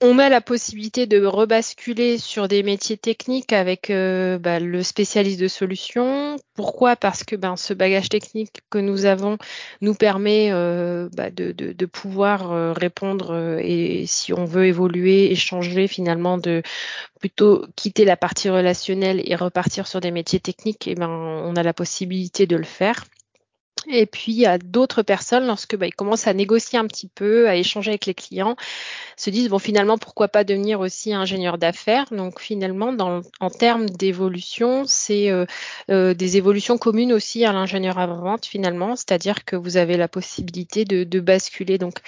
on 0.00 0.18
a 0.18 0.28
la 0.28 0.40
possibilité 0.40 1.06
de 1.06 1.24
rebasculer 1.24 2.18
sur 2.18 2.46
des 2.46 2.62
métiers 2.62 2.98
techniques 2.98 3.52
avec 3.52 3.90
euh, 3.90 4.38
bah, 4.38 4.60
le 4.60 4.82
spécialiste 4.82 5.40
de 5.40 5.48
solution. 5.48 6.36
Pourquoi? 6.54 6.96
Parce 6.96 7.24
que 7.24 7.36
ben, 7.36 7.56
ce 7.56 7.72
bagage 7.72 8.08
technique 8.08 8.60
que 8.70 8.78
nous 8.78 9.06
avons 9.06 9.38
nous 9.80 9.94
permet 9.94 10.50
euh, 10.52 11.08
bah, 11.16 11.30
de, 11.30 11.86
pouvoir 11.86 12.52
euh, 12.52 12.72
répondre 12.72 13.58
et 13.60 14.04
si 14.06 14.32
on 14.32 14.44
veut 14.44 14.66
évoluer 14.66 15.30
et 15.30 15.36
changer 15.36 15.86
finalement 15.86 16.38
de 16.38 16.62
plutôt 17.18 17.64
quitter 17.76 18.04
la 18.04 18.16
partie 18.16 18.50
relationnelle 18.50 19.22
et 19.24 19.36
repartir 19.36 19.86
sur 19.86 20.00
des 20.00 20.10
métiers 20.10 20.40
techniques, 20.40 20.86
et 20.86 20.94
ben, 20.94 21.08
on 21.08 21.56
a 21.56 21.62
la 21.62 21.72
possibilité 21.72 22.46
de 22.46 22.56
le 22.56 22.64
faire. 22.64 23.04
Et 23.88 24.06
puis, 24.06 24.46
a 24.46 24.58
d'autres 24.58 25.02
personnes, 25.02 25.46
lorsque 25.46 25.76
bah, 25.76 25.86
ils 25.86 25.94
commencent 25.94 26.26
à 26.26 26.34
négocier 26.34 26.78
un 26.78 26.86
petit 26.86 27.08
peu, 27.08 27.48
à 27.48 27.56
échanger 27.56 27.90
avec 27.90 28.06
les 28.06 28.14
clients, 28.14 28.56
se 29.16 29.30
disent, 29.30 29.48
bon, 29.48 29.58
finalement, 29.58 29.98
pourquoi 29.98 30.28
pas 30.28 30.44
devenir 30.44 30.80
aussi 30.80 31.12
ingénieur 31.12 31.58
d'affaires? 31.58 32.06
Donc, 32.10 32.40
finalement, 32.40 32.92
dans, 32.92 33.20
en 33.40 33.50
termes 33.50 33.88
d'évolution, 33.88 34.84
c'est 34.86 35.30
euh, 35.30 35.46
euh, 35.90 36.14
des 36.14 36.36
évolutions 36.36 36.78
communes 36.78 37.12
aussi 37.12 37.44
à 37.44 37.52
l'ingénieur 37.52 37.98
avant-vente, 37.98 38.46
finalement, 38.46 38.96
c'est-à-dire 38.96 39.44
que 39.44 39.56
vous 39.56 39.76
avez 39.76 39.96
la 39.96 40.08
possibilité 40.08 40.84
de, 40.84 41.04
de 41.04 41.20
basculer. 41.20 41.78
Donc, 41.78 41.98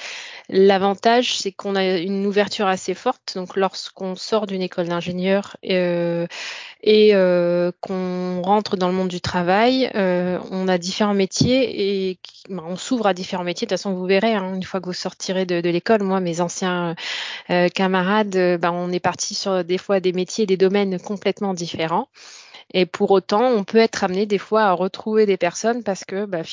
l'avantage, 0.49 1.39
c'est 1.39 1.53
qu'on 1.53 1.77
a 1.77 1.99
une 1.99 2.27
ouverture 2.27 2.67
assez 2.67 2.95
forte. 2.95 3.35
Donc, 3.35 3.57
lorsqu'on 3.57 4.17
sort 4.17 4.47
d'une 4.47 4.63
école 4.63 4.89
d'ingénieur, 4.89 5.57
euh, 5.69 6.27
et 6.87 7.17
euh, 7.17 7.73
qu'on 7.81 8.41
rentre 8.43 8.77
dans 8.77 8.87
le 8.87 8.95
monde 8.95 9.09
du 9.09 9.21
travail, 9.21 9.91
euh, 9.97 10.39
on 10.53 10.69
a 10.69 10.79
différents 10.79 11.15
métiers 11.15 12.11
et 12.11 12.19
on 12.49 12.77
s'ouvre 12.77 13.09
à 13.09 13.13
différents 13.13 13.43
métiers. 13.43 13.67
De 13.67 13.71
toute 13.71 13.79
façon, 13.79 13.93
vous 13.93 14.07
verrez, 14.07 14.35
hein, 14.35 14.55
une 14.55 14.63
fois 14.63 14.81
que 14.81 14.87
vous 14.87 14.93
sortirez 14.93 15.47
de, 15.47 15.61
de 15.61 15.69
l'école, 15.69 16.05
moi, 16.05 16.21
mes 16.21 16.41
anciens 16.41 16.95
euh, 17.51 17.69
camarades, 17.71 18.37
ben, 18.61 18.71
on 18.71 18.93
est 18.93 19.01
parti 19.01 19.35
sur 19.35 19.65
des 19.65 19.79
fois 19.79 19.99
des 19.99 20.13
métiers, 20.13 20.47
des 20.47 20.57
domaines 20.57 21.01
complètement 21.01 21.55
différents. 21.55 22.09
Et 22.73 22.87
pour 22.87 23.11
autant, 23.11 23.43
on 23.43 23.65
peut 23.65 23.79
être 23.79 24.05
amené 24.05 24.25
des 24.25 24.39
fois 24.39 24.63
à 24.63 24.73
retrouver 24.73 25.27
des 25.27 25.37
personnes 25.37 25.83
parce 25.83 26.05
que 26.05 26.25
ben, 26.25 26.45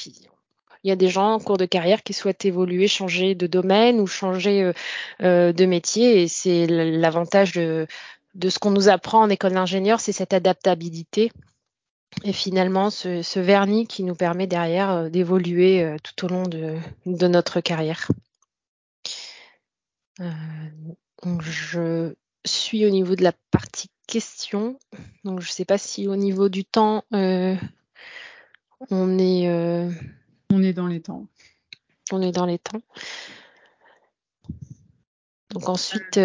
il 0.84 0.89
y 0.89 0.91
a 0.91 0.95
des 0.95 1.09
gens 1.09 1.34
en 1.34 1.39
cours 1.39 1.57
de 1.57 1.65
carrière 1.65 2.01
qui 2.01 2.13
souhaitent 2.13 2.45
évoluer, 2.45 2.88
changer 2.88 3.36
de 3.36 3.45
domaine 3.45 3.99
ou 3.99 4.07
changer 4.07 4.73
de 5.21 5.65
métier. 5.65 6.23
Et 6.23 6.27
c'est 6.27 6.65
l'avantage 6.67 7.53
de, 7.53 7.88
de 8.36 8.49
ce 8.49 8.59
qu'on 8.59 8.71
nous 8.71 8.89
apprend 8.89 9.21
en 9.21 9.29
école 9.29 9.53
d'ingénieur, 9.53 9.99
c'est 9.99 10.11
cette 10.11 10.34
adaptabilité. 10.34 11.31
Et 12.23 12.34
finalement, 12.34 12.89
ce, 12.89 13.39
vernis 13.39 13.88
qui 13.88 14.03
nous 14.03 14.15
permet 14.15 14.47
derrière 14.47 14.91
euh, 14.91 15.09
d'évoluer 15.09 15.84
euh, 15.84 15.97
tout 16.03 16.25
au 16.25 16.29
long 16.29 16.43
de, 16.43 16.77
notre 17.05 17.59
carrière. 17.59 18.07
Euh, 20.19 20.29
je 21.41 22.13
suis 22.45 22.86
au 22.86 22.89
niveau 22.89 23.15
de 23.15 23.23
la 23.23 23.34
partie 23.51 23.89
questions. 24.07 24.77
Donc, 25.23 25.39
je 25.39 25.47
ne 25.47 25.51
sais 25.51 25.65
pas 25.65 25.77
si 25.77 26.07
au 26.07 26.15
niveau 26.15 26.49
du 26.49 26.65
temps, 26.65 27.03
on 27.11 27.57
est. 29.17 29.47
On 30.51 30.61
est 30.61 30.73
dans 30.73 30.88
les 30.88 31.01
temps. 31.01 31.25
On 32.11 32.21
est 32.21 32.31
dans 32.31 32.45
les 32.45 32.59
temps. 32.59 32.81
Donc 35.49 35.69
ensuite, 35.69 36.19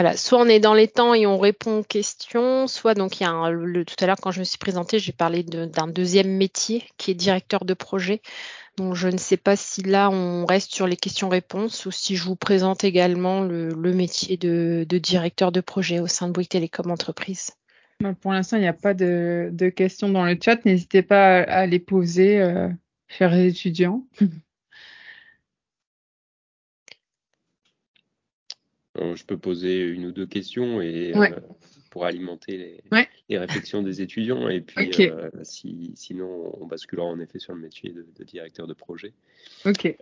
voilà, 0.00 0.16
soit 0.16 0.38
on 0.38 0.46
est 0.46 0.60
dans 0.60 0.74
les 0.74 0.86
temps 0.86 1.12
et 1.12 1.26
on 1.26 1.38
répond 1.38 1.80
aux 1.80 1.82
questions, 1.82 2.68
soit 2.68 2.94
donc 2.94 3.18
il 3.18 3.24
y 3.24 3.26
a 3.26 3.50
le, 3.50 3.84
tout 3.84 3.96
à 3.98 4.06
l'heure 4.06 4.20
quand 4.22 4.30
je 4.30 4.38
me 4.38 4.44
suis 4.44 4.56
présentée, 4.56 5.00
j'ai 5.00 5.10
parlé 5.10 5.42
d'un 5.42 5.88
deuxième 5.88 6.36
métier 6.36 6.84
qui 6.98 7.10
est 7.10 7.14
directeur 7.14 7.64
de 7.64 7.74
projet. 7.74 8.22
Donc 8.76 8.94
je 8.94 9.08
ne 9.08 9.16
sais 9.16 9.36
pas 9.36 9.56
si 9.56 9.82
là 9.82 10.08
on 10.08 10.46
reste 10.46 10.72
sur 10.72 10.86
les 10.86 10.94
questions-réponses 10.94 11.84
ou 11.84 11.90
si 11.90 12.14
je 12.14 12.22
vous 12.22 12.36
présente 12.36 12.84
également 12.84 13.40
le, 13.40 13.74
métier 13.92 14.36
de, 14.36 14.86
directeur 14.88 15.50
de 15.50 15.60
projet 15.60 15.98
au 15.98 16.06
sein 16.06 16.28
de 16.28 16.32
Bouygues 16.32 16.50
Télécom 16.50 16.92
Entreprise. 16.92 17.50
Bah, 17.98 18.14
pour 18.20 18.30
l'instant, 18.30 18.56
il 18.56 18.60
n'y 18.60 18.68
a 18.68 18.72
pas 18.72 18.94
de, 18.94 19.72
questions 19.74 20.10
dans 20.10 20.24
le 20.24 20.38
chat. 20.40 20.64
N'hésitez 20.64 21.02
pas 21.02 21.38
à, 21.38 21.66
les 21.66 21.80
poser, 21.80 22.40
euh, 22.40 22.68
chers 23.08 23.34
étudiants. 23.34 24.06
je 29.14 29.24
peux 29.24 29.38
poser 29.38 29.80
une 29.80 30.06
ou 30.06 30.12
deux 30.12 30.26
questions 30.26 30.80
et 30.80 31.12
euh, 31.14 31.28
pour 31.90 32.04
alimenter 32.04 32.80
les, 33.28 33.38
réflexions 33.38 33.82
des 33.82 34.02
étudiants. 34.02 34.48
Et 34.48 34.60
puis, 34.60 34.90
euh, 35.10 35.30
si, 35.42 35.92
sinon, 35.94 36.52
on 36.60 36.66
basculera 36.66 37.06
en 37.06 37.18
effet 37.20 37.38
sur 37.38 37.54
le 37.54 37.60
métier 37.60 37.92
de, 37.92 38.24
directeur 38.24 38.66
de 38.66 38.74
projet. 38.74 39.12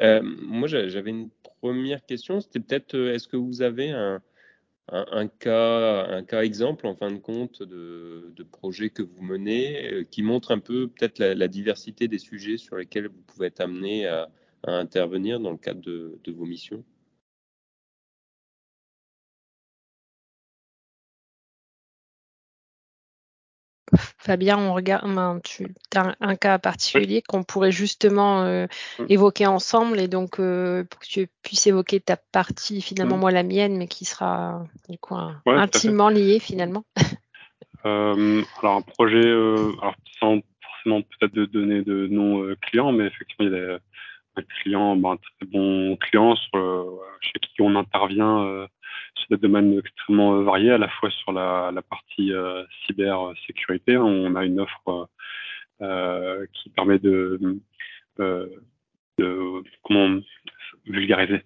Euh, 0.01 0.21
moi, 0.23 0.69
j'avais 0.69 1.11
une 1.11 1.31
première 1.61 2.05
question. 2.05 2.41
C'était 2.41 2.61
peut-être, 2.61 2.95
est-ce 2.95 3.29
que 3.29 3.37
vous 3.37 3.63
avez 3.63 3.91
un, 3.91 4.21
un, 4.89 5.29
cas, 5.29 6.07
un 6.07 6.23
cas 6.23 6.43
exemple, 6.43 6.87
en 6.87 6.95
fin 6.95 7.11
de 7.11 7.19
compte, 7.19 7.63
de, 7.63 8.33
de 8.35 8.43
projet 8.43 8.91
que 8.91 9.03
vous 9.03 9.23
menez 9.23 10.07
qui 10.11 10.23
montre 10.23 10.51
un 10.51 10.59
peu 10.59 10.89
peut-être 10.89 11.19
la, 11.19 11.49
diversité 11.49 12.09
des 12.09 12.19
sujets 12.19 12.57
sur 12.57 12.77
lesquels 12.77 13.09
vous 13.09 13.23
pouvez 13.27 13.49
être 13.49 13.61
amené 13.61 14.07
à, 14.07 14.29
à 14.65 14.73
intervenir 14.73 15.41
dans 15.41 15.51
le 15.51 15.59
cadre 15.59 15.81
de, 15.81 16.19
de 16.25 16.33
vos 16.33 16.47
missions? 16.47 16.85
Fabien, 24.19 24.59
on 24.59 24.75
regarde, 24.75 25.07
tu 25.43 25.67
as 25.95 26.15
un, 26.21 26.37
cas 26.37 26.59
particulier 26.59 27.23
qu'on 27.23 27.43
pourrait 27.43 27.73
justement 27.73 28.43
euh, 28.43 28.67
mm. 28.99 29.07
évoquer 29.09 29.47
ensemble 29.47 30.01
et 30.01 30.09
donc 30.09 30.41
euh, 30.41 30.85
pour 30.85 31.01
que 31.01 31.07
tu 31.07 31.29
puisses 31.43 31.67
évoquer 31.67 32.01
ta 32.01 32.17
partie, 32.17 32.83
finalement 32.83 33.17
mm. 33.17 33.21
moi 33.21 33.31
la 33.31 33.43
mienne, 33.43 33.77
mais 33.77 33.89
qui 33.89 34.05
sera 34.05 34.65
du 34.89 34.99
coup 34.99 35.17
intimement 35.47 36.09
liée 36.09 36.39
finalement. 36.39 36.85
Euh, 37.85 38.43
alors 38.61 38.79
un 38.79 38.81
projet, 38.81 39.21
alors 39.21 39.95
sans 40.19 40.41
forcément 40.61 41.03
peut-être 41.03 41.33
de 41.33 41.45
donner 41.45 41.83
de 41.83 42.09
nom 42.09 42.45
client, 42.61 42.91
mais 42.91 43.05
effectivement 43.05 43.47
il 43.47 43.53
y 43.53 43.61
a 43.61 43.79
un 44.35 44.43
client, 44.61 44.97
ben, 44.97 45.11
un 45.11 45.17
très 45.19 45.47
bon 45.47 45.97
client 45.97 46.35
chez 46.35 47.39
qui 47.41 47.61
on 47.61 47.77
intervient 47.77 48.67
sur 49.17 49.29
des 49.31 49.37
domaines 49.37 49.79
extrêmement 49.79 50.37
euh, 50.37 50.43
variés, 50.43 50.73
à 50.73 50.79
la 50.79 50.89
fois 50.89 51.11
sur 51.11 51.33
la, 51.33 51.73
partie 51.89 52.33
euh, 52.33 52.65
cybersécurité. 52.87 53.97
On 53.97 54.35
a 54.35 54.45
une 54.45 54.61
offre 54.61 55.09
euh, 55.83 56.47
qui 56.53 56.71
permet 56.71 56.99
de, 56.99 57.39
comment 59.83 60.21
vulgariser, 60.87 61.43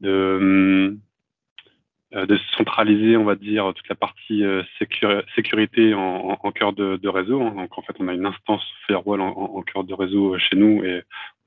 de, 0.00 0.96
centraliser, 2.56 3.16
on 3.16 3.24
va 3.24 3.36
dire, 3.36 3.72
toute 3.74 3.88
la 3.88 3.94
partie 3.94 4.42
sécurité 5.34 5.94
en, 5.94 6.52
cœur 6.52 6.72
de, 6.72 7.08
réseau. 7.08 7.38
Donc, 7.38 7.78
en 7.78 7.82
fait, 7.82 7.94
on 7.98 8.08
a 8.08 8.14
une 8.14 8.26
instance 8.26 8.62
firewall 8.86 9.20
en, 9.20 9.28
en 9.28 9.62
cœur 9.62 9.84
de 9.84 9.94
réseau 9.94 10.38
chez 10.38 10.56
nous 10.56 10.82
et 10.84 11.02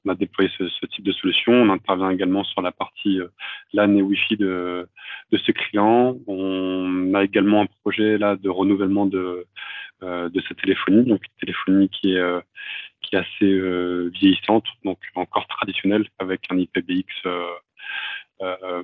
on 0.06 0.10
a 0.10 0.16
déployé 0.16 0.50
ce, 0.58 0.86
type 0.88 1.06
de 1.06 1.12
solution. 1.12 1.54
On 1.54 1.70
intervient 1.70 2.10
également 2.10 2.44
sur 2.44 2.62
la 2.62 2.72
partie 2.72 3.20
euh, 3.20 3.28
LAN 3.74 3.96
et 3.96 4.02
Wi-Fi 4.02 4.38
de, 4.38 4.88
de 5.32 5.38
ces 5.46 5.54
clients. 5.54 6.18
On 6.28 7.14
a 7.14 7.24
également 7.24 7.62
un 7.62 7.68
projet 7.82 8.18
là 8.18 8.36
de 8.36 8.50
renouvellement 8.50 9.06
de, 9.06 9.46
euh, 10.04 10.30
cette 10.48 10.62
téléphonie, 10.62 11.04
donc 11.06 11.22
une 11.24 11.40
téléphonie 11.40 11.90
qui 11.90 12.14
est, 12.14 12.20
euh, 12.20 12.42
assez 13.14 14.10
vieillissante, 14.10 14.66
donc 14.84 14.98
encore 15.14 15.46
traditionnelle, 15.46 16.08
avec 16.18 16.48
un 16.50 16.58
IPBX 16.58 17.06
euh, 18.42 18.84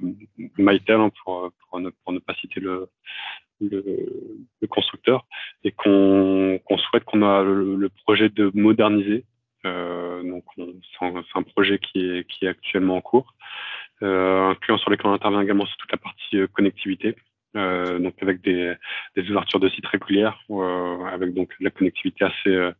MyTel, 0.58 1.00
hein, 1.00 1.12
pour, 1.24 1.52
ne, 1.80 2.20
pas 2.20 2.36
citer 2.36 2.60
le, 2.60 2.90
constructeur, 4.70 5.26
et 5.64 5.72
qu'on 5.72 6.60
souhaite 6.78 7.04
qu'on 7.06 7.24
a 7.24 7.44
le, 7.44 7.90
projet 8.04 8.30
de 8.30 8.52
moderniser 8.54 9.26
donc 9.64 10.44
c'est 10.58 11.36
un, 11.36 11.44
projet 11.44 11.80
qui 11.80 12.00
est, 12.00 12.30
qui 12.30 12.46
est 12.46 12.50
actuellement 12.50 12.98
en 12.98 13.02
cours. 13.02 13.36
Euh, 14.02 14.50
un 14.50 14.56
client 14.56 14.78
sur 14.78 14.90
lequel 14.90 15.08
on 15.08 15.14
intervient 15.14 15.42
également 15.42 15.66
sur 15.66 15.78
toute 15.78 15.92
la 15.92 15.98
partie 15.98 16.38
euh, 16.38 16.48
connectivité. 16.48 17.16
Euh, 17.56 17.98
donc 18.00 18.14
avec 18.22 18.42
des, 18.42 18.76
des, 19.16 19.30
ouvertures 19.32 19.60
de 19.60 19.70
sites 19.70 19.88
régulières, 19.88 20.40
euh, 20.52 21.04
avec 21.06 21.34
donc 21.34 21.54
la 21.60 21.72
connectivité 21.72 22.26
assez 22.26 22.72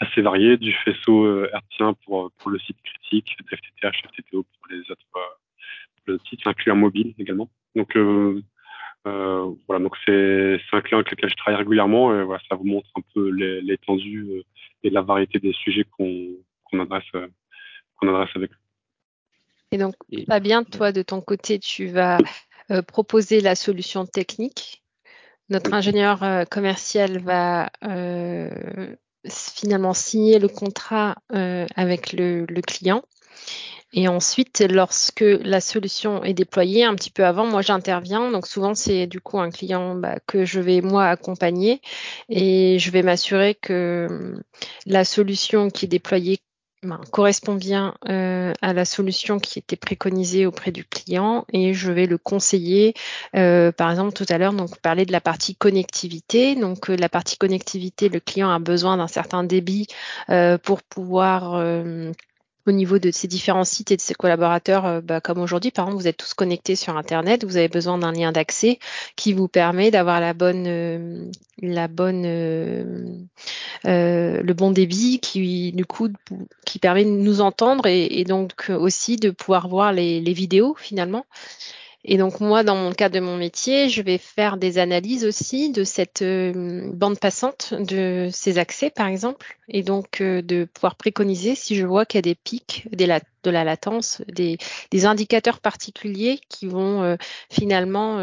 assez 0.00 0.22
variée, 0.22 0.56
du 0.56 0.72
faisceau 0.72 1.24
euh, 1.24 1.50
hertzien 1.52 1.94
pour 2.04 2.30
pour 2.38 2.50
le 2.50 2.58
site 2.60 2.78
critique, 2.82 3.36
FTTH, 3.50 4.06
FTTO 4.06 4.44
pour 4.44 4.66
les 4.70 4.80
autres 4.90 5.04
pour 5.10 5.22
le 6.06 6.18
site, 6.28 6.46
inclus 6.46 6.70
un 6.70 6.76
mobile 6.76 7.14
également. 7.18 7.50
Donc 7.74 7.96
euh, 7.96 8.40
voilà, 9.04 9.82
donc 9.82 9.96
c'est 10.04 10.58
un 10.72 10.80
client 10.80 10.98
avec 10.98 11.10
lequel 11.10 11.30
je 11.30 11.36
travaille 11.36 11.58
régulièrement 11.58 12.14
et 12.14 12.24
voilà, 12.24 12.42
ça 12.48 12.56
vous 12.56 12.64
montre 12.64 12.88
un 12.96 13.02
peu 13.14 13.28
l'étendue 13.30 14.26
euh, 14.30 14.42
et 14.82 14.90
la 14.90 15.02
variété 15.02 15.38
des 15.38 15.52
sujets 15.52 15.84
qu'on 15.84 16.80
adresse, 16.80 17.04
euh, 17.14 17.26
qu'on 17.96 18.08
adresse 18.14 18.30
avec 18.34 18.50
Et 19.72 19.78
donc, 19.78 19.94
Fabien, 20.26 20.64
toi, 20.64 20.92
de 20.92 21.02
ton 21.02 21.20
côté, 21.20 21.58
tu 21.58 21.86
vas 21.86 22.18
proposer 22.86 23.40
la 23.40 23.54
solution 23.54 24.04
technique. 24.04 24.82
Notre 25.48 25.72
ingénieur 25.72 26.22
commercial 26.50 27.18
va 27.18 27.70
finalement 29.26 29.94
signer 29.94 30.38
le 30.38 30.48
contrat 30.48 31.16
avec 31.30 32.12
le, 32.12 32.44
le 32.46 32.60
client. 32.60 33.02
Et 33.92 34.06
ensuite, 34.08 34.60
lorsque 34.70 35.24
la 35.24 35.60
solution 35.60 36.22
est 36.22 36.34
déployée, 36.34 36.84
un 36.84 36.94
petit 36.94 37.10
peu 37.10 37.24
avant, 37.24 37.46
moi 37.46 37.62
j'interviens. 37.62 38.30
Donc 38.30 38.46
souvent, 38.46 38.74
c'est 38.74 39.06
du 39.06 39.20
coup 39.20 39.38
un 39.38 39.50
client 39.50 39.94
bah, 39.94 40.16
que 40.26 40.44
je 40.44 40.60
vais 40.60 40.80
moi 40.82 41.06
accompagner 41.06 41.80
et 42.28 42.78
je 42.78 42.90
vais 42.90 43.02
m'assurer 43.02 43.54
que 43.54 44.06
hum, 44.10 44.42
la 44.86 45.04
solution 45.04 45.70
qui 45.70 45.86
est 45.86 45.88
déployée 45.88 46.38
ben, 46.84 47.00
correspond 47.10 47.54
bien 47.54 47.96
euh, 48.08 48.52
à 48.62 48.72
la 48.72 48.84
solution 48.84 49.40
qui 49.40 49.58
était 49.58 49.74
préconisée 49.74 50.46
auprès 50.46 50.70
du 50.70 50.84
client 50.84 51.44
et 51.52 51.74
je 51.74 51.90
vais 51.90 52.06
le 52.06 52.18
conseiller. 52.18 52.94
Euh, 53.34 53.72
par 53.72 53.90
exemple, 53.90 54.12
tout 54.12 54.26
à 54.28 54.38
l'heure, 54.38 54.52
donc 54.52 54.78
parler 54.80 55.04
de 55.04 55.12
la 55.12 55.20
partie 55.20 55.56
connectivité. 55.56 56.54
Donc 56.54 56.88
euh, 56.88 56.96
la 56.96 57.08
partie 57.08 57.36
connectivité, 57.36 58.08
le 58.08 58.20
client 58.20 58.50
a 58.50 58.60
besoin 58.60 58.96
d'un 58.98 59.08
certain 59.08 59.42
débit 59.42 59.86
euh, 60.30 60.56
pour 60.58 60.82
pouvoir 60.82 61.54
euh, 61.54 62.12
au 62.68 62.72
niveau 62.72 62.98
de 62.98 63.10
ces 63.10 63.26
différents 63.26 63.64
sites 63.64 63.90
et 63.90 63.96
de 63.96 64.00
ses 64.00 64.14
collaborateurs, 64.14 64.86
euh, 64.86 65.00
bah, 65.00 65.20
comme 65.20 65.38
aujourd'hui, 65.38 65.70
par 65.70 65.86
exemple, 65.86 66.02
vous 66.02 66.08
êtes 66.08 66.16
tous 66.16 66.34
connectés 66.34 66.76
sur 66.76 66.96
Internet, 66.96 67.44
vous 67.44 67.56
avez 67.56 67.68
besoin 67.68 67.98
d'un 67.98 68.12
lien 68.12 68.30
d'accès 68.30 68.78
qui 69.16 69.32
vous 69.32 69.48
permet 69.48 69.90
d'avoir 69.90 70.20
la 70.20 70.34
bonne, 70.34 70.66
euh, 70.66 71.24
la 71.62 71.88
bonne, 71.88 72.24
euh, 72.26 72.92
le 73.84 74.52
bon 74.52 74.70
débit, 74.70 75.18
qui 75.20 75.72
du 75.72 75.86
coup, 75.86 76.08
qui 76.66 76.78
permet 76.78 77.04
de 77.04 77.10
nous 77.10 77.40
entendre 77.40 77.86
et, 77.86 78.24
donc 78.24 78.70
aussi 78.70 79.16
de 79.16 79.30
pouvoir 79.30 79.68
voir 79.68 79.92
les, 79.92 80.20
vidéos 80.32 80.76
finalement. 80.78 81.24
Et 82.04 82.16
donc 82.16 82.40
moi, 82.40 82.62
dans 82.62 82.76
mon 82.76 82.92
cas 82.92 83.08
de 83.08 83.18
mon 83.18 83.36
métier, 83.36 83.88
je 83.88 84.02
vais 84.02 84.18
faire 84.18 84.56
des 84.56 84.78
analyses 84.78 85.24
aussi 85.24 85.72
de 85.72 85.82
cette 85.82 86.22
euh, 86.22 86.90
bande 86.92 87.18
passante, 87.18 87.74
de 87.74 88.28
ces 88.32 88.58
accès 88.58 88.90
par 88.90 89.08
exemple, 89.08 89.58
et 89.68 89.82
donc 89.82 90.20
euh, 90.20 90.40
de 90.40 90.64
pouvoir 90.64 90.94
préconiser 90.94 91.54
si 91.56 91.74
je 91.74 91.84
vois 91.84 92.06
qu'il 92.06 92.18
y 92.18 92.20
a 92.20 92.22
des 92.22 92.36
pics 92.36 92.88
de 92.92 93.04
la 93.50 93.64
latence, 93.64 94.22
des, 94.28 94.58
indicateurs 95.04 95.60
particuliers 95.60 96.40
qui 96.48 96.66
vont 96.66 97.02
euh, 97.02 97.16
finalement 97.50 98.18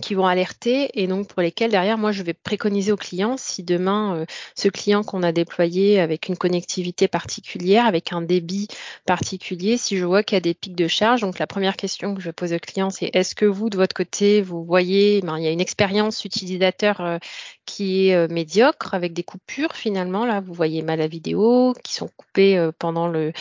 qui 0.00 0.14
vont 0.14 0.26
alerter 0.26 0.90
et 0.94 1.06
donc 1.06 1.28
pour 1.28 1.42
lesquels 1.42 1.70
derrière 1.70 1.98
moi 1.98 2.12
je 2.12 2.22
vais 2.22 2.34
préconiser 2.34 2.92
au 2.92 2.96
client 2.96 3.36
si 3.36 3.62
demain 3.62 4.16
euh, 4.16 4.26
ce 4.54 4.68
client 4.68 5.02
qu'on 5.02 5.22
a 5.22 5.32
déployé 5.32 6.00
avec 6.00 6.28
une 6.28 6.36
connectivité 6.36 7.08
particulière 7.08 7.86
avec 7.86 8.12
un 8.12 8.22
débit 8.22 8.68
particulier 9.06 9.76
si 9.76 9.96
je 9.96 10.04
vois 10.04 10.22
qu'il 10.22 10.36
y 10.36 10.38
a 10.38 10.40
des 10.40 10.54
pics 10.54 10.74
de 10.74 10.88
charge 10.88 11.20
donc 11.20 11.38
la 11.38 11.46
première 11.46 11.76
question 11.76 12.14
que 12.14 12.20
je 12.20 12.30
pose 12.30 12.52
au 12.52 12.58
client 12.58 12.90
c'est 12.90 13.10
est-ce 13.12 13.34
que 13.34 13.46
vous 13.46 13.70
de 13.70 13.76
votre 13.76 13.94
côté 13.94 14.42
vous 14.42 14.64
voyez 14.64 15.20
ben, 15.22 15.38
il 15.38 15.44
y 15.44 15.48
a 15.48 15.50
une 15.50 15.60
expérience 15.60 16.24
utilisateur 16.24 17.00
euh, 17.00 17.18
qui 17.66 18.08
est 18.08 18.14
euh, 18.14 18.28
médiocre 18.28 18.94
avec 18.94 19.12
des 19.12 19.22
coupures 19.22 19.74
finalement 19.74 20.26
là 20.26 20.40
vous 20.40 20.54
voyez 20.54 20.82
mal 20.82 20.98
la 20.98 21.08
vidéo 21.08 21.74
qui 21.82 21.94
sont 21.94 22.10
coupées 22.16 22.70
pendant 22.78 23.08
le 23.08 23.32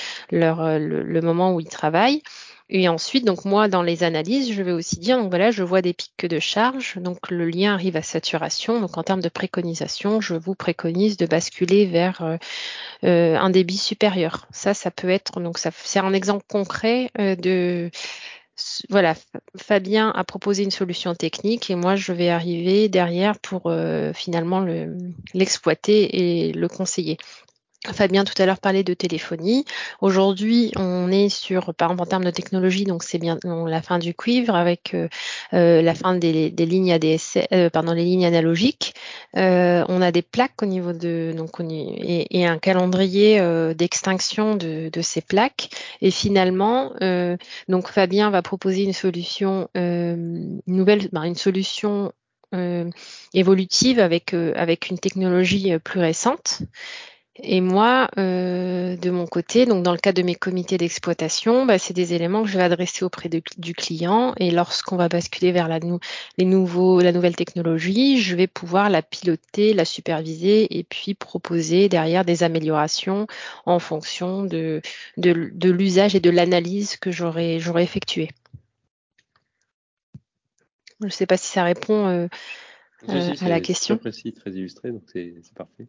moment 1.22 1.54
où 1.54 1.60
ils 1.60 1.70
travaillent 1.70 2.22
et 2.70 2.88
ensuite, 2.88 3.26
donc 3.26 3.46
moi, 3.46 3.68
dans 3.68 3.84
les 3.84 4.04
analyses, 4.04 4.52
je 4.52 4.64
vais 4.64 4.72
aussi 4.72 4.98
dire, 4.98 5.18
donc 5.18 5.30
voilà, 5.30 5.52
je 5.52 5.64
vois 5.64 5.82
des 5.82 5.94
pics 5.94 6.26
de 6.26 6.40
charge, 6.40 6.98
donc 6.98 7.30
le 7.30 7.46
lien 7.46 7.74
arrive 7.74 7.98
à 7.98 8.02
saturation. 8.02 8.80
Donc 8.80 8.98
en 8.98 9.04
termes 9.04 9.22
de 9.22 9.30
préconisation, 9.30 10.22
je 10.22 10.36
vous 10.36 10.56
préconise 10.56 11.18
de 11.18 11.26
basculer 11.26 11.86
vers 11.86 12.22
euh, 12.24 12.38
euh, 13.04 13.38
un 13.38 13.50
débit 13.50 13.78
supérieur. 13.78 14.48
Ça, 14.52 14.74
ça 14.74 14.92
peut 14.92 15.10
être, 15.10 15.42
donc 15.42 15.58
ça, 15.58 15.72
c'est 15.74 16.00
un 16.00 16.14
exemple 16.14 16.46
concret 16.48 17.12
euh, 17.20 17.36
de 17.36 17.92
voilà, 18.90 19.16
Fabien 19.58 20.12
a 20.12 20.24
proposé 20.24 20.64
une 20.64 20.72
solution 20.72 21.16
technique 21.16 21.72
et 21.72 21.76
moi 21.76 21.96
je 21.96 22.14
vais 22.14 22.30
arriver 22.30 22.88
derrière 22.88 23.40
pour 23.40 23.74
finalement 24.14 24.64
l'exploiter 25.34 26.48
et 26.48 26.54
le 26.54 26.68
conseiller. 26.68 27.18
Fabien 27.92 28.24
tout 28.24 28.42
à 28.42 28.46
l'heure 28.46 28.60
parlait 28.60 28.84
de 28.84 28.94
téléphonie. 28.94 29.66
Aujourd'hui, 30.00 30.72
on 30.78 31.12
est 31.12 31.28
sur, 31.28 31.74
par 31.74 31.90
exemple 31.90 32.04
en 32.04 32.06
termes 32.06 32.24
de 32.24 32.32
technologie, 32.32 32.86
donc 32.86 33.04
c'est 33.04 33.18
bien 33.18 33.38
la 33.44 33.82
fin 33.82 34.00
du 34.00 34.14
cuivre 34.14 34.56
avec 34.56 34.94
euh, 34.94 35.10
euh, 35.54 35.82
la 35.82 35.94
fin 35.94 36.16
des, 36.16 36.50
lignes 36.50 36.94
ADS, 36.94 37.40
euh, 37.52 37.70
pardon, 37.70 37.92
les 37.92 38.06
lignes 38.06 38.26
analogiques. 38.26 38.94
on 39.34 40.02
a 40.02 40.12
des 40.12 40.22
plaques 40.22 40.62
au 40.62 40.66
niveau 40.66 40.94
de, 40.94 41.34
donc 41.36 41.60
et, 41.60 42.46
un 42.46 42.58
calendrier 42.58 43.42
d'extinction 43.76 44.56
de, 44.56 45.02
ces 45.02 45.22
plaques. 45.22 45.70
Et 46.02 46.12
finalement, 46.12 46.94
donc 47.68 47.90
Fabien 47.90 48.30
va 48.30 48.42
proposer 48.42 48.84
une 48.84 48.94
solution, 48.94 49.68
nouvelle, 49.76 51.10
ben, 51.12 51.24
une 51.24 51.36
solution 51.36 52.14
évolutive 53.34 54.00
avec 54.00 54.34
avec 54.34 54.90
une 54.90 55.00
technologie 55.00 55.78
plus 55.80 56.00
récente. 56.00 56.62
Et 57.38 57.62
moi, 57.62 58.10
euh, 58.20 58.96
de 58.96 59.10
mon 59.10 59.26
côté, 59.26 59.66
donc 59.66 59.84
dans 59.84 59.92
le 59.92 59.98
cadre 59.98 60.22
de 60.22 60.26
mes 60.26 60.36
comités 60.36 60.78
d'exploitation, 60.78 61.66
bah, 61.66 61.80
c'est 61.80 61.94
des 61.94 62.14
éléments 62.14 62.44
que 62.44 62.48
je 62.48 62.58
vais 62.58 62.64
adresser 62.64 63.04
auprès 63.04 63.28
du 63.28 63.74
client. 63.74 64.36
Et 64.38 64.52
lorsqu'on 64.52 64.98
va 64.98 65.10
basculer 65.10 65.52
vers 65.52 65.68
la, 65.68 65.80
les 66.38 66.46
nouveaux, 66.46 67.02
la 67.02 67.12
nouvelle 67.12 67.36
technologie, 67.36 68.22
je 68.22 68.36
vais 68.36 68.46
pouvoir 68.46 68.92
la 68.92 69.02
piloter, 69.02 69.74
la 69.74 69.84
superviser 69.84 70.78
et 70.78 70.84
puis 70.84 71.16
proposer 71.16 71.90
derrière 71.90 72.24
des 72.24 72.44
améliorations 72.44 73.26
en 73.66 73.80
fonction 73.80 74.44
de, 74.44 74.82
de, 75.18 75.50
de 75.54 75.72
l'usage 75.72 76.14
et 76.14 76.20
de 76.20 76.30
l'analyse 76.30 76.98
que 76.98 77.10
j'aurais 77.12 77.60
j'aurais 77.60 77.84
effectué. 77.84 78.30
Je 81.00 81.08
ne 81.08 81.12
sais 81.12 81.26
pas 81.26 81.38
si 81.38 81.48
ça 81.48 81.64
répond 81.64 82.06
euh, 82.08 82.28
euh, 83.10 83.34
à 83.42 83.50
la 83.50 83.60
question. 83.60 83.98
Très 83.98 84.12
précis, 84.12 84.34
très 84.34 84.52
illustré, 84.52 84.92
donc 84.92 85.02
c'est 85.12 85.34
parfait. 85.56 85.88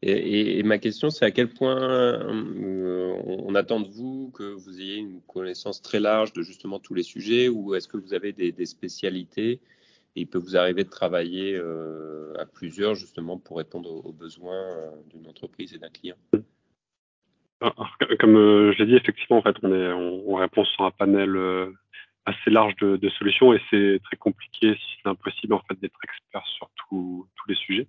Et, 0.00 0.62
ma 0.62 0.78
question, 0.78 1.10
c'est 1.10 1.24
à 1.24 1.32
quel 1.32 1.48
point 1.48 1.76
euh, 1.76 3.16
on 3.26 3.54
attend 3.56 3.80
de 3.80 3.88
vous 3.88 4.30
que 4.32 4.44
vous 4.44 4.80
ayez 4.80 4.96
une 4.96 5.20
connaissance 5.22 5.82
très 5.82 5.98
large 5.98 6.32
de 6.32 6.42
justement 6.42 6.78
tous 6.78 6.94
les 6.94 7.02
sujets 7.02 7.48
ou 7.48 7.74
est-ce 7.74 7.88
que 7.88 7.96
vous 7.96 8.14
avez 8.14 8.32
des, 8.32 8.66
spécialités 8.66 9.60
et 10.14 10.20
il 10.22 10.26
peut 10.28 10.38
vous 10.38 10.56
arriver 10.56 10.84
de 10.84 10.88
travailler 10.88 11.56
euh, 11.56 12.32
à 12.38 12.46
plusieurs 12.46 12.94
justement 12.94 13.38
pour 13.38 13.56
répondre 13.56 13.90
aux, 13.90 14.12
besoins 14.12 14.54
euh, 14.54 14.90
d'une 15.12 15.26
entreprise 15.26 15.74
et 15.74 15.78
d'un 15.78 15.90
client? 15.90 16.16
Comme 17.60 18.36
je 18.72 18.78
l'ai 18.78 18.86
dit, 18.86 18.94
effectivement, 18.94 19.38
en 19.38 19.42
fait, 19.42 19.56
on, 19.64 19.72
est, 19.72 19.92
on, 19.92 20.36
répond 20.36 20.64
sur 20.64 20.84
un 20.84 20.92
panel 20.92 21.36
assez 22.24 22.50
large 22.50 22.76
de, 22.76 23.08
solutions 23.18 23.52
et 23.52 23.60
c'est 23.68 23.98
très 24.04 24.16
compliqué, 24.16 24.76
si 24.76 25.00
c'est 25.02 25.08
impossible, 25.08 25.54
en 25.54 25.62
fait, 25.68 25.74
d'être 25.80 25.98
expert 26.04 26.46
sur 26.46 26.70
tous 26.76 27.26
les 27.48 27.56
sujets. 27.56 27.88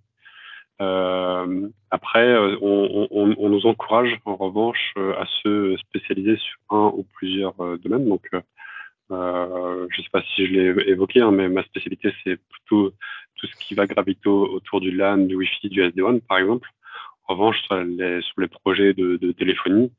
Euh, 0.81 1.67
après, 1.91 2.25
euh, 2.25 2.55
on, 2.61 3.07
on, 3.11 3.35
on, 3.37 3.49
nous 3.49 3.65
encourage 3.65 4.17
en 4.25 4.35
revanche 4.35 4.93
euh, 4.97 5.13
à 5.19 5.25
se 5.43 5.75
spécialiser 5.77 6.37
sur 6.37 6.57
un 6.69 6.91
ou 6.95 7.05
plusieurs 7.15 7.55
domaines. 7.79 8.07
Donc, 8.07 8.29
euh, 9.11 9.87
je 9.89 9.97
ne 9.99 10.03
sais 10.03 10.09
pas 10.11 10.21
si 10.35 10.45
je 10.45 10.51
l'ai 10.53 10.89
évoqué, 10.89 11.21
hein, 11.21 11.31
mais 11.31 11.49
ma 11.49 11.63
spécialité, 11.63 12.13
c'est 12.23 12.37
plutôt 12.37 12.93
tout 13.35 13.47
ce 13.47 13.55
qui 13.57 13.73
va 13.73 13.87
graviter 13.87 14.29
autour 14.29 14.81
du 14.81 14.91
LAN, 14.91 15.17
du 15.17 15.35
Wi-Fi, 15.35 15.69
du 15.69 15.81
SD-WAN, 15.83 16.19
par 16.21 16.37
exemple. 16.37 16.69
En 17.27 17.33
revanche, 17.35 17.61
sur 17.63 17.75
les, 17.75 18.21
sur 18.21 18.41
les 18.41 18.47
projets 18.47 18.93
de, 18.93 19.17
de 19.17 19.31
téléphonie, 19.31 19.91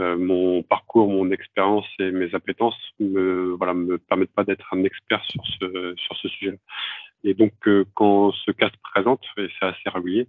euh, 0.00 0.16
mon 0.16 0.62
parcours, 0.62 1.08
mon 1.08 1.30
expérience 1.32 1.86
et 1.98 2.12
mes 2.12 2.32
appétences 2.34 2.78
me, 3.00 3.54
voilà, 3.58 3.74
me 3.74 3.98
permettent 3.98 4.32
pas 4.32 4.44
d'être 4.44 4.72
un 4.72 4.84
expert 4.84 5.22
sur 5.24 5.42
ce, 5.58 5.94
sur 5.96 6.16
ce 6.16 6.28
sujet. 6.28 6.58
Et 7.24 7.34
donc, 7.34 7.52
euh, 7.66 7.84
quand 7.94 8.32
ce 8.32 8.50
cas 8.52 8.68
se 8.68 8.76
présente, 8.82 9.22
et 9.36 9.48
c'est 9.58 9.66
assez 9.66 9.88
régulier, 9.88 10.28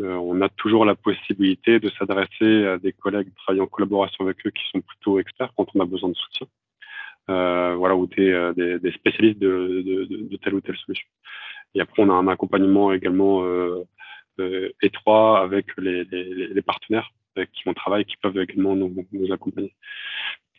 euh, 0.00 0.14
on 0.14 0.40
a 0.40 0.48
toujours 0.48 0.84
la 0.84 0.94
possibilité 0.94 1.78
de 1.78 1.90
s'adresser 1.90 2.66
à 2.66 2.78
des 2.78 2.92
collègues 2.92 3.32
travaillant 3.34 3.64
en 3.64 3.66
collaboration 3.66 4.24
avec 4.24 4.46
eux 4.46 4.50
qui 4.50 4.62
sont 4.70 4.80
plutôt 4.80 5.18
experts 5.18 5.52
quand 5.56 5.66
on 5.74 5.80
a 5.80 5.84
besoin 5.84 6.08
de 6.08 6.14
soutien. 6.14 6.46
Euh, 7.30 7.74
voilà, 7.76 7.94
ou 7.94 8.06
des, 8.06 8.30
euh, 8.32 8.52
des, 8.52 8.78
des 8.80 8.92
spécialistes 8.92 9.38
de, 9.38 9.82
de, 9.86 10.28
de, 10.28 10.36
telle 10.38 10.54
ou 10.54 10.60
telle 10.60 10.76
solution. 10.76 11.06
Et 11.74 11.80
après, 11.80 12.02
on 12.02 12.10
a 12.10 12.14
un 12.14 12.26
accompagnement 12.28 12.92
également 12.92 13.44
euh, 13.44 13.84
étroit 14.82 15.40
avec 15.40 15.66
les, 15.78 16.04
les, 16.04 16.48
les, 16.48 16.62
partenaires 16.62 17.10
avec 17.36 17.52
qui 17.52 17.68
on 17.68 17.74
travaille, 17.74 18.04
qui 18.04 18.16
peuvent 18.16 18.38
également 18.38 18.74
nous, 18.74 19.06
nous 19.12 19.32
accompagner. 19.32 19.72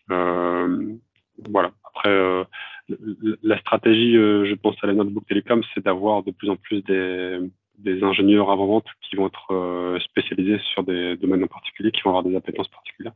voilà. 0.10 1.72
Après, 1.84 2.46
la 2.90 3.60
stratégie, 3.60 4.14
je 4.14 4.54
pense 4.56 4.76
à 4.82 4.88
la 4.88 4.94
Notebook 4.94 5.26
Telecom, 5.28 5.64
c'est 5.74 5.84
d'avoir 5.84 6.24
de 6.24 6.32
plus 6.32 6.50
en 6.50 6.56
plus 6.56 6.82
des, 6.84 8.04
ingénieurs 8.04 8.52
avant-vente 8.52 8.86
qui 9.02 9.16
vont 9.16 9.28
être 9.28 9.52
euh, 9.52 10.00
spécialisés 10.00 10.60
sur 10.74 10.84
des 10.84 11.16
domaines 11.18 11.44
en 11.44 11.48
particulier, 11.48 11.92
qui 11.92 12.02
vont 12.02 12.12
avoir 12.12 12.24
des 12.24 12.36
appétences 12.36 12.68
particulières. 12.68 13.14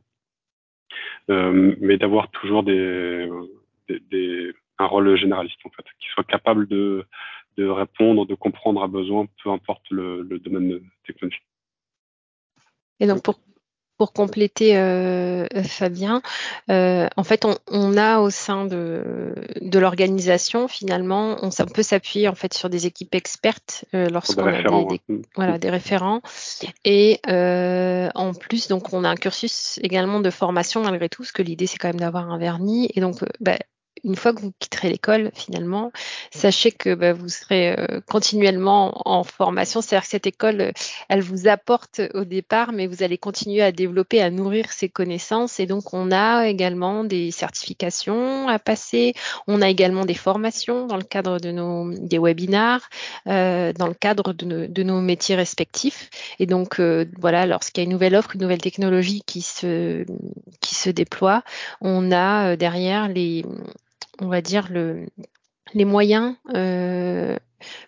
Euh, 1.30 1.74
mais 1.80 1.98
d'avoir 1.98 2.30
toujours 2.30 2.62
des, 2.62 3.28
un 4.78 4.86
rôle 4.86 5.16
généraliste, 5.16 5.58
en 5.64 5.70
fait, 5.70 5.84
qui 6.00 6.08
soit 6.08 6.24
capable 6.24 6.66
de, 6.66 7.04
de 7.56 7.66
répondre, 7.66 8.26
de 8.26 8.34
comprendre 8.34 8.82
à 8.82 8.88
besoin, 8.88 9.26
peu 9.42 9.50
importe 9.50 9.84
le, 9.90 10.22
le 10.22 10.38
domaine 10.38 10.80
technologique. 11.06 11.42
Et 13.00 13.06
donc, 13.06 13.22
pour 13.22 13.38
pour 13.98 14.12
compléter 14.12 14.76
euh, 14.76 15.46
Fabien, 15.64 16.22
euh, 16.70 17.08
en 17.16 17.24
fait, 17.24 17.44
on, 17.68 17.96
a 17.96 18.20
au 18.20 18.30
sein 18.30 18.64
de, 18.64 19.34
de 19.60 19.78
l'organisation, 19.78 20.68
finalement, 20.68 21.36
on, 21.42 21.50
peut 21.66 21.82
s'appuyer 21.82 22.28
en 22.28 22.34
fait 22.34 22.54
sur 22.54 22.70
des 22.70 22.86
équipes 22.86 23.14
expertes 23.14 23.84
euh, 23.94 24.08
lorsqu'on 24.08 24.46
a 24.46 24.62
des, 24.62 25.00
voilà, 25.34 25.58
des 25.58 25.70
référents. 25.70 26.22
Et 26.84 27.20
en 27.26 28.32
plus, 28.34 28.68
donc, 28.68 28.92
on 28.92 29.04
a 29.04 29.10
un 29.10 29.16
cursus 29.16 29.80
également 29.82 30.20
de 30.20 30.30
formation 30.30 30.82
malgré 30.82 31.08
tout, 31.08 31.22
parce 31.22 31.32
que 31.32 31.42
l'idée, 31.42 31.66
c'est 31.66 31.78
quand 31.78 31.88
même 31.88 32.00
d'avoir 32.00 32.30
un 32.30 32.38
vernis. 32.38 32.88
Et 32.94 33.00
donc, 33.00 33.16
bah, 33.40 33.58
une 34.04 34.16
fois 34.16 34.32
que 34.32 34.40
vous 34.40 34.52
quitterez 34.58 34.88
l'école, 34.88 35.30
finalement, 35.34 35.92
sachez 36.30 36.72
que 36.72 36.94
bah, 36.94 37.12
vous 37.12 37.28
serez 37.28 37.74
euh, 37.78 38.00
continuellement 38.08 39.02
en 39.08 39.24
formation. 39.24 39.80
C'est-à-dire 39.80 40.04
que 40.04 40.10
cette 40.10 40.26
école, 40.26 40.60
euh, 40.60 40.72
elle 41.08 41.20
vous 41.20 41.48
apporte 41.48 42.00
au 42.14 42.24
départ, 42.24 42.72
mais 42.72 42.86
vous 42.86 43.02
allez 43.02 43.18
continuer 43.18 43.62
à 43.62 43.72
développer, 43.72 44.20
à 44.22 44.30
nourrir 44.30 44.70
ces 44.70 44.88
connaissances. 44.88 45.60
Et 45.60 45.66
donc, 45.66 45.94
on 45.94 46.10
a 46.10 46.48
également 46.48 47.04
des 47.04 47.30
certifications 47.30 48.48
à 48.48 48.58
passer. 48.58 49.14
On 49.46 49.62
a 49.62 49.68
également 49.68 50.04
des 50.04 50.14
formations 50.14 50.86
dans 50.86 50.96
le 50.96 51.02
cadre 51.02 51.38
de 51.38 51.50
nos 51.50 51.92
des 51.92 52.18
webinars, 52.18 52.88
euh, 53.26 53.72
dans 53.72 53.86
le 53.86 53.94
cadre 53.94 54.32
de 54.32 54.82
nos, 54.82 55.00
métiers 55.00 55.36
respectifs. 55.36 56.10
Et 56.38 56.46
donc, 56.46 56.80
voilà, 57.18 57.46
lorsqu'il 57.46 57.82
y 57.82 57.82
a 57.82 57.84
une 57.84 57.92
nouvelle 57.92 58.14
offre, 58.14 58.34
une 58.34 58.42
nouvelle 58.42 58.60
technologie 58.60 59.22
qui 59.26 59.42
se 59.42 60.04
qui 60.60 60.74
se 60.74 60.90
déploie, 60.90 61.42
on 61.80 62.10
a 62.12 62.56
derrière 62.56 63.08
les 63.08 63.44
on 64.20 64.28
va 64.28 64.40
dire, 64.40 64.68
le, 64.70 65.06
les 65.74 65.84
moyens 65.84 66.34
euh, 66.54 67.36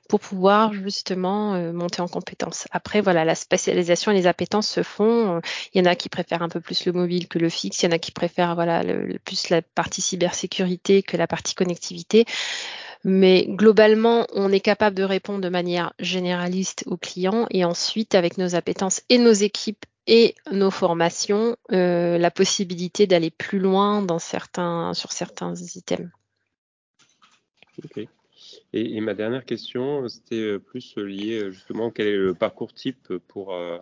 pour 0.09 0.21
pouvoir 0.21 0.73
justement 0.73 1.55
euh, 1.55 1.73
monter 1.73 2.03
en 2.03 2.09
compétences. 2.09 2.67
Après, 2.71 3.01
voilà, 3.01 3.25
la 3.25 3.35
spécialisation 3.35 4.13
et 4.13 4.15
les 4.15 4.27
appétences 4.27 4.69
se 4.69 4.83
font. 4.83 5.41
Il 5.73 5.79
y 5.79 5.87
en 5.87 5.91
a 5.91 5.95
qui 5.95 6.09
préfèrent 6.09 6.43
un 6.43 6.49
peu 6.49 6.61
plus 6.61 6.85
le 6.87 6.93
mobile 6.93 7.29
que 7.29 7.39
le 7.39 7.49
fixe. 7.49 7.83
Il 7.83 7.87
y 7.87 7.89
en 7.89 7.93
a 7.93 7.99
qui 7.99 8.13
préfèrent 8.13 8.55
voilà 8.55 8.83
le, 8.83 9.19
plus 9.19 9.49
la 9.51 9.63
partie 9.63 10.01
cybersécurité 10.01 11.03
que 11.03 11.17
la 11.17 11.27
partie 11.27 11.55
connectivité. 11.55 12.25
Mais 13.03 13.47
globalement, 13.49 14.27
on 14.35 14.53
est 14.53 14.61
capable 14.61 14.95
de 14.95 15.05
répondre 15.05 15.41
de 15.41 15.49
manière 15.49 15.95
généraliste 15.99 16.85
aux 16.87 16.99
clients 16.99 17.47
et 17.51 17.65
ensuite, 17.65 18.15
avec 18.15 18.37
nos 18.37 18.55
appétences 18.55 19.01
et 19.09 19.19
nos 19.19 19.33
équipes 19.33 19.87
et 20.07 20.35
nos 20.51 20.71
formations, 20.71 21.57
euh, 21.73 22.19
la 22.19 22.31
possibilité 22.31 23.07
d'aller 23.07 23.31
plus 23.31 23.59
loin 23.59 24.03
dans 24.03 24.19
certains, 24.19 24.93
sur 24.93 25.13
certains 25.13 25.55
items. 25.55 26.11
Et, 28.73 29.01
ma 29.01 29.15
dernière 29.15 29.45
question, 29.45 30.09
c'était 30.09 30.41
euh, 30.41 30.59
plus 30.59 30.97
lié 30.97 31.41
euh, 31.41 31.51
justement 31.51 31.91
quel 31.91 32.07
est 32.07 32.17
le 32.17 32.35
parcours 32.35 32.73
type 32.73 33.17
pour 33.29 33.53
euh, 33.55 33.79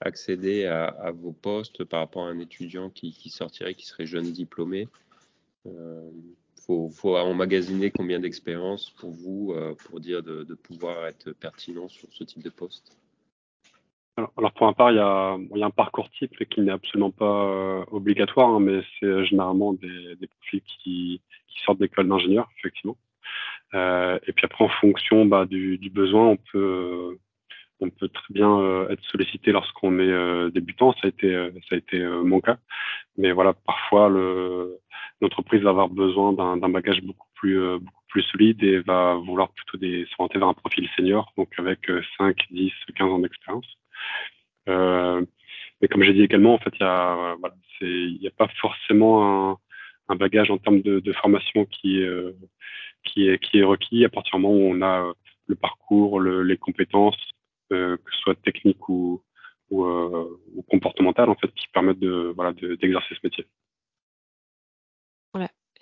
accéder 0.00 0.64
à, 0.66 1.10
vos 1.12 1.32
postes 1.32 1.84
par 1.84 2.00
rapport 2.00 2.24
à 2.24 2.30
un 2.30 2.38
étudiant 2.38 2.90
qui, 2.90 3.12
sortirait, 3.28 3.74
qui 3.74 3.86
serait 3.86 4.06
jeune 4.06 4.32
diplômé? 4.32 4.88
Il 5.66 5.70
faut, 6.66 7.16
emmagasiner 7.16 7.90
combien 7.90 8.18
d'expérience 8.18 8.90
pour 8.90 9.10
vous 9.10 9.54
pour 9.84 10.00
dire 10.00 10.22
de, 10.22 10.54
pouvoir 10.54 11.06
être 11.06 11.32
pertinent 11.32 11.86
sur 11.88 12.08
ce 12.12 12.24
type 12.24 12.42
de 12.42 12.48
poste? 12.48 12.96
Alors, 14.16 14.52
pour 14.54 14.66
ma 14.66 14.72
part, 14.72 14.90
il 14.90 14.96
y, 14.96 15.00
a, 15.00 15.66
un 15.66 15.70
parcours 15.70 16.08
type 16.10 16.48
qui 16.48 16.62
n'est 16.62 16.72
absolument 16.72 17.10
pas 17.10 17.84
obligatoire, 17.90 18.48
hein, 18.48 18.60
mais 18.60 18.80
c'est 18.98 19.26
généralement 19.26 19.74
des, 19.74 20.16
profils 20.38 20.62
qui, 20.62 21.20
qui 21.46 21.60
sortent 21.62 21.78
d'école 21.78 22.08
d'ingénieur, 22.08 22.50
effectivement. 22.56 22.96
Euh, 23.74 24.18
et 24.26 24.32
puis 24.32 24.44
après, 24.44 24.64
en 24.64 24.68
fonction 24.68 25.24
bah, 25.26 25.44
du, 25.46 25.78
du, 25.78 25.90
besoin, 25.90 26.26
on 26.26 26.36
peut, 26.36 27.18
on 27.80 27.90
peut 27.90 28.08
très 28.08 28.34
bien 28.34 28.58
euh, 28.58 28.88
être 28.88 29.04
sollicité 29.04 29.52
lorsqu'on 29.52 29.98
est 29.98 30.10
euh, 30.10 30.50
débutant. 30.50 30.92
Ça 30.94 31.00
a 31.04 31.08
été, 31.08 31.32
ça 31.68 31.74
a 31.74 31.78
été 31.78 32.00
mon 32.00 32.40
cas. 32.40 32.58
Mais 33.16 33.32
voilà, 33.32 33.52
parfois, 33.52 34.08
l'entreprise 35.20 35.62
va 35.62 35.70
avoir 35.70 35.88
besoin 35.88 36.32
d'un 36.32 36.68
bagage 36.68 37.02
beaucoup 37.02 37.28
plus, 37.34 37.78
beaucoup 37.78 38.04
plus 38.08 38.22
solide 38.22 38.62
et 38.62 38.78
va 38.80 39.14
vouloir 39.14 39.50
plutôt 39.50 39.78
des, 39.78 40.06
s'orienter 40.10 40.38
vers 40.38 40.48
un 40.48 40.54
profil 40.54 40.88
senior, 40.96 41.32
donc 41.36 41.52
avec 41.58 41.90
5, 42.18 42.36
10, 42.50 42.72
15 42.96 43.10
ans 43.10 43.18
d'expérience. 43.18 43.66
Euh, 44.68 45.24
mais 45.80 45.88
comme 45.88 46.02
j'ai 46.02 46.12
dit 46.12 46.22
également, 46.22 46.54
en 46.54 46.58
fait, 46.58 46.72
il 46.74 46.82
y 46.82 46.86
a, 46.86 47.36
voilà, 47.40 47.54
il 47.80 48.18
n'y 48.20 48.26
a 48.26 48.32
pas 48.32 48.48
forcément 48.60 49.58
un, 50.10 50.16
bagage 50.16 50.50
en 50.50 50.58
termes 50.58 50.82
de, 50.82 51.12
formation 51.14 51.64
qui, 51.66 52.02
euh, 52.02 52.32
qui 53.04 53.28
est, 53.28 53.38
qui 53.38 53.58
est 53.58 53.64
requis 53.64 54.04
à 54.04 54.08
partir 54.08 54.36
du 54.36 54.42
moment 54.42 54.54
où 54.54 54.70
on 54.70 54.82
a 54.82 55.04
euh, 55.04 55.12
le 55.46 55.54
parcours, 55.56 56.20
les 56.20 56.56
compétences, 56.56 57.18
euh, 57.72 57.96
que 57.96 58.12
ce 58.12 58.20
soit 58.20 58.40
techniques 58.42 58.88
ou, 58.88 59.22
comportementales, 60.68 61.30
en 61.30 61.36
fait, 61.36 61.52
qui 61.54 61.66
permettent 61.72 62.00
d'exercer 62.00 63.14
ce 63.14 63.20
métier. 63.22 63.46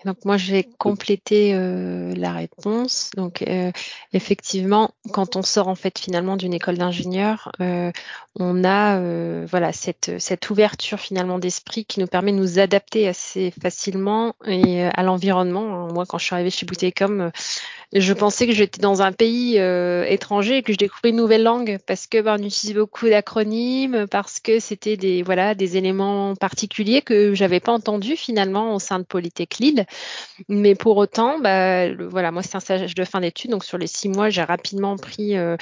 Donc 0.04 0.24
moi 0.24 0.36
j'ai 0.36 0.64
complété 0.78 1.54
euh, 1.54 2.14
la 2.14 2.32
réponse. 2.32 3.10
Donc 3.16 3.42
euh, 3.42 3.72
effectivement, 4.12 4.92
quand 5.12 5.34
on 5.34 5.42
sort 5.42 5.68
en 5.68 5.74
fait 5.74 5.98
finalement 5.98 6.36
d'une 6.36 6.54
école 6.54 6.78
d'ingénieur, 6.78 7.50
euh, 7.60 7.90
on 8.36 8.64
a 8.64 9.00
voilà 9.46 9.72
cette, 9.72 10.20
cette 10.20 10.48
ouverture 10.50 11.00
finalement 11.00 11.38
d'esprit 11.38 11.84
qui 11.84 11.98
nous 11.98 12.06
permet 12.06 12.32
de 12.32 12.36
nous 12.36 12.60
adapter 12.60 13.08
assez 13.08 13.52
facilement 13.60 14.34
et 14.46 14.84
à 14.84 15.02
l'environnement. 15.02 15.88
Moi 15.92 16.06
quand 16.06 16.18
je 16.18 16.24
suis 16.26 16.34
arrivée 16.34 16.50
chez 16.50 16.66
Boutécom, 16.66 17.32
je 17.94 18.12
pensais 18.12 18.46
que 18.46 18.52
j'étais 18.52 18.80
dans 18.80 19.02
un 19.02 19.12
pays 19.12 19.56
étranger 19.56 20.58
et 20.58 20.62
que 20.62 20.72
je 20.72 20.78
découvrais 20.78 21.10
une 21.10 21.16
nouvelle 21.16 21.42
langue 21.42 21.78
parce 21.86 22.06
que 22.06 22.20
ben, 22.20 22.36
on 22.38 22.42
utilise 22.42 22.74
beaucoup 22.74 23.08
d'acronymes, 23.08 24.06
parce 24.10 24.40
que 24.40 24.60
c'était 24.60 24.96
des 24.96 25.22
voilà 25.22 25.54
des 25.54 25.76
éléments 25.76 26.34
particuliers 26.34 27.02
que 27.02 27.34
j'avais 27.34 27.60
pas 27.60 27.72
entendus 27.72 28.16
finalement 28.16 28.74
au 28.74 28.78
sein 28.78 28.98
de 28.98 29.04
Polytech 29.04 29.58
Lille. 29.58 29.86
Mais 30.48 30.74
pour 30.74 30.96
autant, 30.96 31.38
bah, 31.40 31.92
voilà, 31.94 32.30
moi 32.30 32.42
c'est 32.42 32.56
un 32.56 32.60
stage 32.60 32.94
de 32.94 33.04
fin 33.04 33.20
d'études, 33.20 33.50
donc 33.50 33.64
sur 33.64 33.78
les 33.78 33.86
six 33.86 34.08
mois, 34.08 34.30
j'ai 34.30 34.42
rapidement 34.42 34.96
pris 34.96 35.36
euh, 35.36 35.56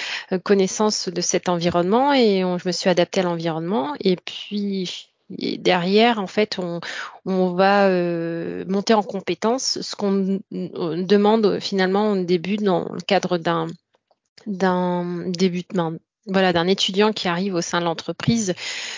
connaissance 0.44 1.08
de 1.08 1.20
cet 1.20 1.48
environnement 1.48 2.12
et 2.12 2.40
je 2.40 2.66
me 2.66 2.72
suis 2.72 2.90
adaptée 2.90 3.20
à 3.20 3.24
l'environnement. 3.24 3.94
Et 4.00 4.16
puis 4.16 5.08
derrière, 5.28 6.18
en 6.18 6.26
fait, 6.26 6.58
on, 6.58 7.54
va 7.54 7.88
euh, 7.88 8.64
monter 8.68 8.94
en 8.94 9.02
compétence, 9.02 9.80
ce 9.80 9.96
qu'on 9.96 10.40
demande 10.50 11.58
finalement 11.60 12.12
au 12.12 12.24
début 12.24 12.56
dans 12.56 12.88
le 12.92 13.00
cadre 13.00 13.38
d'un 13.38 13.66
d'un 14.46 15.28
débutement 15.30 15.94
voilà 16.26 16.52
d'un 16.52 16.66
étudiant 16.66 17.12
qui 17.12 17.28
arrive 17.28 17.54
au 17.54 17.60
sein 17.60 17.80
de 17.80 17.84
l'entreprise, 17.84 18.54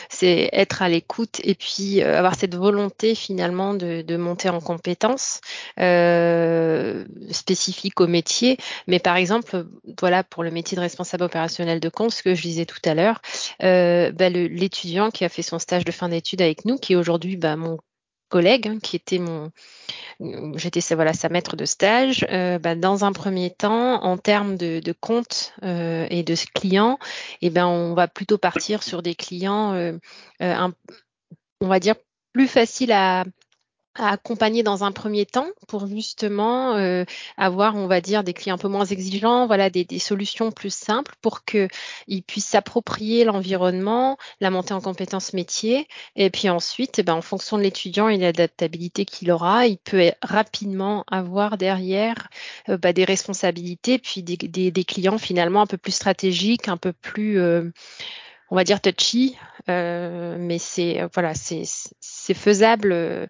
c'est 0.08 0.48
être 0.52 0.82
à 0.82 0.88
l'écoute 0.88 1.40
et 1.44 1.54
puis 1.54 2.02
euh, 2.02 2.18
avoir 2.18 2.34
cette 2.34 2.54
volonté 2.54 3.14
finalement 3.14 3.74
de, 3.74 4.16
monter 4.16 4.48
en 4.48 4.60
compétences 4.60 5.40
euh, 5.78 7.04
spécifiques 7.30 8.00
au 8.00 8.06
métier. 8.06 8.56
Mais 8.86 8.98
par 8.98 9.16
exemple, 9.16 9.66
voilà 10.00 10.24
pour 10.24 10.42
le 10.42 10.50
métier 10.50 10.74
de 10.76 10.80
responsable 10.80 11.24
opérationnel 11.24 11.80
de 11.80 11.88
compte, 11.88 12.12
ce 12.12 12.22
que 12.22 12.34
je 12.34 12.42
disais 12.42 12.66
tout 12.66 12.80
à 12.84 12.94
l'heure, 12.94 13.20
euh, 13.62 14.10
bah, 14.12 14.28
l'étudiant 14.28 15.10
qui 15.10 15.24
a 15.24 15.28
fait 15.28 15.42
son 15.42 15.58
stage 15.58 15.84
de 15.84 15.92
fin 15.92 16.08
d'études 16.08 16.42
avec 16.42 16.64
nous, 16.64 16.78
qui 16.78 16.96
aujourd'hui 16.96 17.36
bah, 17.36 17.56
mon 17.56 17.78
collègue, 18.28 18.68
hein, 18.68 18.78
qui 18.82 18.96
était 18.96 19.18
mon 19.18 19.50
j'étais 20.56 20.80
voilà 20.94 21.12
sa 21.12 21.28
maître 21.28 21.56
de 21.56 21.64
stage. 21.64 22.26
Euh, 22.30 22.58
bah, 22.58 22.74
dans 22.74 23.04
un 23.04 23.12
premier 23.12 23.50
temps, 23.50 24.02
en 24.02 24.16
termes 24.16 24.56
de, 24.56 24.80
de 24.80 24.92
compte 24.92 25.54
euh, 25.62 26.06
et 26.10 26.22
de 26.22 26.34
clients, 26.54 26.98
et 27.40 27.46
eh 27.46 27.50
ben 27.50 27.66
on 27.66 27.94
va 27.94 28.08
plutôt 28.08 28.38
partir 28.38 28.82
sur 28.82 29.02
des 29.02 29.14
clients, 29.14 29.72
euh, 29.74 29.98
on 31.60 31.68
va 31.68 31.80
dire 31.80 31.94
plus 32.32 32.48
faciles 32.48 32.92
à, 32.92 33.24
à 33.98 34.10
accompagner 34.10 34.62
dans 34.62 34.84
un 34.84 34.92
premier 34.92 35.26
temps 35.26 35.48
pour 35.66 35.86
justement 35.86 36.76
euh, 36.76 37.04
avoir, 37.36 37.76
on 37.76 37.86
va 37.86 38.00
dire, 38.00 38.24
des 38.24 38.32
clients 38.32 38.54
un 38.54 38.58
peu 38.58 38.68
moins 38.68 38.84
exigeants, 38.84 39.46
voilà, 39.46 39.70
des, 39.70 39.84
des 39.84 39.98
solutions 39.98 40.50
plus 40.50 40.72
simples 40.72 41.14
pour 41.20 41.44
qu'ils 41.44 42.22
puissent 42.26 42.46
s'approprier 42.46 43.24
l'environnement, 43.24 44.16
la 44.40 44.50
montée 44.50 44.74
en 44.74 44.80
compétences 44.80 45.32
métier. 45.32 45.88
Et 46.16 46.30
puis 46.30 46.48
ensuite, 46.48 46.98
eh 46.98 47.02
ben, 47.02 47.14
en 47.14 47.22
fonction 47.22 47.58
de 47.58 47.62
l'étudiant 47.62 48.08
et 48.08 48.16
de 48.16 48.22
l'adaptabilité 48.22 49.04
qu'il 49.04 49.30
aura, 49.30 49.66
il 49.66 49.78
peut 49.78 50.12
rapidement 50.22 51.04
avoir 51.10 51.58
derrière 51.58 52.28
euh, 52.68 52.78
bah, 52.78 52.92
des 52.92 53.04
responsabilités, 53.04 53.98
puis 53.98 54.22
des, 54.22 54.36
des, 54.36 54.70
des, 54.70 54.84
clients 54.84 55.18
finalement 55.18 55.62
un 55.62 55.66
peu 55.66 55.76
plus 55.76 55.92
stratégiques, 55.92 56.68
un 56.68 56.76
peu 56.76 56.92
plus... 56.92 57.40
Euh, 57.40 57.70
on 58.50 58.56
va 58.56 58.64
dire 58.64 58.80
touchy, 58.80 59.36
mais 59.66 60.58
c'est 60.58 61.06
voilà, 61.12 61.34
c'est 61.34 62.34
faisable 62.34 62.92
euh, 62.92 63.26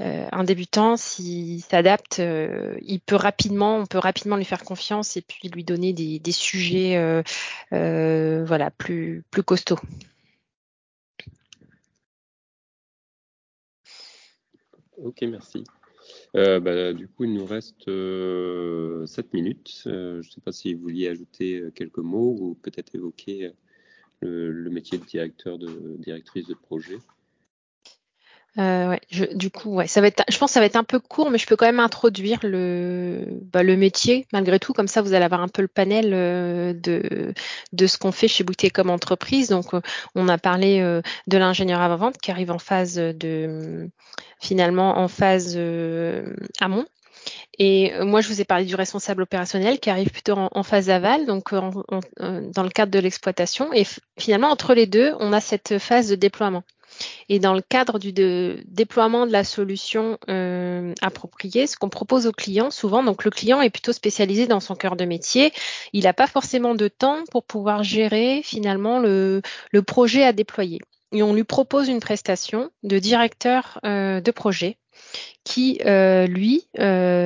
un 0.00 0.44
débutant, 0.44 0.96
s'il 0.96 1.62
s'adapte, 1.62 2.20
euh, 2.20 2.76
il 2.82 3.00
peut 3.00 3.16
rapidement, 3.16 3.78
on 3.78 3.86
peut 3.86 3.98
rapidement 3.98 4.36
lui 4.36 4.44
faire 4.44 4.64
confiance 4.64 5.16
et 5.16 5.22
puis 5.22 5.48
lui 5.48 5.64
donner 5.64 5.92
des, 5.92 6.32
sujets, 6.32 6.96
euh, 7.72 8.44
voilà, 8.44 8.70
plus 8.70 9.24
plus 9.30 9.42
costauds. 9.42 9.78
Ok, 14.96 15.22
merci. 15.22 15.64
Bah, 16.34 16.92
du 16.92 17.08
coup, 17.08 17.24
il 17.24 17.34
nous 17.34 17.46
reste 17.46 17.84
7 17.86 19.34
minutes. 19.34 19.82
je 19.84 20.16
ne 20.16 20.22
sais 20.22 20.40
pas 20.40 20.52
si 20.52 20.74
vous 20.74 20.82
vouliez 20.82 21.08
ajouter 21.08 21.64
quelques 21.74 21.98
mots 21.98 22.36
ou 22.38 22.54
peut-être 22.54 22.94
évoquer 22.94 23.52
le, 24.20 24.50
le, 24.50 24.70
métier 24.70 24.98
de 24.98 25.04
directeur, 25.04 25.58
de 25.58 25.96
directrice 25.98 26.46
de 26.46 26.54
projet. 26.54 26.98
Euh, 28.58 28.96
je, 29.10 29.24
du 29.24 29.50
coup, 29.50 29.74
ouais, 29.74 29.86
ça 29.86 30.00
va 30.00 30.08
être, 30.08 30.24
je 30.28 30.36
pense 30.36 30.50
que 30.50 30.54
ça 30.54 30.60
va 30.60 30.66
être 30.66 30.76
un 30.76 30.84
peu 30.84 30.98
court, 30.98 31.30
mais 31.30 31.38
je 31.38 31.46
peux 31.46 31.54
quand 31.54 31.66
même 31.66 31.78
introduire 31.78 32.40
le, 32.42 33.24
bah, 33.52 33.62
métier 33.62 34.26
malgré 34.32 34.58
tout. 34.58 34.72
Comme 34.72 34.88
ça, 34.88 35.00
vous 35.00 35.14
allez 35.14 35.24
avoir 35.24 35.42
un 35.42 35.48
peu 35.48 35.62
le 35.62 35.68
panel 35.68 36.10
euh, 36.12 36.72
de, 36.72 37.86
ce 37.86 37.98
qu'on 37.98 38.10
fait 38.10 38.26
chez 38.26 38.42
Bouteille 38.42 38.70
comme 38.70 38.90
entreprise. 38.90 39.48
Donc, 39.48 39.74
euh, 39.74 39.80
on 40.16 40.28
a 40.28 40.38
parlé 40.38 40.80
euh, 40.80 41.02
de 41.28 41.38
l'ingénieur 41.38 41.80
avant-vente 41.80 42.18
qui 42.18 42.32
arrive 42.32 42.50
en 42.50 42.58
phase 42.58 42.96
de, 42.96 43.88
finalement, 44.40 44.98
en 44.98 45.06
phase 45.06 45.56
amont. 46.60 46.86
Et 47.60 47.92
moi, 48.00 48.20
je 48.20 48.28
vous 48.28 48.40
ai 48.40 48.44
parlé 48.44 48.64
du 48.64 48.74
responsable 48.74 49.22
opérationnel 49.22 49.80
qui 49.80 49.90
arrive 49.90 50.10
plutôt 50.10 50.34
en, 50.36 50.62
phase 50.62 50.90
aval, 50.90 51.26
donc 51.26 51.52
dans 51.52 52.62
le 52.62 52.68
cadre 52.70 52.92
de 52.92 52.98
l'exploitation. 52.98 53.72
Et 53.72 53.84
finalement, 54.18 54.48
entre 54.48 54.74
les 54.74 54.86
deux, 54.86 55.12
on 55.20 55.32
a 55.32 55.40
cette 55.40 55.78
phase 55.78 56.08
de 56.08 56.14
déploiement. 56.14 56.62
Et 57.28 57.38
dans 57.38 57.54
le 57.54 57.60
cadre 57.60 57.98
du 57.98 58.12
déploiement 58.12 59.26
de 59.26 59.32
la 59.32 59.44
solution 59.44 60.18
euh, 60.28 60.94
appropriée, 61.02 61.66
ce 61.66 61.76
qu'on 61.76 61.88
propose 61.88 62.26
aux 62.26 62.32
clients 62.32 62.70
souvent, 62.70 63.02
donc 63.02 63.24
le 63.24 63.30
client 63.30 63.60
est 63.60 63.70
plutôt 63.70 63.92
spécialisé 63.92 64.46
dans 64.46 64.60
son 64.60 64.74
cœur 64.74 64.96
de 64.96 65.04
métier, 65.04 65.52
il 65.92 66.04
n'a 66.04 66.12
pas 66.12 66.26
forcément 66.26 66.74
de 66.74 66.88
temps 66.88 67.24
pour 67.30 67.44
pouvoir 67.44 67.82
gérer 67.82 68.40
finalement 68.42 68.98
le, 68.98 69.42
projet 69.86 70.24
à 70.24 70.32
déployer. 70.32 70.80
Et 71.12 71.22
on 71.22 71.32
lui 71.32 71.44
propose 71.44 71.88
une 71.88 72.00
prestation 72.00 72.70
de 72.82 72.98
directeur 72.98 73.78
euh, 73.84 74.20
de 74.20 74.30
projet 74.30 74.76
qui, 75.44 75.80
euh, 75.86 76.26
lui, 76.26 76.68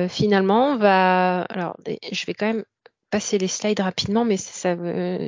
finalement, 0.09 0.77
va... 0.77 1.41
Alors, 1.49 1.75
je 2.11 2.25
vais 2.25 2.33
quand 2.33 2.45
même 2.45 2.63
passer 3.13 3.37
les 3.37 3.47
slides 3.47 3.79
rapidement, 3.79 4.25
mais 4.25 4.37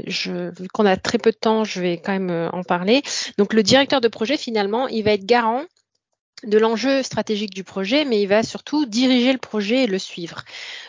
vu 0.07 0.67
qu'on 0.73 0.87
a 0.87 0.97
très 0.97 1.19
peu 1.19 1.29
de 1.29 1.37
temps, 1.37 1.63
je 1.63 1.79
vais 1.79 1.97
quand 1.97 2.13
même 2.13 2.49
en 2.51 2.63
parler. 2.63 3.03
Donc, 3.37 3.53
le 3.53 3.61
directeur 3.61 4.01
de 4.01 4.07
projet, 4.07 4.37
finalement, 4.37 4.87
il 4.87 5.03
va 5.03 5.11
être 5.11 5.25
garant 5.25 5.61
de 6.43 6.57
l'enjeu 6.57 7.03
stratégique 7.03 7.53
du 7.53 7.63
projet, 7.63 8.03
mais 8.03 8.19
il 8.23 8.25
va 8.25 8.41
surtout 8.41 8.87
diriger 8.87 9.31
le 9.33 9.37
projet 9.37 9.83
et 9.83 9.87
le 9.87 9.99
suivre. 9.99 10.43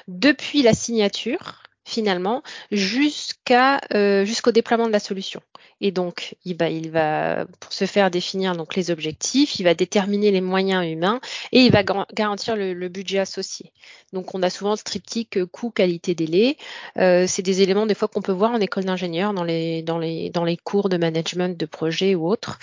Depuis 0.08 0.62
la 0.62 0.72
signature, 0.72 1.64
finalement, 1.86 2.42
jusqu'à 2.70 3.80
euh, 3.94 4.26
jusqu'au 4.26 4.50
déploiement 4.50 4.88
de 4.88 4.92
la 4.92 4.98
solution. 4.98 5.40
Et 5.80 5.92
donc, 5.92 6.36
il 6.44 6.90
va, 6.90 7.44
pour 7.60 7.72
se 7.72 7.84
faire 7.84 8.10
définir 8.10 8.56
donc 8.56 8.74
les 8.76 8.90
objectifs, 8.90 9.60
il 9.60 9.64
va 9.64 9.74
déterminer 9.74 10.30
les 10.30 10.40
moyens 10.40 10.86
humains 10.86 11.20
et 11.52 11.60
il 11.60 11.70
va 11.70 11.82
garantir 11.82 12.56
le, 12.56 12.88
budget 12.88 13.18
associé. 13.18 13.72
Donc, 14.12 14.34
on 14.34 14.42
a 14.42 14.48
souvent 14.48 14.74
ce 14.76 14.84
triptyque 14.84 15.44
coût, 15.46 15.70
qualité, 15.70 16.14
délai. 16.14 16.56
Euh, 16.98 17.26
c'est 17.28 17.42
des 17.42 17.60
éléments 17.60 17.84
des 17.84 17.94
fois 17.94 18.08
qu'on 18.08 18.22
peut 18.22 18.32
voir 18.32 18.52
en 18.52 18.60
école 18.60 18.84
d'ingénieur 18.84 19.34
dans 19.34 19.44
les, 19.44 19.82
dans 19.82 19.98
les, 19.98 20.30
dans 20.30 20.44
les 20.44 20.56
cours 20.56 20.88
de 20.88 20.96
management 20.96 21.58
de 21.58 21.66
projet 21.66 22.14
ou 22.14 22.26
autres. 22.26 22.58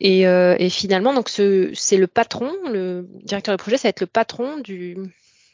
Et, 0.00 0.26
euh, 0.26 0.56
et 0.58 0.70
finalement, 0.70 1.12
donc 1.12 1.28
c'est 1.28 1.96
le 1.96 2.06
patron, 2.06 2.50
le 2.70 3.06
directeur 3.22 3.54
de 3.54 3.60
projet, 3.60 3.76
ça 3.76 3.88
va 3.88 3.90
être 3.90 4.00
le 4.00 4.06
patron 4.06 4.58
du, 4.58 4.96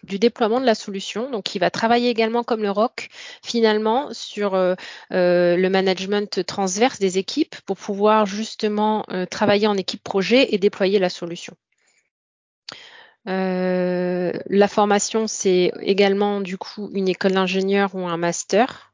du 0.02 0.18
déploiement 0.18 0.60
de 0.60 0.66
la 0.66 0.74
solution. 0.74 1.30
Donc, 1.30 1.54
il 1.54 1.58
va 1.58 1.70
travailler 1.70 2.10
également 2.10 2.42
comme 2.42 2.62
le 2.62 2.70
ROC, 2.70 3.08
finalement, 3.42 4.08
sur 4.12 4.54
euh, 4.54 4.74
euh, 5.12 5.56
le 5.56 5.70
management 5.70 6.44
transverse 6.44 6.98
des 6.98 7.18
équipes 7.18 7.56
pour 7.66 7.76
pouvoir 7.76 8.26
justement 8.26 9.04
travailler 9.30 9.66
en 9.66 9.76
équipe 9.76 10.02
projet 10.02 10.54
et 10.54 10.58
déployer 10.58 10.98
la 10.98 11.10
solution. 11.10 11.54
la 13.26 14.68
formation, 14.68 15.26
c'est 15.26 15.72
également 15.80 16.40
du 16.40 16.58
coup 16.58 16.90
une 16.92 17.08
école 17.08 17.32
d'ingénieur 17.32 17.94
ou 17.94 18.06
un 18.06 18.16
master. 18.16 18.92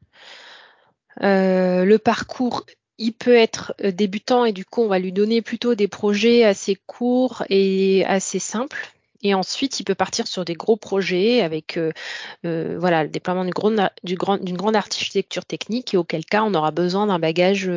le 1.20 1.96
parcours 1.98 2.64
il 3.02 3.12
peut 3.12 3.34
être 3.34 3.74
euh, 3.82 3.90
débutant 3.90 4.44
et 4.44 4.52
du 4.52 4.64
coup, 4.64 4.82
on 4.82 4.88
va 4.88 4.98
lui 4.98 5.12
donner 5.12 5.42
plutôt 5.42 5.74
des 5.74 5.88
projets 5.88 6.44
assez 6.44 6.76
courts 6.86 7.42
et 7.48 8.04
assez 8.06 8.38
simples. 8.38 8.92
Et 9.22 9.34
ensuite, 9.34 9.78
il 9.80 9.84
peut 9.84 9.94
partir 9.94 10.26
sur 10.26 10.44
des 10.44 10.54
gros 10.54 10.76
projets 10.76 11.42
avec 11.42 11.76
euh, 11.76 11.92
euh, 12.44 12.76
voilà, 12.78 13.04
le 13.04 13.08
déploiement 13.08 13.44
d'une 13.44 13.52
grande, 13.52 14.76
architecture 14.76 15.44
technique 15.44 15.94
et 15.94 15.96
auquel 15.96 16.24
cas 16.24 16.42
on 16.44 16.54
aura 16.54 16.70
besoin 16.70 17.06
d'un 17.06 17.18
bagage 17.18 17.70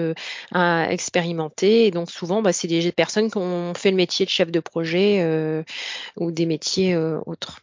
expérimenté. 0.89 1.85
Et 1.85 1.91
donc 1.91 2.09
souvent, 2.09 2.41
bah, 2.41 2.53
c'est 2.53 2.67
des 2.67 2.91
personnes 2.91 3.29
qui 3.29 3.37
ont 3.37 3.73
fait 3.73 3.91
le 3.91 3.97
métier 3.97 4.25
de 4.25 4.31
chef 4.31 4.51
de 4.51 4.59
projet 4.59 5.63
ou 6.17 6.31
des 6.31 6.45
métiers 6.45 6.97
autres. 6.97 7.61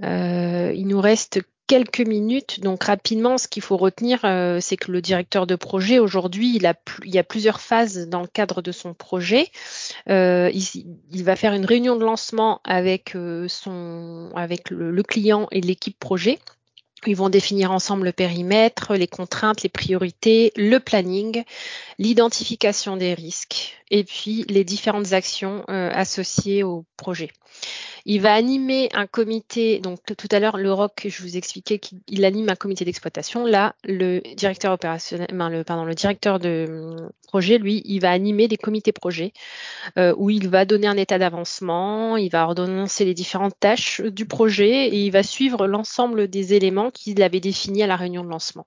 il 0.00 0.86
nous 0.86 1.00
reste 1.00 1.40
quelques 1.70 2.00
minutes. 2.00 2.58
Donc 2.58 2.82
rapidement, 2.82 3.38
ce 3.38 3.46
qu'il 3.46 3.62
faut 3.62 3.76
retenir, 3.76 4.18
euh, 4.24 4.58
c'est 4.60 4.76
que 4.76 4.90
le 4.90 5.00
directeur 5.00 5.46
de 5.46 5.54
projet, 5.54 6.00
aujourd'hui, 6.00 6.56
il, 6.56 6.66
a 6.66 6.74
y 7.04 7.16
a 7.16 7.22
plusieurs 7.22 7.60
phases 7.60 8.08
dans 8.08 8.22
le 8.22 8.26
cadre 8.26 8.60
de 8.60 8.72
son 8.72 8.92
projet. 8.92 9.46
Euh, 10.08 10.50
il, 10.52 11.22
va 11.22 11.36
faire 11.36 11.52
une 11.52 11.64
réunion 11.64 11.94
de 11.94 12.04
lancement 12.04 12.60
avec, 12.64 13.14
euh, 13.14 13.46
le, 14.68 15.02
client 15.02 15.46
et 15.52 15.60
l'équipe 15.60 15.96
projet. 15.96 16.40
Ils 17.06 17.14
vont 17.14 17.28
définir 17.28 17.70
ensemble 17.70 18.06
le 18.06 18.12
périmètre, 18.12 18.96
les 18.96 19.06
contraintes, 19.06 19.62
les 19.62 19.68
priorités, 19.68 20.52
le 20.56 20.80
planning, 20.80 21.44
l'identification 22.00 22.96
des 22.96 23.14
risques 23.14 23.78
et 23.90 24.04
puis 24.04 24.44
les 24.48 24.64
différentes 24.64 25.12
actions 25.12 25.64
associées 25.68 26.62
au 26.62 26.86
projet. 26.96 27.30
Il 28.06 28.20
va 28.20 28.32
animer 28.32 28.88
un 28.94 29.06
comité, 29.06 29.78
donc 29.80 29.98
tout 30.16 30.28
à 30.30 30.40
l'heure, 30.40 30.56
le 30.56 30.72
ROC, 30.72 31.06
je 31.08 31.22
vous 31.22 31.36
expliquais 31.36 31.78
qu'il 31.78 32.24
anime 32.24 32.48
un 32.48 32.54
comité 32.54 32.84
d'exploitation. 32.84 33.44
Là, 33.44 33.74
le 33.84 34.20
directeur 34.34 34.72
opérationnel, 34.72 35.28
le, 35.30 35.62
pardon, 35.62 35.84
le 35.84 35.94
directeur 35.94 36.38
de 36.38 36.66
hum, 36.68 37.10
projet, 37.28 37.58
lui, 37.58 37.82
il 37.84 38.00
va 38.00 38.10
animer 38.10 38.48
des 38.48 38.56
comités 38.56 38.92
projets 38.92 39.32
euh, 39.98 40.14
où 40.16 40.30
il 40.30 40.48
va 40.48 40.64
donner 40.64 40.86
un 40.86 40.96
état 40.96 41.18
d'avancement, 41.18 42.16
il 42.16 42.30
va 42.30 42.44
ordonnancer 42.44 43.04
les 43.04 43.14
différentes 43.14 43.58
tâches 43.60 44.00
du 44.00 44.24
projet 44.24 44.88
et 44.88 45.04
il 45.04 45.10
va 45.10 45.22
suivre 45.22 45.66
l'ensemble 45.66 46.28
des 46.28 46.54
éléments 46.54 46.90
qu'il 46.90 47.22
avait 47.22 47.40
définis 47.40 47.82
à 47.82 47.86
la 47.86 47.96
réunion 47.96 48.24
de 48.24 48.30
lancement. 48.30 48.66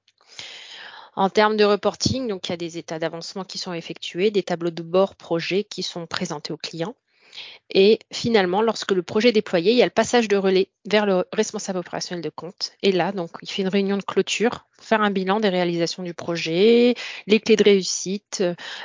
En 1.16 1.30
termes 1.30 1.57
de 1.57 1.64
reporting, 1.64 2.28
donc 2.28 2.47
il 2.47 2.51
y 2.51 2.53
a 2.53 2.57
des 2.57 2.78
états 2.78 2.99
d'avancement 2.99 3.43
qui 3.43 3.57
sont 3.57 3.74
effectués, 3.74 4.32
des 4.32 4.43
tableaux 4.43 4.72
de 4.72 4.84
bord 4.84 5.16
projet 5.16 5.64
qui 5.64 5.84
sont 5.84 6.07
présentés 6.07 6.53
aux 6.53 6.57
clients. 6.57 6.95
Et 7.72 7.99
finalement, 8.11 8.61
lorsque 8.61 8.91
le 8.91 9.01
projet 9.01 9.30
est 9.30 9.34
déployé, 9.34 9.72
il 9.72 9.78
y 9.78 9.82
a 9.82 9.86
le 9.86 9.91
passage 9.91 10.28
de 10.28 10.38
relais 10.38 10.70
vers 10.86 11.05
le 11.05 11.26
responsable 11.34 11.80
opérationnel 11.80 12.24
de 12.24 12.30
compte. 12.30 12.74
Et 12.84 12.91
là, 12.91 13.11
donc, 13.11 13.32
il 13.41 13.49
fait 13.49 13.64
une 13.64 13.70
réunion 13.70 13.97
de 13.97 14.03
clôture 14.03 14.66
faire 14.84 15.01
un 15.01 15.11
bilan 15.11 15.39
des 15.39 15.49
réalisations 15.49 16.03
du 16.03 16.14
projet, 16.14 16.95
les 17.26 17.39
clés 17.39 17.55
de 17.55 17.64
réussite, 17.64 18.43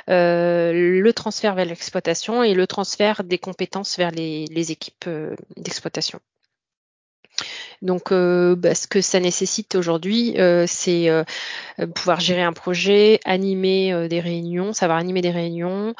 euh, 0.09 0.71
le 0.73 1.13
transfert 1.13 1.55
vers 1.55 1.65
l'exploitation 1.65 2.43
et 2.43 2.53
le 2.53 2.67
transfert 2.67 3.23
des 3.23 3.37
compétences 3.37 3.97
vers 3.97 4.11
les, 4.11 4.71
équipes 4.71 5.05
euh, 5.07 5.35
d'exploitation. 5.57 6.19
Donc, 7.81 8.11
euh, 8.11 8.55
bah, 8.55 8.75
ce 8.75 8.87
que 8.87 9.01
ça 9.01 9.19
nécessite 9.19 9.75
aujourd'hui, 9.75 10.35
euh, 10.37 10.65
c'est 10.67 11.09
euh, 11.09 11.23
pouvoir 11.95 12.19
gérer 12.19 12.41
un 12.41 12.53
projet, 12.53 13.19
animer 13.25 14.07
des 14.09 14.19
réunions, 14.19 14.73
savoir 14.73 14.97
animer 14.97 15.21
des 15.21 15.31
réunions, 15.31 15.93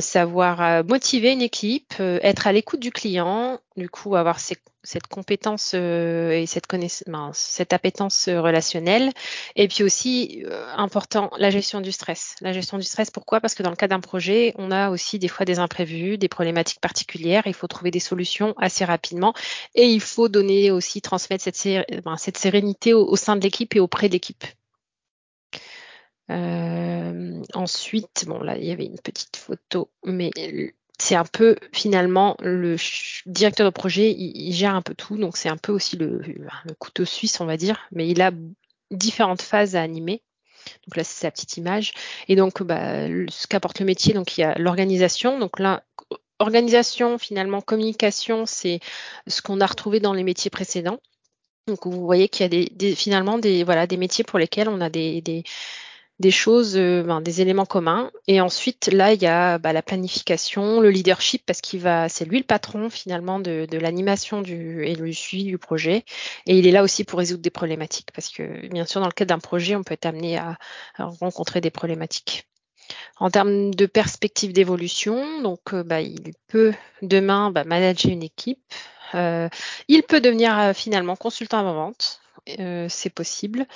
savoir 0.00 0.84
motiver 0.84 1.32
une 1.32 1.42
équipe, 1.42 1.94
être 1.98 2.46
à 2.46 2.52
l'écoute 2.52 2.80
du 2.80 2.90
client, 2.90 3.58
du 3.76 3.88
coup 3.88 4.16
avoir 4.16 4.40
ces 4.40 4.56
cette 4.84 5.06
compétence 5.06 5.72
euh, 5.74 6.32
et 6.32 6.46
cette 6.46 6.66
connaissance, 6.66 7.04
ben, 7.06 7.30
cette 7.34 7.72
appétence 7.72 8.28
euh, 8.28 8.40
relationnelle. 8.40 9.12
Et 9.54 9.68
puis 9.68 9.84
aussi, 9.84 10.42
euh, 10.46 10.66
important, 10.76 11.30
la 11.38 11.50
gestion 11.50 11.80
du 11.80 11.92
stress. 11.92 12.34
La 12.40 12.52
gestion 12.52 12.78
du 12.78 12.84
stress, 12.84 13.10
pourquoi? 13.10 13.40
Parce 13.40 13.54
que 13.54 13.62
dans 13.62 13.70
le 13.70 13.76
cas 13.76 13.88
d'un 13.88 14.00
projet, 14.00 14.54
on 14.56 14.70
a 14.70 14.90
aussi 14.90 15.18
des 15.18 15.28
fois 15.28 15.46
des 15.46 15.58
imprévus, 15.58 16.18
des 16.18 16.28
problématiques 16.28 16.80
particulières. 16.80 17.44
Il 17.46 17.54
faut 17.54 17.68
trouver 17.68 17.90
des 17.90 18.00
solutions 18.00 18.54
assez 18.58 18.84
rapidement 18.84 19.34
et 19.74 19.86
il 19.86 20.00
faut 20.00 20.28
donner 20.28 20.70
aussi, 20.70 21.00
transmettre 21.00 21.44
cette, 21.44 21.62
ben, 22.04 22.16
cette 22.16 22.38
sérénité 22.38 22.94
au, 22.94 23.16
sein 23.16 23.36
de 23.36 23.42
l'équipe 23.42 23.74
et 23.76 23.80
auprès 23.80 24.08
de 24.08 24.14
l'équipe. 24.14 24.44
ensuite, 27.54 28.24
bon 28.26 28.40
là, 28.40 28.56
il 28.56 28.64
y 28.64 28.72
avait 28.72 28.86
une 28.86 28.98
petite 28.98 29.36
photo, 29.36 29.90
mais 30.04 30.30
c'est 30.98 31.14
un 31.16 31.24
peu 31.24 31.56
finalement 31.72 32.36
le 32.40 32.76
directeur 33.26 33.66
de 33.66 33.72
projet, 33.72 34.12
il, 34.12 34.52
gère 34.52 34.74
un 34.74 34.82
peu 34.82 34.94
tout, 34.94 35.16
donc 35.16 35.36
c'est 35.36 35.48
un 35.48 35.56
peu 35.56 35.72
aussi 35.72 35.96
le, 35.96 36.20
couteau 36.78 37.04
suisse, 37.04 37.40
on 37.40 37.46
va 37.46 37.56
dire, 37.56 37.80
mais 37.90 38.08
il 38.08 38.22
a 38.22 38.30
différentes 38.90 39.42
phases 39.42 39.74
à 39.76 39.82
animer. 39.82 40.22
Donc 40.86 40.96
là, 40.96 41.02
c'est 41.02 41.20
sa 41.20 41.30
petite 41.30 41.56
image. 41.56 41.92
Et 42.28 42.36
donc, 42.36 42.62
bah, 42.62 43.08
ce 43.28 43.46
qu'apporte 43.48 43.80
le 43.80 43.86
métier, 43.86 44.14
donc 44.14 44.38
il 44.38 44.42
y 44.42 44.44
a 44.44 44.56
l'organisation. 44.58 45.40
Donc 45.40 45.58
là, 45.58 45.82
organisation, 46.38 47.18
finalement, 47.18 47.60
communication, 47.60 48.46
c'est 48.46 48.78
ce 49.26 49.42
qu'on 49.42 49.60
a 49.60 49.66
retrouvé 49.66 49.98
dans 49.98 50.12
les 50.12 50.22
métiers 50.22 50.50
précédents. 50.50 51.00
Donc 51.66 51.86
vous 51.86 52.04
voyez 52.04 52.28
qu'il 52.28 52.42
y 52.44 52.46
a 52.46 52.66
des, 52.66 52.94
finalement 52.96 53.38
des 53.38 53.62
voilà 53.62 53.86
des 53.86 53.96
métiers 53.96 54.24
pour 54.24 54.38
lesquels 54.38 54.68
on 54.68 54.80
a 54.80 54.90
des, 54.90 55.20
des 55.20 55.44
choses, 56.30 56.76
euh, 56.76 57.02
ben, 57.02 57.20
des 57.20 57.40
éléments 57.40 57.66
communs. 57.66 58.10
Et 58.26 58.40
ensuite, 58.40 58.88
là, 58.92 59.12
il 59.12 59.22
y 59.22 59.26
a 59.26 59.58
bah, 59.58 59.72
la 59.72 59.82
planification, 59.82 60.80
le 60.80 60.90
leadership, 60.90 61.42
parce 61.46 61.60
qu'il 61.60 61.80
va, 61.80 62.08
c'est 62.08 62.24
lui 62.24 62.38
le 62.38 62.44
patron 62.44 62.90
finalement 62.90 63.38
de, 63.38 63.66
l'animation 63.76 64.42
et 64.42 64.94
le 64.94 65.12
suivi 65.12 65.44
du 65.44 65.58
projet. 65.58 66.04
Et 66.46 66.58
il 66.58 66.66
est 66.66 66.70
là 66.70 66.82
aussi 66.82 67.04
pour 67.04 67.18
résoudre 67.18 67.42
des 67.42 67.50
problématiques, 67.50 68.10
parce 68.14 68.28
que 68.28 68.68
bien 68.68 68.84
sûr, 68.84 69.00
dans 69.00 69.06
le 69.06 69.12
cadre 69.12 69.30
d'un 69.30 69.38
projet, 69.38 69.76
on 69.76 69.82
peut 69.82 69.94
être 69.94 70.06
amené 70.06 70.38
à, 70.38 70.56
rencontrer 70.98 71.60
des 71.60 71.70
problématiques. 71.70 72.46
En 73.18 73.30
termes 73.30 73.72
de 73.74 73.86
perspective 73.86 74.52
d'évolution, 74.52 75.40
donc 75.42 75.72
euh, 75.72 75.82
bah, 75.82 76.00
il 76.00 76.32
peut 76.48 76.72
demain 77.00 77.50
bah, 77.50 77.64
manager 77.64 78.12
une 78.12 78.22
équipe. 78.22 78.60
Euh, 79.14 79.48
il 79.88 80.02
peut 80.02 80.20
devenir 80.20 80.72
finalement 80.74 81.16
consultant 81.16 81.58
avant-vente. 81.58 82.20
c'est 82.88 83.14
possible. 83.14 83.66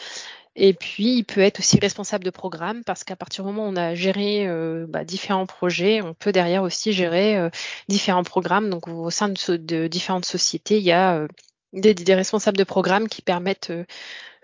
Et 0.58 0.72
puis, 0.72 1.18
il 1.18 1.24
peut 1.24 1.42
être 1.42 1.60
aussi 1.60 1.78
responsable 1.78 2.24
de 2.24 2.30
programme 2.30 2.82
parce 2.84 3.04
qu'à 3.04 3.14
partir 3.14 3.44
du 3.44 3.50
moment 3.50 3.68
où 3.68 3.72
on 3.72 3.76
a 3.76 3.94
géré 3.94 4.48
euh, 4.48 4.86
bah, 4.88 5.04
différents 5.04 5.44
projets, 5.44 6.00
on 6.00 6.14
peut 6.14 6.32
derrière 6.32 6.62
aussi 6.62 6.94
gérer 6.94 7.36
euh, 7.36 7.50
différents 7.88 8.24
programmes. 8.24 8.70
Donc, 8.70 8.88
au 8.88 9.10
sein 9.10 9.28
de, 9.28 9.86
différentes 9.86 10.24
sociétés, 10.24 10.78
il 10.78 10.84
y 10.84 10.92
a 10.92 11.16
euh, 11.18 11.28
des, 11.74 12.14
responsables 12.14 12.56
de 12.56 12.64
programme 12.64 13.06
qui 13.08 13.20
permettent 13.20 13.70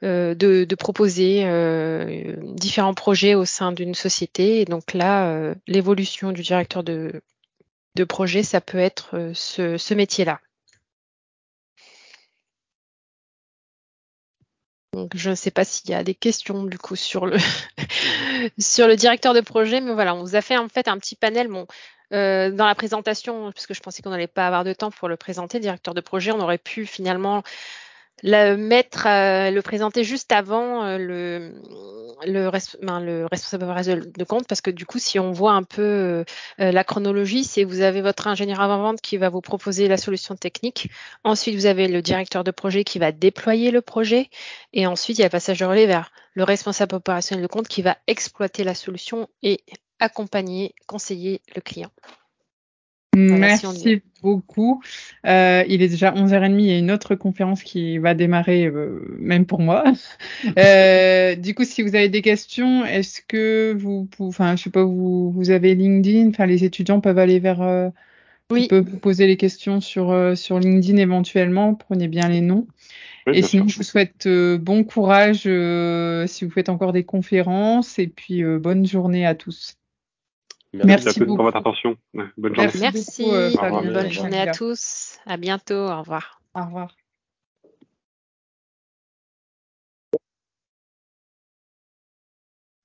de, 0.03 0.75
proposer 0.75 1.45
différents 2.57 2.95
projets 2.95 3.35
au 3.35 3.47
sein 3.47 3.73
d'une 3.73 3.95
société. 3.95 4.61
Et 4.61 4.65
donc 4.67 4.93
là, 4.93 5.55
l'évolution 5.67 6.33
du 6.33 6.43
directeur 6.43 6.85
de, 6.85 7.23
projet, 8.07 8.43
ça 8.43 8.61
peut 8.61 8.79
être 8.79 9.33
ce 9.33 9.95
métier-là. 9.95 10.41
Donc, 14.93 15.13
je 15.17 15.31
ne 15.31 15.35
sais 15.35 15.51
pas 15.51 15.65
s'il 15.65 15.91
y 15.91 15.95
a 15.95 16.05
des 16.05 16.15
questions 16.15 16.65
du 16.65 16.79
coup 16.79 16.97
sur 16.97 17.25
le 17.25 17.39
sur 18.59 18.87
le 18.87 18.97
directeur 18.97 19.33
de 19.33 19.41
projet, 19.41 19.81
mais 19.81 19.95
voilà, 19.95 20.15
on 20.15 20.23
vous 20.23 20.37
a 20.37 20.43
fait 20.43 20.57
en 20.57 20.69
fait 20.69 20.89
un 20.89 20.99
petit 20.99 21.17
panel. 21.17 21.49
Euh, 22.13 22.51
dans 22.51 22.67
la 22.67 22.75
présentation, 22.75 23.51
puisque 23.53 23.73
je 23.73 23.81
pensais 23.81 24.03
qu'on 24.03 24.11
n'allait 24.11 24.27
pas 24.27 24.47
avoir 24.47 24.65
de 24.65 24.75
temps 24.75 24.91
pour 24.91 25.09
le 25.09 25.17
présenter, 25.17 25.61
directeur 25.61 25.95
de 25.95 26.03
projet, 26.03 26.31
on 26.31 26.41
aurait 26.41 26.59
pu 26.59 26.85
finalement 26.85 27.43
le 28.23 28.57
mettre, 28.57 29.07
euh, 29.07 29.51
le 29.51 29.63
présenter 29.63 30.05
juste 30.05 30.33
avant 30.33 30.85
euh, 30.85 30.99
le, 30.99 31.53
le, 32.25 32.51
ben, 32.83 33.01
le 33.01 33.27
responsable 33.27 34.13
de 34.13 34.25
compte 34.25 34.47
parce 34.47 34.61
que 34.61 34.71
du 34.71 34.87
coup, 34.87 34.99
si 34.99 35.19
on 35.19 35.33
voit 35.33 35.53
un 35.53 35.65
peu 35.65 35.83
euh, 35.83 36.25
la 36.59 36.85
chronologie, 36.85 37.45
c'est 37.45 37.65
vous 37.65 37.81
avez 37.81 38.01
votre 38.01 38.27
ingénieur 38.29 38.61
avant-vente 38.61 39.01
qui 39.01 39.17
va 39.17 39.29
vous 39.29 39.41
proposer 39.41 39.89
la 39.89 39.97
solution 39.97 40.37
technique. 40.37 40.91
Ensuite, 41.25 41.57
vous 41.57 41.67
avez 41.67 41.89
le 41.89 42.01
directeur 42.03 42.45
de 42.45 42.51
projet 42.51 42.85
qui 42.85 42.99
va 42.99 43.13
déployer 43.13 43.71
le 43.71 43.81
projet. 43.81 44.31
Et 44.73 44.87
ensuite, 44.87 45.19
il 45.19 45.23
y 45.23 45.25
a 45.25 45.27
le 45.27 45.31
passage 45.31 45.59
de 45.59 45.65
relais 45.65 45.87
vers 45.87 46.13
le 46.35 46.45
responsable 46.45 46.95
opérationnel 46.95 47.43
de 47.43 47.49
compte 47.49 47.69
qui 47.69 47.83
va 47.83 47.99
exploiter 48.07 48.65
la 48.65 48.75
solution 48.75 49.29
et 49.43 49.61
accompagner, 49.99 50.75
conseiller 50.87 51.43
le 51.55 51.61
client. 51.61 51.91
Merci 53.15 54.03
beaucoup. 54.23 54.83
Euh, 55.27 55.65
il 55.69 55.83
est 55.83 55.89
déjà 55.89 56.13
11h30 56.13 56.59
il 56.59 56.67
y 56.67 56.73
a 56.73 56.79
une 56.79 56.91
autre 56.91 57.15
conférence 57.15 57.63
qui 57.63 57.99
va 57.99 58.15
démarrer, 58.15 58.67
euh, 58.67 59.17
même 59.19 59.45
pour 59.45 59.61
moi. 59.61 59.85
euh, 60.59 61.35
du 61.35 61.55
coup, 61.55 61.65
si 61.65 61.83
vous 61.83 61.95
avez 61.95 62.09
des 62.09 62.23
questions, 62.23 62.87
est-ce 62.87 63.21
que 63.21 63.75
vous, 63.79 64.09
enfin, 64.19 64.57
je 64.57 64.63
sais 64.63 64.71
pas, 64.71 64.85
vous, 64.85 65.31
vous 65.31 65.51
avez 65.51 65.75
LinkedIn, 65.75 66.31
enfin, 66.31 66.47
les 66.47 66.65
étudiants 66.65 67.01
peuvent 67.01 67.19
aller 67.19 67.39
vers, 67.39 67.61
euh, 67.61 67.91
oui. 68.51 68.67
peuvent 68.69 68.89
vous 68.89 68.99
poser 68.99 69.27
les 69.27 69.37
questions 69.37 69.83
sur 69.83 70.11
euh, 70.11 70.35
sur 70.35 70.59
LinkedIn 70.59 70.97
éventuellement. 70.97 71.75
Prenez 71.75 72.09
bien 72.09 72.29
les 72.29 72.41
noms. 72.41 72.67
Oui, 73.27 73.39
et 73.39 73.43
sinon, 73.43 73.69
sûr. 73.69 73.73
je 73.73 73.77
vous 73.77 73.85
souhaite 73.85 74.27
bon 74.61 74.85
courage 74.85 75.43
euh, 75.47 76.27
si 76.27 76.45
vous 76.45 76.51
faites 76.51 76.71
encore 76.71 76.93
des 76.93 77.05
conférences 77.05 77.99
et 77.99 78.09
puis 78.09 78.43
euh, 78.43 78.59
bonne 78.59 78.87
journée 78.87 79.27
à 79.27 79.35
tous. 79.35 79.77
Merci, 80.75 80.87
Merci 80.87 81.09
à 81.09 81.13
tous 81.13 81.21
beaucoup. 81.21 81.37
pour 81.37 81.45
votre 81.45 81.57
attention. 81.59 81.97
Bonne 82.15 82.55
journée. 82.55 82.57
Merci. 82.57 82.81
Merci. 82.81 83.23
beaucoup, 83.25 83.35
euh, 83.35 83.93
bonne 83.93 84.11
journée 84.11 84.41
à 84.41 84.53
tous. 84.53 85.19
À 85.27 85.37
bientôt. 85.37 85.75
Au 85.75 85.99
revoir. 86.01 86.41
Au 86.55 86.65
revoir. 86.65 86.95